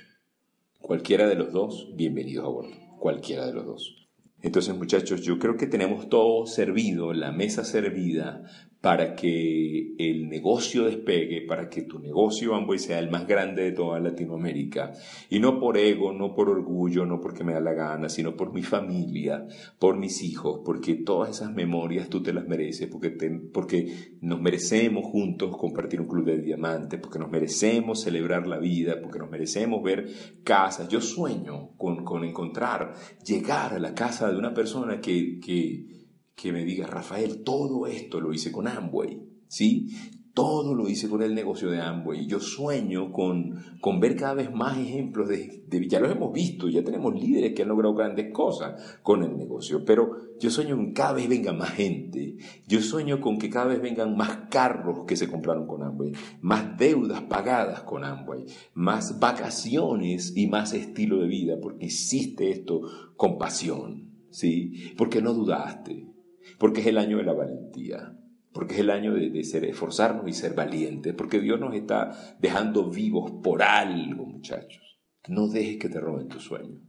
Cualquiera 0.79 1.27
de 1.27 1.35
los 1.35 1.51
dos, 1.53 1.91
bienvenidos 1.95 2.45
a 2.45 2.49
bordo. 2.49 2.75
Cualquiera 2.99 3.47
de 3.47 3.53
los 3.53 3.65
dos. 3.65 4.09
Entonces, 4.41 4.75
muchachos, 4.75 5.21
yo 5.21 5.39
creo 5.39 5.55
que 5.55 5.67
tenemos 5.67 6.09
todo 6.09 6.45
servido, 6.45 7.13
la 7.13 7.31
mesa 7.31 7.63
servida 7.63 8.43
para 8.83 9.15
que 9.15 9.95
el 9.97 10.27
negocio 10.27 10.83
despegue, 10.83 11.45
para 11.47 11.69
que 11.69 11.83
tu 11.83 11.99
negocio 11.99 12.53
Amway 12.53 12.77
sea 12.79 12.99
el 12.99 13.09
más 13.09 13.25
grande 13.25 13.63
de 13.63 13.71
toda 13.71 13.97
Latinoamérica. 14.01 14.91
Y 15.29 15.39
no 15.39 15.57
por 15.57 15.77
ego, 15.77 16.11
no 16.11 16.35
por 16.35 16.49
orgullo, 16.49 17.05
no 17.05 17.21
porque 17.21 17.45
me 17.45 17.53
da 17.53 17.61
la 17.61 17.71
gana, 17.71 18.09
sino 18.09 18.35
por 18.35 18.51
mi 18.51 18.61
familia, 18.61 19.47
por 19.79 19.97
mis 19.97 20.21
hijos, 20.21 20.63
porque 20.65 20.95
todas 20.95 21.29
esas 21.29 21.53
memorias 21.53 22.09
tú 22.09 22.21
te 22.21 22.33
las 22.33 22.45
mereces, 22.45 22.89
porque, 22.89 23.09
porque 23.53 24.17
nos 24.19 24.41
merecemos 24.41 25.05
juntos 25.05 25.55
compartir 25.55 26.01
un 26.01 26.07
club 26.09 26.25
de 26.25 26.39
diamantes, 26.39 26.99
porque 26.99 27.19
nos 27.19 27.31
merecemos 27.31 28.01
celebrar 28.01 28.47
la 28.47 28.57
vida, 28.57 28.99
porque 29.01 29.19
nos 29.19 29.31
merecemos 29.31 29.81
ver 29.81 30.09
casas. 30.43 30.89
Yo 30.89 30.99
sueño 30.99 31.69
con, 31.77 32.03
con 32.03 32.25
encontrar, 32.25 32.95
llegar 33.25 33.75
a 33.75 33.79
la 33.79 33.93
casa 33.93 34.29
de 34.29 34.37
una 34.37 34.53
persona 34.53 34.99
que, 34.99 35.39
que 35.39 36.02
que 36.35 36.51
me 36.51 36.65
diga, 36.65 36.87
Rafael, 36.87 37.43
todo 37.43 37.87
esto 37.87 38.19
lo 38.19 38.33
hice 38.33 38.51
con 38.51 38.67
Amway, 38.67 39.21
¿sí? 39.47 39.89
Todo 40.33 40.73
lo 40.73 40.89
hice 40.89 41.07
con 41.09 41.21
el 41.21 41.35
negocio 41.35 41.69
de 41.69 41.79
Amway. 41.79 42.25
Yo 42.25 42.39
sueño 42.39 43.11
con, 43.11 43.63
con 43.79 43.99
ver 43.99 44.15
cada 44.15 44.33
vez 44.33 44.51
más 44.51 44.79
ejemplos 44.79 45.29
de, 45.29 45.63
de, 45.67 45.87
ya 45.87 45.99
los 45.99 46.11
hemos 46.11 46.33
visto, 46.33 46.67
ya 46.67 46.83
tenemos 46.83 47.13
líderes 47.13 47.53
que 47.53 47.61
han 47.61 47.67
logrado 47.67 47.93
grandes 47.93 48.33
cosas 48.33 48.97
con 49.03 49.23
el 49.23 49.37
negocio, 49.37 49.85
pero 49.85 50.17
yo 50.39 50.49
sueño 50.49 50.75
con 50.75 50.87
que 50.87 50.93
cada 50.93 51.13
vez 51.13 51.29
venga 51.29 51.53
más 51.53 51.69
gente. 51.73 52.37
Yo 52.67 52.81
sueño 52.81 53.21
con 53.21 53.37
que 53.37 53.51
cada 53.51 53.67
vez 53.67 53.79
vengan 53.79 54.17
más 54.17 54.47
carros 54.49 55.01
que 55.05 55.15
se 55.15 55.27
compraron 55.29 55.67
con 55.67 55.83
Amway, 55.83 56.13
más 56.41 56.77
deudas 56.79 57.21
pagadas 57.21 57.81
con 57.83 58.03
Amway, 58.03 58.45
más 58.73 59.19
vacaciones 59.19 60.33
y 60.35 60.47
más 60.47 60.73
estilo 60.73 61.19
de 61.19 61.27
vida, 61.27 61.57
porque 61.61 61.85
hiciste 61.85 62.49
esto 62.49 62.81
con 63.15 63.37
pasión, 63.37 64.09
¿sí? 64.31 64.93
Porque 64.97 65.21
no 65.21 65.35
dudaste, 65.35 66.12
porque 66.57 66.81
es 66.81 66.87
el 66.87 66.97
año 66.97 67.17
de 67.17 67.23
la 67.23 67.33
valentía, 67.33 68.17
porque 68.51 68.75
es 68.75 68.79
el 68.81 68.89
año 68.89 69.13
de, 69.13 69.43
ser, 69.43 69.65
esforzarnos 69.65 70.27
y 70.27 70.33
ser 70.33 70.53
valientes, 70.53 71.13
porque 71.13 71.39
Dios 71.39 71.59
nos 71.59 71.73
está 71.73 72.37
dejando 72.39 72.89
vivos 72.89 73.31
por 73.43 73.63
algo, 73.63 74.25
muchachos. 74.25 74.99
No 75.27 75.47
dejes 75.47 75.77
que 75.77 75.89
te 75.89 75.99
roben 75.99 76.27
tu 76.27 76.39
sueño. 76.39 76.81